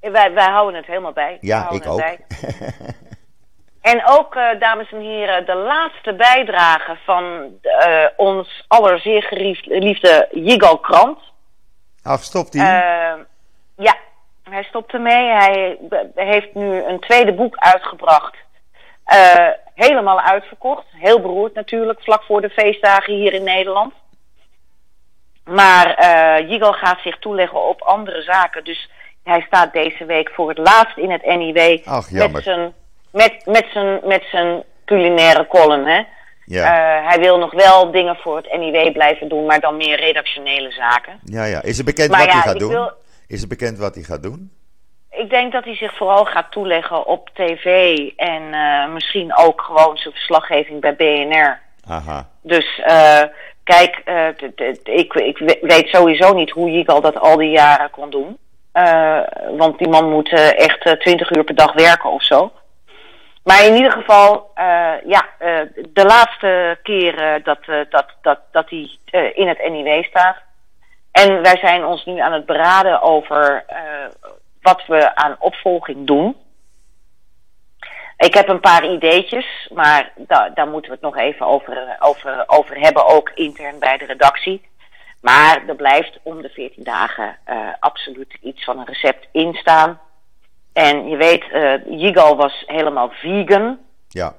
Wij, 0.00 0.32
wij 0.32 0.50
houden 0.50 0.74
het 0.74 0.86
helemaal 0.86 1.12
bij. 1.12 1.38
Ja, 1.40 1.70
ik 1.70 1.86
ook. 1.86 2.02
En 3.80 4.02
ook, 4.06 4.34
eh, 4.34 4.60
dames 4.60 4.92
en 4.92 5.00
heren, 5.00 5.46
de 5.46 5.54
laatste 5.54 6.14
bijdrage 6.14 6.96
van 7.04 7.52
eh, 7.62 8.04
ons 8.16 8.64
aller 8.68 9.00
zeer 9.00 9.22
geliefde 9.22 10.28
Yigal 10.30 10.78
Krant. 10.78 11.18
Ach, 12.02 12.22
stopt 12.22 12.52
hij? 12.54 12.62
Eh, 12.80 13.20
ja, 13.76 13.96
hij 14.50 14.62
stopt 14.62 14.92
ermee. 14.92 15.26
Hij 15.28 15.78
heeft 16.14 16.54
nu 16.54 16.82
een 16.84 17.00
tweede 17.00 17.32
boek 17.32 17.56
uitgebracht. 17.56 18.36
Eh, 19.04 19.48
helemaal 19.74 20.20
uitverkocht. 20.20 20.84
Heel 20.90 21.20
beroerd 21.20 21.54
natuurlijk, 21.54 22.00
vlak 22.02 22.22
voor 22.22 22.40
de 22.40 22.50
feestdagen 22.50 23.14
hier 23.14 23.32
in 23.32 23.44
Nederland. 23.44 23.92
Maar 25.44 25.94
eh 25.94 26.48
Yigal 26.50 26.72
gaat 26.72 27.00
zich 27.00 27.18
toeleggen 27.18 27.68
op 27.68 27.82
andere 27.82 28.22
zaken. 28.22 28.64
Dus 28.64 28.90
hij 29.24 29.40
staat 29.40 29.72
deze 29.72 30.04
week 30.04 30.30
voor 30.34 30.48
het 30.48 30.58
laatst 30.58 30.96
in 30.96 31.10
het 31.10 31.24
NIW 31.26 31.78
Ach, 31.84 32.10
met 32.10 32.42
zijn, 32.42 32.72
met, 33.12 33.46
met 33.46 33.66
zijn, 33.72 34.00
met 34.04 34.22
zijn 34.30 34.62
culinaire 34.84 35.46
column. 35.46 35.86
Hè? 35.86 36.02
ja. 36.44 36.64
Eh, 36.64 37.08
hij 37.08 37.18
wil 37.18 37.38
nog 37.38 37.52
wel 37.52 37.90
dingen 37.90 38.16
voor 38.16 38.36
het 38.36 38.56
NIW 38.58 38.92
blijven 38.92 39.28
doen, 39.28 39.46
maar 39.46 39.60
dan 39.60 39.76
meer 39.76 40.00
redactionele 40.00 40.70
zaken. 40.70 41.20
ja, 41.24 41.44
ja. 41.44 41.62
Is 41.62 41.76
het 41.76 41.86
bekend 41.86 42.10
maar 42.10 42.18
wat 42.18 42.28
ja, 42.28 42.32
hij 42.34 42.42
gaat 42.42 42.58
doen? 42.58 42.70
wil- 42.70 42.92
Is 43.26 43.40
het 43.40 43.48
bekend 43.48 43.78
wat 43.78 43.94
hij 43.94 44.04
gaat 44.04 44.22
doen? 44.22 44.52
Ik 45.10 45.30
denk 45.30 45.52
dat 45.52 45.64
hij 45.64 45.76
zich 45.76 45.94
vooral 45.96 46.24
gaat 46.24 46.50
toeleggen 46.52 47.06
op 47.06 47.30
tv 47.34 47.96
en 48.16 48.54
eh, 48.54 48.88
misschien 48.92 49.36
ook 49.36 49.60
gewoon 49.62 49.96
zijn 49.96 50.14
verslaggeving 50.14 50.80
bij 50.80 50.96
BNR. 50.96 51.60
Aha. 51.88 52.28
Dus 52.42 52.80
eh, 52.84 53.22
kijk, 53.64 54.00
eh, 54.04 54.28
ik, 54.84 55.14
ik 55.14 55.38
we- 55.38 55.58
weet 55.60 55.88
sowieso 55.88 56.32
niet 56.32 56.50
hoe 56.50 56.70
Yigal 56.70 57.00
dat 57.00 57.18
al 57.20 57.36
die 57.36 57.50
jaren 57.50 57.90
kon 57.90 58.10
doen. 58.10 58.38
Eh, 58.72 59.20
want 59.56 59.78
die 59.78 59.88
man 59.88 60.10
moet 60.10 60.32
echt 60.56 60.96
20 61.00 61.30
uur 61.30 61.44
per 61.44 61.54
dag 61.54 61.72
werken 61.72 62.10
of 62.10 62.22
zo. 62.22 62.52
Maar 63.44 63.64
in 63.64 63.74
ieder 63.74 63.92
geval, 63.92 64.50
eh, 64.54 64.92
ja, 65.06 65.26
de 65.88 66.04
laatste 66.04 66.78
keer 66.82 67.40
dat, 67.42 67.58
dat, 67.90 68.06
dat, 68.22 68.38
dat 68.52 68.70
hij 68.70 68.90
in 69.34 69.48
het 69.48 69.68
NIW 69.70 70.04
staat. 70.04 70.36
En 71.22 71.42
wij 71.42 71.56
zijn 71.56 71.84
ons 71.84 72.04
nu 72.04 72.18
aan 72.18 72.32
het 72.32 72.46
beraden 72.46 73.02
over 73.02 73.64
eh, 73.66 73.78
wat 74.60 74.86
we 74.86 75.14
aan 75.14 75.36
opvolging 75.38 76.06
doen. 76.06 76.36
Ik 78.16 78.34
heb 78.34 78.48
een 78.48 78.60
paar 78.60 78.90
ideetjes, 78.90 79.68
maar 79.74 80.12
da 80.16 80.48
daar 80.48 80.68
moeten 80.68 80.90
we 80.90 80.96
het 80.96 81.04
nog 81.04 81.16
even 81.16 81.46
over, 81.46 81.76
eh, 81.76 82.08
over, 82.08 82.44
over 82.46 82.78
hebben, 82.78 83.06
ook 83.06 83.30
intern 83.34 83.78
bij 83.78 83.96
de 83.96 84.04
redactie. 84.04 84.68
Maar 85.20 85.62
er 85.66 85.76
blijft 85.76 86.18
om 86.22 86.42
de 86.42 86.48
14 86.48 86.84
dagen 86.84 87.36
eh, 87.44 87.56
absoluut 87.80 88.36
iets 88.40 88.64
van 88.64 88.78
een 88.78 88.86
recept 88.86 89.28
in 89.32 89.54
staan. 89.54 90.00
En 90.72 91.08
je 91.08 91.16
weet, 91.16 91.50
eh 91.50 91.74
Yigal 91.86 92.36
was 92.36 92.62
helemaal 92.66 93.10
vegan. 93.10 93.78
Ja. 94.08 94.34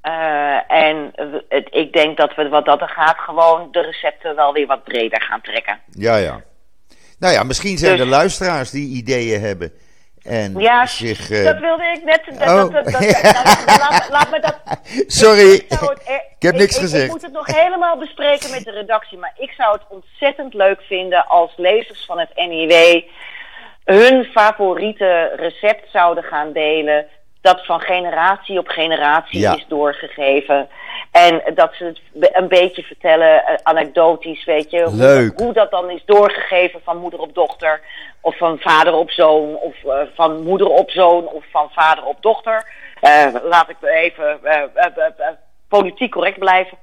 Eh, 0.00 0.70
en 0.72 1.12
het, 1.48 1.68
ik 1.70 1.92
denk 1.92 2.16
dat 2.16 2.34
we 2.34 2.48
wat 2.48 2.64
dat 2.64 2.80
er 2.80 2.88
gaat 2.88 3.18
gewoon 3.18 3.68
de 3.70 3.80
recepten 3.80 4.36
wel 4.36 4.52
weer 4.52 4.66
wat 4.66 4.84
breder 4.84 5.22
gaan 5.22 5.40
trekken. 5.40 5.80
Ja, 5.90 6.16
ja. 6.16 6.40
Nou 7.18 7.34
ja, 7.34 7.42
misschien 7.42 7.78
zijn 7.78 7.92
Dus- 7.92 8.00
er 8.00 8.06
luisteraars 8.06 8.70
die 8.70 8.96
ideeën 8.96 9.40
hebben. 9.40 9.72
En 10.22 10.58
Ja, 10.58 10.86
zich. 10.86 11.30
eh, 11.30 11.44
dat 11.44 11.58
wilde 11.58 11.84
ik 11.84 12.04
net. 12.04 12.20
Dat, 12.38 12.48
Oh. 12.48 12.72
dat, 12.72 12.84
dat, 12.84 13.02
laat, 13.90 14.08
laat 14.10 14.30
me 14.30 14.40
dat. 14.40 14.58
Sorry, 15.06 15.52
Ik, 15.54 15.64
het 15.68 16.02
ik 16.36 16.42
heb 16.42 16.54
niks 16.54 16.74
ik, 16.74 16.80
gezegd. 16.80 17.04
Ik 17.04 17.10
moet 17.10 17.22
het 17.22 17.32
nog 17.32 17.46
helemaal 17.46 17.98
bespreken 17.98 18.50
met 18.50 18.64
de 18.64 18.70
redactie. 18.70 19.18
Maar 19.18 19.32
ik 19.38 19.50
zou 19.50 19.72
het 19.72 19.82
ontzettend 19.88 20.54
leuk 20.54 20.80
vinden 20.82 21.26
als 21.26 21.52
lezers 21.56 22.04
van 22.04 22.18
het 22.18 22.30
NIW 22.34 23.02
hun 23.84 24.24
favoriete 24.24 25.32
recept 25.36 25.90
zouden 25.90 26.24
gaan 26.24 26.52
delen. 26.52 27.06
Dat 27.40 27.66
van 27.66 27.80
generatie 27.80 28.58
op 28.58 28.68
generatie 28.68 29.40
Ja. 29.40 29.54
is 29.54 29.64
doorgegeven. 29.68 30.68
En 31.10 31.42
dat 31.54 31.74
ze 31.74 31.84
het 31.84 32.00
een 32.32 32.48
beetje 32.48 32.82
vertellen, 32.82 33.44
eh, 33.44 33.54
anekdotisch, 33.62 34.44
weet 34.44 34.70
je. 34.70 34.82
Hoe, 34.82 34.94
Leuk. 34.96 35.40
hoe 35.40 35.52
dat 35.52 35.70
dan 35.70 35.90
is 35.90 36.02
doorgegeven 36.04 36.80
van 36.84 36.96
moeder 36.96 37.20
op 37.20 37.34
dochter. 37.34 37.80
Of 38.20 38.36
van 38.36 38.58
vader 38.58 38.94
op 38.94 39.10
zoon. 39.10 39.56
Of 39.56 39.84
eh, 39.84 40.00
van 40.14 40.42
moeder 40.42 40.68
op 40.68 40.90
zoon. 40.90 41.26
Of 41.26 41.44
van 41.50 41.70
vader 41.72 42.04
op 42.04 42.22
dochter. 42.22 42.72
Eh, 43.00 43.26
laat 43.42 43.68
ik 43.68 43.76
even 43.82 44.40
politiek 45.68 46.10
correct 46.10 46.38
blijven. 46.38 46.78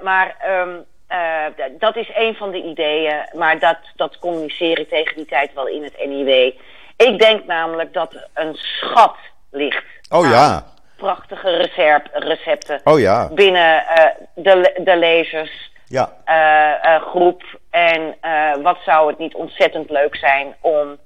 Maar 0.00 0.36
ehm, 0.40 0.70
eh, 1.12 1.68
dat 1.78 1.96
is 1.96 2.10
een 2.14 2.34
van 2.34 2.50
de 2.50 2.62
ideeën. 2.62 3.14
Maar 3.32 3.58
dat, 3.58 3.78
dat 3.96 4.18
communiceer 4.18 4.78
ik 4.78 4.88
tegen 4.88 5.16
die 5.16 5.26
tijd 5.26 5.54
wel 5.54 5.66
in 5.66 5.82
het 5.82 6.06
NIW. 6.06 6.52
Ik 6.96 7.18
denk 7.18 7.46
namelijk 7.46 7.92
dat 7.92 8.28
een 8.34 8.54
schat 8.54 9.16
ligt. 9.52 9.84
Oh 10.08 10.24
aan 10.24 10.30
ja. 10.30 10.64
Prachtige 10.96 11.56
recept, 11.56 12.08
recepten 12.12 12.80
Oh 12.84 13.00
ja. 13.00 13.28
binnen 13.34 13.86
eh, 13.86 14.04
de, 14.34 14.80
de 14.84 14.96
lezers 14.96 15.70
Ja. 15.86 16.12
eh, 16.24 16.94
eh, 16.94 17.02
groep. 17.02 17.42
En 17.70 18.16
wat 18.62 18.78
zou 18.84 19.10
het 19.10 19.18
niet 19.18 19.34
ontzettend 19.34 19.90
leuk 19.90 20.16
zijn 20.16 20.54
om, 20.60 20.96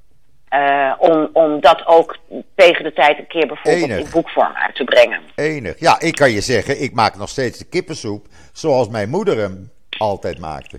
om, 0.98 1.28
om 1.32 1.60
dat 1.60 1.86
ook 1.86 2.16
tegen 2.54 2.84
de 2.84 2.92
tijd 2.92 3.18
een 3.18 3.26
keer 3.26 3.46
bijvoorbeeld 3.46 3.90
Enig. 3.90 4.04
in 4.04 4.10
boekvorm 4.10 4.52
uit 4.54 4.74
te 4.74 4.84
brengen. 4.84 5.20
Enig. 5.34 5.78
Ja, 5.80 6.00
ik 6.00 6.14
kan 6.14 6.30
je 6.30 6.40
zeggen, 6.40 6.82
ik 6.82 6.92
maak 6.94 7.16
nog 7.16 7.28
steeds 7.28 7.58
de 7.58 7.68
kippensoep 7.68 8.26
zoals 8.52 8.88
mijn 8.88 9.08
moeder 9.08 9.36
hem 9.38 9.70
altijd 9.98 10.38
maakte. 10.38 10.78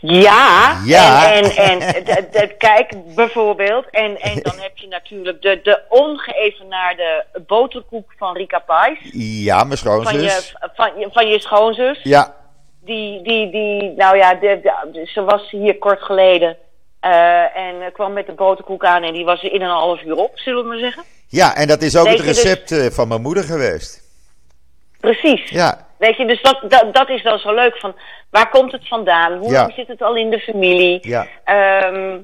Ja, 0.00 0.80
Ja. 0.84 1.32
en, 1.32 1.44
en, 1.56 1.80
en 2.32 2.56
kijk 2.56 2.92
bijvoorbeeld, 3.14 3.86
en, 3.90 4.20
en 4.20 4.38
dan 4.42 4.58
heb 4.58 4.76
je 4.78 4.86
natuurlijk 4.88 5.42
de, 5.42 5.60
de 5.62 5.80
ongeëvenaarde 5.88 7.24
boterkoek 7.46 8.12
van 8.18 8.36
Rika 8.36 8.58
Pais. 8.58 8.98
Ja, 9.44 9.64
mijn 9.64 9.78
schoonzus. 9.78 10.54
van, 10.74 10.90
je, 10.98 11.08
van 11.12 11.28
je 11.28 11.40
schoonzus. 11.40 12.00
Ja, 12.02 12.34
Die, 12.84 13.22
die, 13.22 13.50
die, 13.50 13.92
nou 13.96 14.16
ja, 14.16 14.34
de, 14.34 15.06
ze 15.12 15.22
was 15.24 15.50
hier 15.50 15.78
kort 15.78 16.02
geleden. 16.02 16.56
eh, 17.00 17.56
en 17.56 17.92
kwam 17.92 18.12
met 18.12 18.26
de 18.26 18.32
boterkoek 18.32 18.84
aan 18.84 19.02
en 19.02 19.12
die 19.12 19.24
was 19.24 19.42
in 19.42 19.62
een 19.62 19.68
half 19.70 20.02
uur 20.02 20.16
op, 20.16 20.30
zullen 20.38 20.62
we 20.62 20.68
maar 20.68 20.78
zeggen. 20.78 21.02
ja, 21.28 21.54
en 21.54 21.66
dat 21.66 21.82
is 21.82 21.96
ook 21.96 22.04
Weet 22.06 22.16
het 22.18 22.26
dus- 22.26 22.42
recept 22.42 22.72
eh, 22.72 22.86
van 22.90 23.08
mijn 23.08 23.22
moeder 23.22 23.44
geweest. 23.44 24.02
Precies. 25.00 25.50
Ja, 25.50 25.86
Weet 26.00 26.16
je, 26.16 26.26
dus 26.26 26.42
dat, 26.42 26.60
dat, 26.68 26.94
dat 26.94 27.08
is 27.08 27.22
dan 27.22 27.38
zo 27.38 27.54
leuk 27.54 27.76
van 27.78 27.94
waar 28.30 28.50
komt 28.50 28.72
het 28.72 28.88
vandaan? 28.88 29.38
Hoe 29.38 29.50
Ja. 29.50 29.70
zit 29.74 29.88
het 29.88 30.02
al 30.02 30.16
in 30.16 30.30
de 30.30 30.38
familie? 30.38 31.08
Ja. 31.08 31.26
Ehm, 31.44 32.18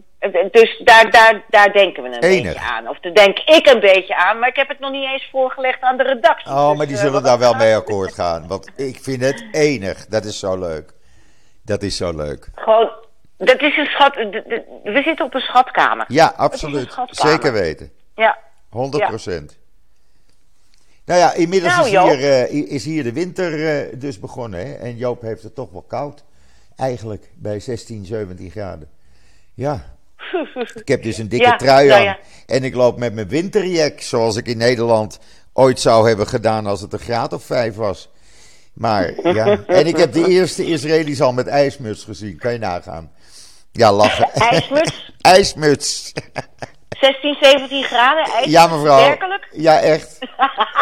dus 0.50 0.80
daar, 0.84 1.10
daar, 1.10 1.42
daar 1.48 1.72
denken 1.72 2.02
we 2.02 2.08
een 2.08 2.22
Enig. 2.22 2.42
beetje 2.52 2.68
aan. 2.70 2.88
Of 2.88 2.98
daar 3.00 3.12
denk 3.14 3.38
ik 3.38 3.66
een 3.66 3.80
beetje 3.80 4.16
aan, 4.16 4.38
maar 4.38 4.48
ik 4.48 4.56
heb 4.56 4.68
het 4.68 4.78
nog 4.78 4.90
niet 4.90 5.08
eens 5.12 5.28
voorgelegd 5.30 5.80
aan 5.80 5.96
de 5.96 6.02
redactie. 6.02 6.50
oh, 6.50 6.68
Dus, 6.68 6.76
maar 6.78 6.86
die 6.86 6.96
eh, 6.96 7.02
zullen 7.02 7.22
daar 7.22 7.38
wel 7.38 7.54
mee 7.54 7.74
akkoord 7.74 8.14
gaan. 8.14 8.46
Want 8.48 8.70
ik 8.76 8.98
vind 9.02 9.20
het 9.24 9.44
enig. 9.52 10.06
Dat 10.06 10.24
is 10.24 10.38
zo 10.38 10.58
leuk. 10.58 10.92
Dat 11.64 11.82
is 11.82 11.96
zo 11.96 12.12
leuk. 12.16 12.48
Gewoon, 12.54 12.90
dat 13.38 13.60
is 13.62 13.76
een 13.76 13.86
schat. 13.86 14.14
We 14.84 15.02
zitten 15.04 15.24
op 15.24 15.34
een 15.34 15.40
schatkamer. 15.40 16.04
Ja, 16.08 16.32
absoluut. 16.36 16.92
schatkamer. 16.92 17.32
Zeker 17.32 17.52
weten. 17.52 17.90
Ja. 18.14 18.38
100 18.70 19.06
procent. 19.06 19.58
Nou 21.06 21.20
ja, 21.20 21.34
inmiddels 21.34 21.74
Nou, 21.74 21.86
is, 21.86 22.18
hier, 22.18 22.32
eh, 22.32 22.72
is 22.72 22.84
hier 22.84 23.02
de 23.02 23.12
winter 23.12 23.66
eh, 23.68 23.98
dus 23.98 24.18
begonnen. 24.18 24.66
Hè? 24.66 24.72
En 24.72 24.96
Joop 24.96 25.22
heeft 25.22 25.42
het 25.42 25.54
toch 25.54 25.70
wel 25.70 25.82
koud. 25.82 26.24
Eigenlijk 26.76 27.28
bij 27.34 27.60
16, 27.60 28.04
17 28.04 28.50
graden. 28.50 28.88
Ja. 29.54 29.94
Ik 30.74 30.88
heb 30.88 31.02
dus 31.02 31.18
een 31.18 31.28
dikke 31.28 31.46
Ja, 31.46 31.56
trui 31.56 31.88
nou 31.88 31.98
aan. 31.98 32.04
ja. 32.04 32.18
En 32.46 32.64
ik 32.64 32.74
loop 32.74 32.98
met 32.98 33.14
mijn 33.14 33.28
winterjack. 33.28 34.00
Zoals 34.00 34.36
ik 34.36 34.46
in 34.46 34.56
Nederland 34.56 35.18
ooit 35.52 35.80
zou 35.80 36.08
hebben 36.08 36.26
gedaan 36.26 36.66
als 36.66 36.80
het 36.80 36.92
een 36.92 36.98
graad 36.98 37.32
of 37.32 37.44
5 37.44 37.74
was. 37.74 38.10
Maar 38.72 39.34
ja. 39.34 39.64
En 39.66 39.86
ik 39.86 39.96
heb 39.96 40.12
de 40.12 40.28
eerste 40.28 40.64
Israëli's 40.64 41.20
al 41.20 41.32
met 41.32 41.46
ijsmuts 41.46 42.04
gezien. 42.04 42.38
Kan 42.38 42.52
je 42.52 42.58
nagaan. 42.58 43.10
Ja, 43.72 43.92
lachen. 43.92 44.30
IJsmuts, 44.32 45.12
ijsmuts. 45.20 46.12
16, 47.00 47.36
17 47.40 47.82
graden. 47.84 48.24
IJs, 48.32 48.46
Ja, 48.50 48.66
mevrouw. 48.66 48.98
Werkelijk? 48.98 49.48
Ja, 49.52 49.80
echt. 49.80 50.18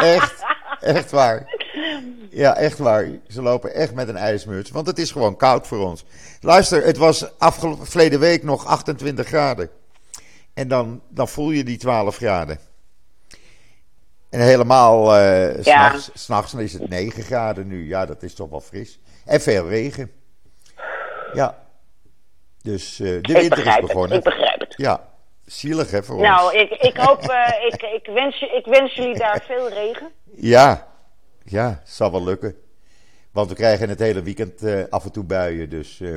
Echt. 0.00 0.42
Echt 0.80 1.10
waar. 1.10 1.46
Ja, 2.30 2.56
echt 2.56 2.78
waar. 2.78 3.08
Ze 3.28 3.42
lopen 3.42 3.74
echt 3.74 3.94
met 3.94 4.08
een 4.08 4.16
ijsmuts. 4.16 4.70
Want 4.70 4.86
het 4.86 4.98
is 4.98 5.10
gewoon 5.10 5.36
koud 5.36 5.66
voor 5.66 5.78
ons. 5.78 6.04
Luister, 6.40 6.84
het 6.84 6.96
was 6.96 7.38
afgelopen 7.38 8.18
week 8.20 8.42
nog 8.42 8.66
28 8.66 9.26
graden. 9.26 9.70
En 10.54 10.68
dan, 10.68 11.02
dan 11.08 11.28
voel 11.28 11.50
je 11.50 11.64
die 11.64 11.76
12 11.78 12.16
graden. 12.16 12.58
En 14.30 14.40
helemaal, 14.40 15.16
Ja. 15.16 15.88
s'nachts 15.88 16.10
s'nachts 16.14 16.54
is 16.54 16.72
het 16.72 16.88
9 16.88 17.22
graden 17.22 17.66
nu. 17.66 17.88
Ja, 17.88 18.06
dat 18.06 18.22
is 18.22 18.34
toch 18.34 18.50
wel 18.50 18.60
fris. 18.60 18.98
En 19.24 19.40
veel 19.40 19.68
regen. 19.68 20.10
Ja. 21.32 21.58
Dus 22.62 23.00
eh, 23.00 23.06
de 23.06 23.14
ik 23.16 23.26
winter 23.26 23.42
is 23.42 23.48
begrijp 23.48 23.76
het. 23.78 23.86
begonnen. 23.86 24.18
Ik 24.18 24.24
begrijp 24.24 24.60
het. 24.60 24.74
Ja, 24.76 25.08
zielig 25.44 25.90
hè 25.90 26.02
voor 26.02 26.20
Nou, 26.20 26.44
ons. 26.44 26.62
ik, 26.62 26.70
ik 26.70 26.96
hoop, 26.96 27.20
eh, 27.30 27.66
ik, 27.66 27.82
ik, 27.82 28.06
wens, 28.14 28.38
je- 28.38 28.54
ik 28.56 28.64
wens 28.66 28.94
jullie 28.94 29.18
daar 29.18 29.42
veel 29.46 29.68
regen. 29.68 30.10
Ja, 30.34 30.88
ja, 31.44 31.82
zal 31.84 32.10
wel 32.12 32.24
lukken. 32.24 32.56
Want 33.32 33.48
we 33.48 33.54
krijgen 33.54 33.88
het 33.88 33.98
hele 33.98 34.22
weekend 34.22 34.62
eh, 34.62 34.82
af 34.90 35.04
en 35.04 35.12
toe 35.12 35.24
buien. 35.24 35.70
Dus, 35.70 36.00
eh, 36.00 36.14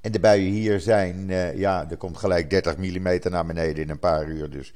en 0.00 0.12
de 0.12 0.20
buien 0.20 0.52
hier 0.52 0.80
zijn, 0.80 1.26
ja, 1.56 1.86
er 1.90 1.96
komt 1.96 2.16
gelijk 2.16 2.50
30 2.50 2.76
mm 2.76 3.18
naar 3.22 3.46
beneden 3.46 3.82
in 3.82 3.90
een 3.90 3.98
paar 3.98 4.24
uur. 4.26 4.50
Dus 4.50 4.74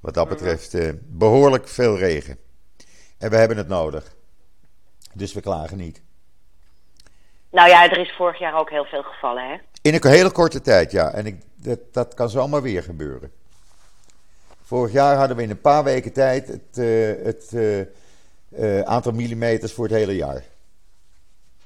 wat 0.00 0.14
dat 0.14 0.28
betreft 0.28 0.74
eh, 0.74 0.88
behoorlijk 1.00 1.68
veel 1.68 1.98
regen. 1.98 2.38
En 3.18 3.30
we 3.30 3.36
hebben 3.36 3.56
het 3.56 3.68
nodig. 3.68 4.14
Dus 5.12 5.32
we 5.32 5.40
klagen 5.40 5.76
niet. 5.76 6.02
Nou 7.50 7.68
ja, 7.68 7.90
er 7.90 7.98
is 7.98 8.14
vorig 8.16 8.38
jaar 8.38 8.58
ook 8.58 8.70
heel 8.70 8.84
veel 8.84 9.02
gevallen, 9.02 9.48
hè? 9.48 9.56
In 9.82 9.94
een 9.94 10.10
hele 10.10 10.30
korte 10.32 10.60
tijd, 10.60 10.90
ja. 10.90 11.12
En 11.12 11.26
ik, 11.26 11.42
dat, 11.56 11.78
dat 11.92 12.14
kan 12.14 12.30
zomaar 12.30 12.62
weer 12.62 12.82
gebeuren. 12.82 13.32
Vorig 14.64 14.92
jaar 14.92 15.16
hadden 15.16 15.36
we 15.36 15.42
in 15.42 15.50
een 15.50 15.60
paar 15.60 15.84
weken 15.84 16.12
tijd 16.12 16.48
het, 16.48 16.78
eh, 16.78 17.24
het 17.24 17.52
eh, 17.54 17.80
eh, 18.80 18.84
aantal 18.86 19.12
millimeters 19.12 19.72
voor 19.72 19.84
het 19.84 19.94
hele 19.94 20.16
jaar. 20.16 20.42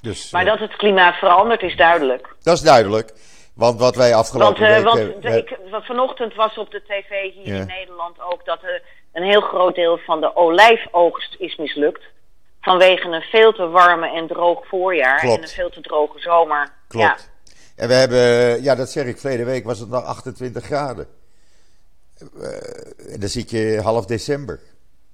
Dus, 0.00 0.30
Maar 0.30 0.44
dat 0.44 0.58
het 0.58 0.76
klimaat 0.76 1.14
verandert 1.14 1.62
is 1.62 1.76
duidelijk. 1.76 2.34
Dat 2.42 2.56
is 2.56 2.62
duidelijk. 2.62 3.12
Want 3.54 3.80
wat 3.80 3.96
wij 3.96 4.10
Want, 4.10 4.20
afgelopen 4.24 4.66
eh, 4.66 4.74
week... 4.74 4.84
want 4.84 5.22
de- 5.22 5.36
ik, 5.38 5.58
vanochtend 5.70 6.34
was 6.34 6.58
op 6.58 6.70
de 6.70 6.82
tv 6.82 7.32
hier 7.34 7.54
Ja. 7.54 7.60
in 7.60 7.66
Nederland 7.66 8.20
ook 8.20 8.44
dat 8.44 8.62
er 8.62 8.82
een 9.12 9.22
heel 9.22 9.40
groot 9.40 9.74
deel 9.74 9.98
van 9.98 10.20
de 10.20 10.36
olijfoogst 10.36 11.34
is 11.38 11.56
mislukt. 11.56 12.02
Vanwege 12.60 13.08
een 13.08 13.22
veel 13.22 13.52
te 13.52 13.68
warme 13.68 14.10
en 14.14 14.26
droog 14.26 14.66
voorjaar 14.66 15.18
Klopt. 15.20 15.36
en 15.36 15.42
een 15.42 15.48
veel 15.48 15.70
te 15.70 15.80
droge 15.80 16.18
zomer. 16.20 16.72
Klopt. 16.88 17.30
En 17.76 17.88
we 17.88 17.94
hebben, 17.94 18.62
ja 18.62 18.74
dat 18.74 18.90
zeg 18.90 19.06
ik, 19.06 19.18
verleden 19.18 19.46
week 19.46 19.64
was 19.64 19.78
het 19.78 19.88
nog 19.88 20.04
28 20.04 20.64
graden. 20.64 21.06
Eh, 22.40 23.12
en 23.12 23.20
dan 23.20 23.28
zit 23.28 23.50
je 23.50 23.80
half 23.82 24.06
december. 24.06 24.60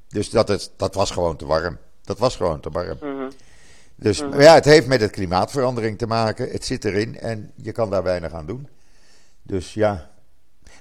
Dus 0.08 0.30
dat, 0.30 0.50
is, 0.50 0.70
dat 0.76 0.94
was 0.94 1.10
gewoon 1.10 1.36
te 1.36 1.46
warm. 1.46 1.78
Dat 2.02 2.18
was 2.18 2.36
gewoon 2.36 2.60
te 2.60 2.70
warm. 2.70 2.98
Mhm. 3.00 3.30
Dus 3.96 4.20
maar 4.20 4.42
ja, 4.42 4.54
het 4.54 4.64
heeft 4.64 4.86
met 4.86 5.00
het 5.00 5.10
klimaatverandering 5.10 5.98
te 5.98 6.06
maken. 6.06 6.50
Het 6.50 6.64
zit 6.64 6.84
erin 6.84 7.18
en 7.18 7.52
je 7.56 7.72
kan 7.72 7.90
daar 7.90 8.02
weinig 8.02 8.32
aan 8.32 8.46
doen. 8.46 8.68
Dus 9.42 9.74
ja. 9.74 10.10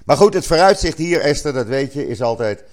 Maar 0.04 0.16
goed, 0.16 0.34
het 0.34 0.46
vooruitzicht 0.46 0.98
hier, 0.98 1.20
Esther, 1.20 1.52
dat 1.52 1.66
weet 1.66 1.92
je, 1.92 2.06
is 2.06 2.22
altijd. 2.22 2.64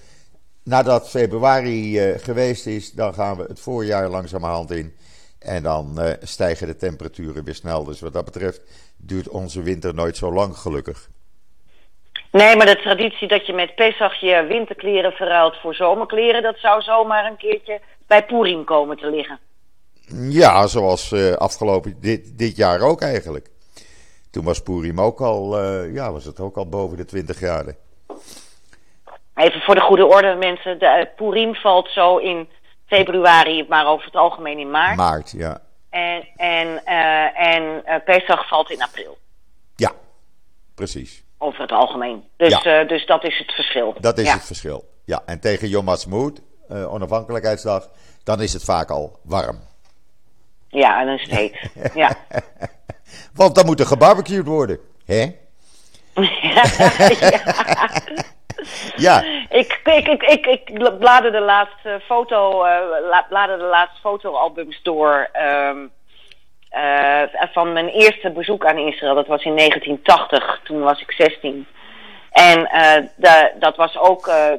Nadat 0.64 1.08
februari 1.08 1.98
eh, 1.98 2.18
geweest 2.18 2.66
is, 2.66 2.92
dan 2.92 3.14
gaan 3.14 3.36
we 3.36 3.42
het 3.42 3.60
voorjaar 3.60 4.08
langzamerhand 4.08 4.70
in. 4.70 4.94
En 5.38 5.62
dan 5.62 6.00
eh, 6.00 6.12
stijgen 6.22 6.66
de 6.66 6.76
temperaturen 6.76 7.44
weer 7.44 7.54
snel. 7.54 7.84
Dus 7.84 8.00
wat 8.00 8.12
dat 8.12 8.24
betreft 8.24 8.60
duurt 8.96 9.28
onze 9.28 9.62
winter 9.62 9.94
nooit 9.94 10.16
zo 10.16 10.32
lang, 10.32 10.56
gelukkig. 10.56 11.10
Nee, 12.32 12.56
maar 12.56 12.66
de 12.66 12.80
traditie 12.82 13.28
dat 13.28 13.46
je 13.46 13.52
met 13.52 13.74
Pesach 13.74 14.14
je 14.20 14.44
winterkleren 14.48 15.12
verruilt 15.12 15.56
voor 15.56 15.74
zomerkleren, 15.74 16.42
dat 16.42 16.58
zou 16.58 16.82
zomaar 16.82 17.26
een 17.26 17.36
keertje 17.36 17.80
bij 18.06 18.24
Purim 18.24 18.64
komen 18.64 18.96
te 18.96 19.10
liggen. 19.10 19.38
Ja, 20.14 20.66
zoals 20.66 21.12
eh, 21.12 21.32
afgelopen 21.32 21.96
dit, 22.00 22.38
dit 22.38 22.56
jaar 22.56 22.80
ook 22.80 23.00
eigenlijk. 23.00 23.50
Toen 24.30 24.44
was 24.44 24.62
Purim 24.62 25.00
ook 25.00 25.20
al, 25.20 25.58
eh, 25.58 25.94
ja, 25.94 26.12
was 26.12 26.24
het 26.24 26.40
ook 26.40 26.56
al 26.56 26.68
boven 26.68 26.96
de 26.96 27.04
20 27.04 27.36
graden. 27.36 27.76
Even 29.34 29.60
voor 29.60 29.74
de 29.74 29.80
goede 29.80 30.06
orde, 30.06 30.34
mensen. 30.34 30.78
De 30.78 30.86
eh, 30.86 31.06
Purim 31.16 31.54
valt 31.54 31.88
zo 31.88 32.16
in 32.16 32.48
februari, 32.86 33.66
maar 33.68 33.86
over 33.86 34.04
het 34.04 34.16
algemeen 34.16 34.58
in 34.58 34.70
maart. 34.70 34.96
Maart, 34.96 35.30
ja. 35.30 35.60
En, 35.90 36.28
en, 36.36 36.84
en 37.34 37.82
Pesach 38.04 38.48
valt 38.48 38.70
in 38.70 38.82
april, 38.82 39.18
Ja, 39.76 39.92
precies. 40.74 41.21
Over 41.42 41.60
het 41.60 41.72
algemeen. 41.72 42.24
Dus, 42.36 42.62
Ja. 42.62 42.80
eh, 42.80 42.88
dus 42.88 43.06
dat 43.06 43.24
is 43.24 43.38
het 43.38 43.52
verschil. 43.52 43.94
Dat 44.00 44.18
is 44.18 44.26
ja. 44.26 44.32
het 44.32 44.44
verschil. 44.44 44.84
Ja, 45.04 45.22
en 45.26 45.40
tegen 45.40 45.68
Yom 45.68 45.86
Ha'atzmaut, 45.86 46.40
eh, 46.68 46.92
onafhankelijkheidsdag, 46.94 47.88
dan 48.24 48.40
is 48.40 48.52
het 48.52 48.64
vaak 48.64 48.90
al 48.90 49.18
warm. 49.22 49.58
Ja, 50.68 51.00
en 51.00 51.08
een 51.08 51.18
steeds. 51.18 51.68
ja. 51.94 52.10
Want 53.34 53.54
dan 53.54 53.66
moet 53.66 53.80
er 53.80 53.86
gebarbecued 53.86 54.46
worden. 54.46 54.78
Hè? 55.04 55.26
Ja, 58.96 59.22
Ik, 59.60 59.80
ik, 59.84 60.06
ik, 60.08 60.22
ik, 60.22 60.46
ik 60.46 60.98
bladerde 60.98 61.30
de 61.30 61.40
laatste 61.44 62.00
foto, 62.06 62.64
eh, 62.64 62.74
la- 63.10 63.26
bladerde 63.28 63.62
de 63.62 63.68
laatste 63.68 64.00
fotoalbums 64.00 64.82
door 64.82 65.28
ehm, 65.32 65.76
eh, 66.72 67.22
van 67.52 67.72
mijn 67.72 67.88
eerste 67.88 68.30
bezoek 68.30 68.66
aan 68.66 68.78
Israël. 68.78 69.14
Dat 69.14 69.26
was 69.26 69.44
in 69.44 69.56
1980, 69.56 70.60
toen 70.64 70.80
was 70.80 71.00
ik 71.00 71.12
16. 71.12 71.66
En 72.30 72.66
eh, 72.66 73.06
de, 73.16 73.52
dat 73.58 73.76
was 73.76 73.98
ook, 73.98 74.26
eh, 74.26 74.50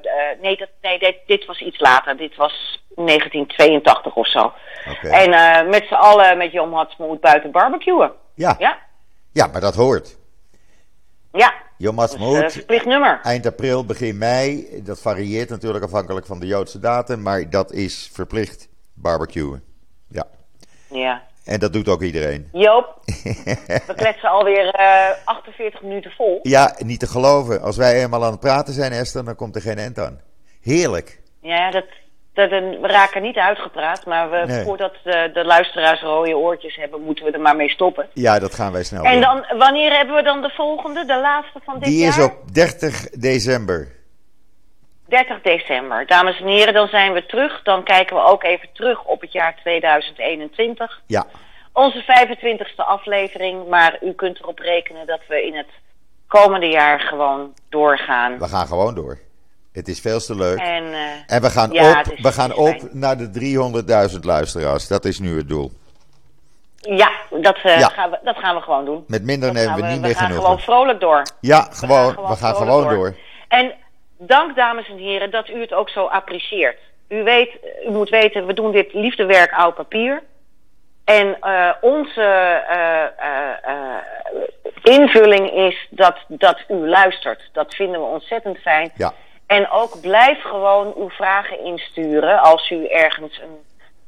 nee, 0.42 0.58
dat, 0.58 0.70
nee 0.82 1.00
dit, 1.00 1.16
dit 1.26 1.46
was 1.46 1.62
iets 1.62 1.80
later. 1.80 2.18
Dit 2.18 2.36
was 2.36 2.84
1982 2.96 4.16
of 4.16 4.28
zo. 4.28 4.54
En 5.02 5.30
met 5.70 5.86
z'n 5.88 5.94
allen 5.94 6.38
met 6.38 6.52
Jom 6.52 6.74
Hatsmoed 6.74 7.22
buiten 7.22 7.52
barbecuen. 7.52 8.12
Ja. 8.36 8.56
Ja, 8.60 8.78
ja, 9.32 9.48
maar 9.48 9.62
dat 9.62 9.76
hoort. 9.76 10.18
ja. 11.32 11.54
Ha'atzmaut, 11.78 12.44
een 12.44 12.52
verplicht 12.52 12.86
nummer. 12.86 13.20
eind 13.24 13.46
april, 13.46 13.86
begin 13.86 14.18
mei. 14.18 14.68
Dat 14.84 15.02
varieert 15.02 15.50
natuurlijk 15.50 15.84
afhankelijk 15.84 16.26
van 16.26 16.40
de 16.40 16.46
Joodse 16.46 16.80
datum, 16.80 17.22
maar 17.22 17.50
dat 17.50 17.72
is 17.72 18.10
verplicht. 18.14 18.70
Barbecuen. 18.94 19.64
Ja. 20.10 20.28
Ja. 20.90 21.24
En 21.46 21.60
dat 21.60 21.74
doet 21.74 21.88
ook 21.90 22.02
iedereen. 22.02 22.50
Joop, 22.52 23.00
we 23.88 23.94
kletsen 23.96 24.30
alweer 24.30 24.68
eh 24.70 25.10
48 25.26 25.82
minuten 25.82 26.12
vol. 26.12 26.40
Ja, 26.44 26.76
niet 26.86 27.00
te 27.00 27.08
geloven. 27.08 27.62
Als 27.62 27.78
wij 27.78 28.04
eenmaal 28.04 28.24
aan 28.26 28.32
het 28.32 28.40
praten 28.40 28.74
zijn, 28.74 28.92
Esther, 28.92 29.26
dan 29.26 29.36
komt 29.36 29.56
er 29.56 29.62
geen 29.62 29.78
end 29.78 30.00
aan. 30.00 30.20
Heerlijk. 30.62 31.20
Ja, 31.42 31.72
dat, 31.72 31.86
dat, 32.34 32.50
we 32.50 32.88
raken 32.88 33.22
niet 33.22 33.38
uitgepraat, 33.38 34.06
maar 34.06 34.30
we, 34.30 34.44
Nee. 34.46 34.64
voordat 34.64 34.94
de, 35.04 35.30
de 35.34 35.46
luisteraars 35.46 36.02
rode 36.02 36.38
oortjes 36.38 36.76
hebben, 36.76 37.02
moeten 37.02 37.26
we 37.26 37.32
er 37.32 37.40
maar 37.42 37.56
mee 37.56 37.70
stoppen. 37.70 38.08
Ja, 38.14 38.40
dat 38.40 38.54
gaan 38.56 38.72
wij 38.72 38.84
snel 38.84 39.04
En 39.04 39.12
doen. 39.12 39.22
dan, 39.22 39.58
wanneer 39.58 39.92
hebben 39.98 40.16
we 40.16 40.24
dan 40.24 40.42
de 40.42 40.50
volgende, 40.50 41.06
de 41.06 41.20
laatste 41.20 41.60
van 41.66 41.80
dit 41.80 41.84
Die 41.90 41.98
jaar? 42.00 42.18
is 42.18 42.24
op 42.24 42.34
30 42.54 43.10
december. 43.10 43.88
30 45.14 45.42
december. 45.42 46.06
Dames 46.08 46.40
en 46.40 46.48
heren, 46.48 46.74
dan 46.74 46.88
zijn 46.88 47.14
we 47.14 47.26
terug. 47.26 47.62
Dan 47.64 47.84
kijken 47.84 48.16
we 48.16 48.22
ook 48.24 48.44
even 48.44 48.68
terug 48.74 49.04
op 49.04 49.22
het 49.22 49.32
jaar 49.32 49.56
2021. 49.62 51.02
Ja, 51.06 51.26
Onze 51.74 52.04
25e 52.04 52.76
aflevering, 52.76 53.68
maar 53.70 53.98
u 54.02 54.12
kunt 54.14 54.40
erop 54.40 54.60
rekenen 54.60 55.08
dat 55.08 55.20
we 55.28 55.46
in 55.46 55.56
het 55.56 55.68
komende 56.28 56.68
jaar 56.68 57.00
gewoon 57.00 57.54
doorgaan. 57.70 58.40
we 58.40 58.48
gaan 58.48 58.68
gewoon 58.68 58.96
door. 58.96 59.20
Het 59.74 59.88
is 59.88 60.00
veel 60.00 60.20
te 60.20 60.36
leuk. 60.36 60.60
En, 60.60 60.84
eh, 60.94 61.00
En 61.36 61.42
we 61.42 61.50
gaan 61.50 61.72
Ja, 61.72 62.00
op, 62.00 62.12
is- 62.14 62.22
we 62.22 62.32
gaan 62.32 62.54
op 62.56 62.76
naar 62.92 63.18
de 63.18 63.30
300.000 63.30 64.24
luisteraars. 64.26 64.88
Dat 64.88 65.06
is 65.06 65.20
nu 65.20 65.38
het 65.38 65.48
doel. 65.50 65.72
ja, 66.80 67.10
dat, 67.30 67.58
eh, 67.64 67.80
Ja. 67.80 67.88
Gaan 67.90 68.10
we, 68.10 68.20
dat 68.24 68.38
gaan 68.38 68.56
we 68.56 68.62
gewoon 68.62 68.86
doen. 68.86 69.04
Met 69.08 69.24
minder 69.24 69.54
Dat 69.54 69.58
nemen 69.58 69.74
gaan 69.74 69.82
we 69.82 69.88
niet 69.88 70.02
we 70.02 70.08
meer 70.08 70.16
gaan 70.16 70.28
genoeg. 70.28 70.44
gewoon 70.44 70.60
vrolijk 70.60 71.00
door. 71.00 71.22
Ja, 71.40 71.68
gewoon. 71.72 72.16
We 72.16 72.36
gaan 72.36 72.56
gewoon 72.56 72.90
door. 72.90 73.16
En 73.48 73.74
dank, 74.28 74.56
dames 74.56 74.90
en 74.90 74.98
heren, 74.98 75.32
dat 75.32 75.50
u 75.50 75.60
het 75.60 75.74
ook 75.74 75.90
zo 75.90 76.06
apprecieert. 76.06 76.80
U, 77.08 77.24
weet, 77.24 77.50
u 77.88 77.92
moet 77.92 78.10
weten, 78.10 78.46
we 78.46 78.54
doen 78.54 78.72
dit 78.72 78.94
liefdewerk 78.94 79.52
oud 79.52 79.76
papier. 79.76 80.24
En 81.06 81.40
eh, 81.40 81.70
onze 81.82 82.22
eh, 82.68 83.06
invulling 84.84 85.52
is 85.52 85.88
dat, 85.90 86.16
dat 86.28 86.64
u 86.68 86.88
luistert. 86.88 87.50
Dat 87.52 87.76
vinden 87.76 88.00
we 88.00 88.06
ontzettend 88.06 88.58
fijn. 88.58 88.92
Ja, 88.96 89.14
En 89.48 89.70
ook 89.70 90.02
blijf 90.02 90.42
gewoon 90.42 90.94
uw 90.98 91.10
vragen 91.10 91.64
insturen 91.64 92.40
als 92.40 92.70
u 92.70 92.88
ergens 92.88 93.40
een 93.40 93.58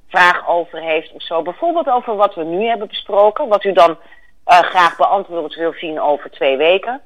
vraag 0.09 0.47
over 0.47 0.81
heeft 0.81 1.11
of 1.11 1.21
zo. 1.21 1.41
Bijvoorbeeld 1.41 1.89
over 1.89 2.15
wat 2.15 2.35
we 2.35 2.43
nu 2.43 2.65
hebben 2.67 2.87
besproken. 2.87 3.47
Wat 3.47 3.63
u 3.63 3.71
dan 3.71 3.97
graag 4.45 4.97
beantwoord 4.97 5.55
wil 5.55 5.73
zien 5.73 6.01
over 6.01 6.31
twee 6.31 6.57
weken. 6.57 7.01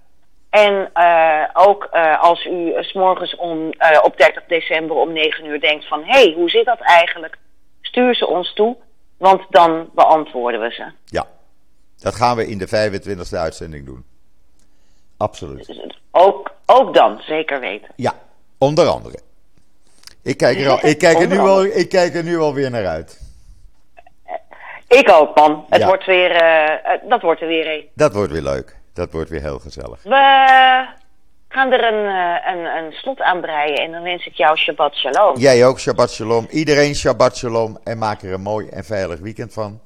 En 0.49 0.89
eh, 0.93 1.43
ook 1.53 1.83
eh, 1.91 2.21
als 2.23 2.45
u 2.45 2.71
eh, 2.73 2.83
s 2.83 2.93
morgens 2.93 3.35
om, 3.35 3.67
op 4.03 4.17
30 4.17 4.43
december 4.47 4.95
om 4.95 5.13
9 5.13 5.45
uur 5.45 5.59
denkt 5.59 5.87
van... 5.87 6.03
hé, 6.03 6.21
hey, 6.23 6.33
hoe 6.35 6.49
zit 6.49 6.65
dat 6.65 6.79
eigenlijk? 6.79 7.37
Stuur 7.81 8.15
ze 8.15 8.27
ons 8.27 8.53
toe, 8.53 8.75
want 9.17 9.41
dan 9.49 9.89
beantwoorden 9.93 10.61
we 10.61 10.69
ze. 10.71 10.91
ja. 11.05 11.27
Dat 12.01 12.15
gaan 12.15 12.35
we 12.35 12.47
in 12.47 12.57
de 12.57 12.67
25e 12.67 13.37
uitzending 13.37 13.85
doen. 13.85 14.05
Absoluut. 15.17 15.65
Dus 15.67 15.97
ook, 16.11 16.51
ook 16.65 16.93
dan, 16.93 17.21
zeker 17.21 17.59
weten. 17.59 17.89
Ja, 17.95 18.13
onder 18.57 18.87
andere. 18.87 19.19
Ik 20.23 20.37
kijk 20.37 20.59
er, 20.59 20.69
al, 20.69 20.85
ik 20.85 20.97
kijk 20.97 21.19
er, 21.19 21.27
nu, 21.27 21.37
al, 21.39 21.63
ik 21.65 21.89
kijk 21.89 22.15
er 22.15 22.23
nu 22.23 22.37
alweer 22.37 22.71
naar 22.71 22.87
uit. 22.87 23.21
Ik 24.87 25.11
ook, 25.11 25.35
man. 25.35 25.65
Het 25.69 25.81
Ja. 25.81 25.87
wordt 25.87 26.05
weer, 26.05 26.31
dat 27.03 27.21
wordt 27.21 27.41
er 27.41 27.47
weer 27.47 27.71
een. 27.71 27.89
Dat 27.93 28.13
wordt 28.13 28.31
weer 28.31 28.41
leuk. 28.41 28.78
Dat 28.99 29.11
wordt 29.11 29.29
weer 29.29 29.41
heel 29.41 29.59
gezellig. 29.59 30.03
We, 30.03 30.85
gaan 31.49 31.71
er 31.71 31.93
een, 31.93 32.05
eh, 32.05 32.53
een, 32.53 32.83
een 32.83 32.91
slot 32.91 33.21
aan 33.21 33.41
breien. 33.41 33.77
En 33.77 33.91
dan 33.91 34.03
wens 34.03 34.25
ik 34.25 34.33
jou 34.33 34.57
Shabbat 34.57 34.95
Shalom. 34.95 35.37
Jij 35.37 35.65
ook, 35.65 35.79
Shabbat 35.79 36.11
Shalom. 36.11 36.47
Iedereen 36.49 36.95
Shabbat 36.95 37.37
Shalom. 37.37 37.77
En 37.83 37.97
maak 37.97 38.21
er 38.21 38.33
een 38.33 38.41
mooi 38.41 38.67
en 38.67 38.83
veilig 38.83 39.19
weekend 39.19 39.53
van. 39.53 39.79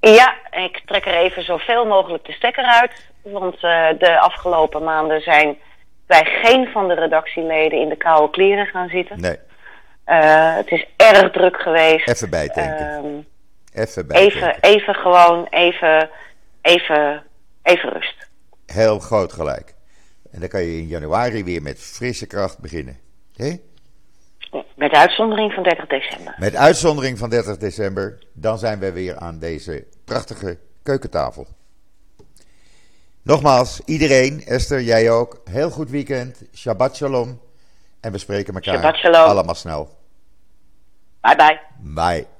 Ja, 0.00 0.34
ik 0.50 0.82
trek 0.86 1.06
er 1.06 1.14
even 1.14 1.44
zoveel 1.44 1.86
mogelijk 1.86 2.24
de 2.24 2.32
stekker 2.32 2.64
uit. 2.64 2.92
Want 3.22 3.54
uh, 3.54 3.88
de 3.98 4.18
afgelopen 4.18 4.84
maanden 4.84 5.20
zijn 5.20 5.56
wij 6.06 6.24
geen 6.24 6.68
van 6.72 6.88
de 6.88 6.94
redactieleden 6.94 7.80
in 7.80 7.88
de 7.88 7.96
koude 7.96 8.30
kleren 8.30 8.66
gaan 8.66 8.88
zitten. 8.88 9.20
Nee. 9.20 9.38
Uh, 10.06 10.56
het 10.56 10.70
is 10.70 10.86
erg 10.96 11.30
druk 11.30 11.56
geweest. 11.56 12.08
Even 12.08 12.30
bijdenken. 12.30 13.04
Um, 13.04 13.26
even 13.72 14.06
bijdenken. 14.06 14.36
Even, 14.36 14.56
even 14.60 14.94
gewoon, 14.94 15.46
even, 15.50 16.10
even, 16.62 17.22
even 17.64 17.92
rust. 17.92 18.28
Heel 18.66 18.98
groot 18.98 19.32
gelijk. 19.32 19.74
En 20.30 20.40
dan 20.40 20.48
kan 20.48 20.62
je 20.62 20.76
in 20.76 20.86
januari 20.86 21.44
weer 21.44 21.62
met 21.62 21.78
frisse 21.78 22.26
kracht 22.26 22.58
beginnen. 22.58 22.98
Hé? 23.36 23.56
Met 24.74 24.92
uitzondering 24.92 25.52
van 25.52 25.62
30 25.62 25.86
december. 25.86 26.34
Met 26.38 26.56
uitzondering 26.56 27.18
van 27.18 27.30
30 27.30 27.56
december. 27.56 28.18
Dan 28.32 28.58
zijn 28.58 28.78
we 28.78 28.92
weer 28.92 29.18
aan 29.18 29.38
deze 29.38 29.86
prachtige 30.04 30.58
keukentafel. 30.82 31.46
Nogmaals, 33.22 33.80
iedereen, 33.84 34.44
Esther, 34.46 34.80
jij 34.82 35.10
ook. 35.10 35.40
Heel 35.44 35.70
goed 35.70 35.90
weekend. 35.90 36.42
Shabbat 36.54 36.96
shalom. 36.96 37.40
En 38.00 38.12
we 38.12 38.18
spreken 38.18 38.54
elkaar 38.54 39.12
allemaal 39.12 39.54
snel. 39.54 39.98
Bye 41.20 41.36
bye. 41.36 41.60
Bye. 41.78 42.33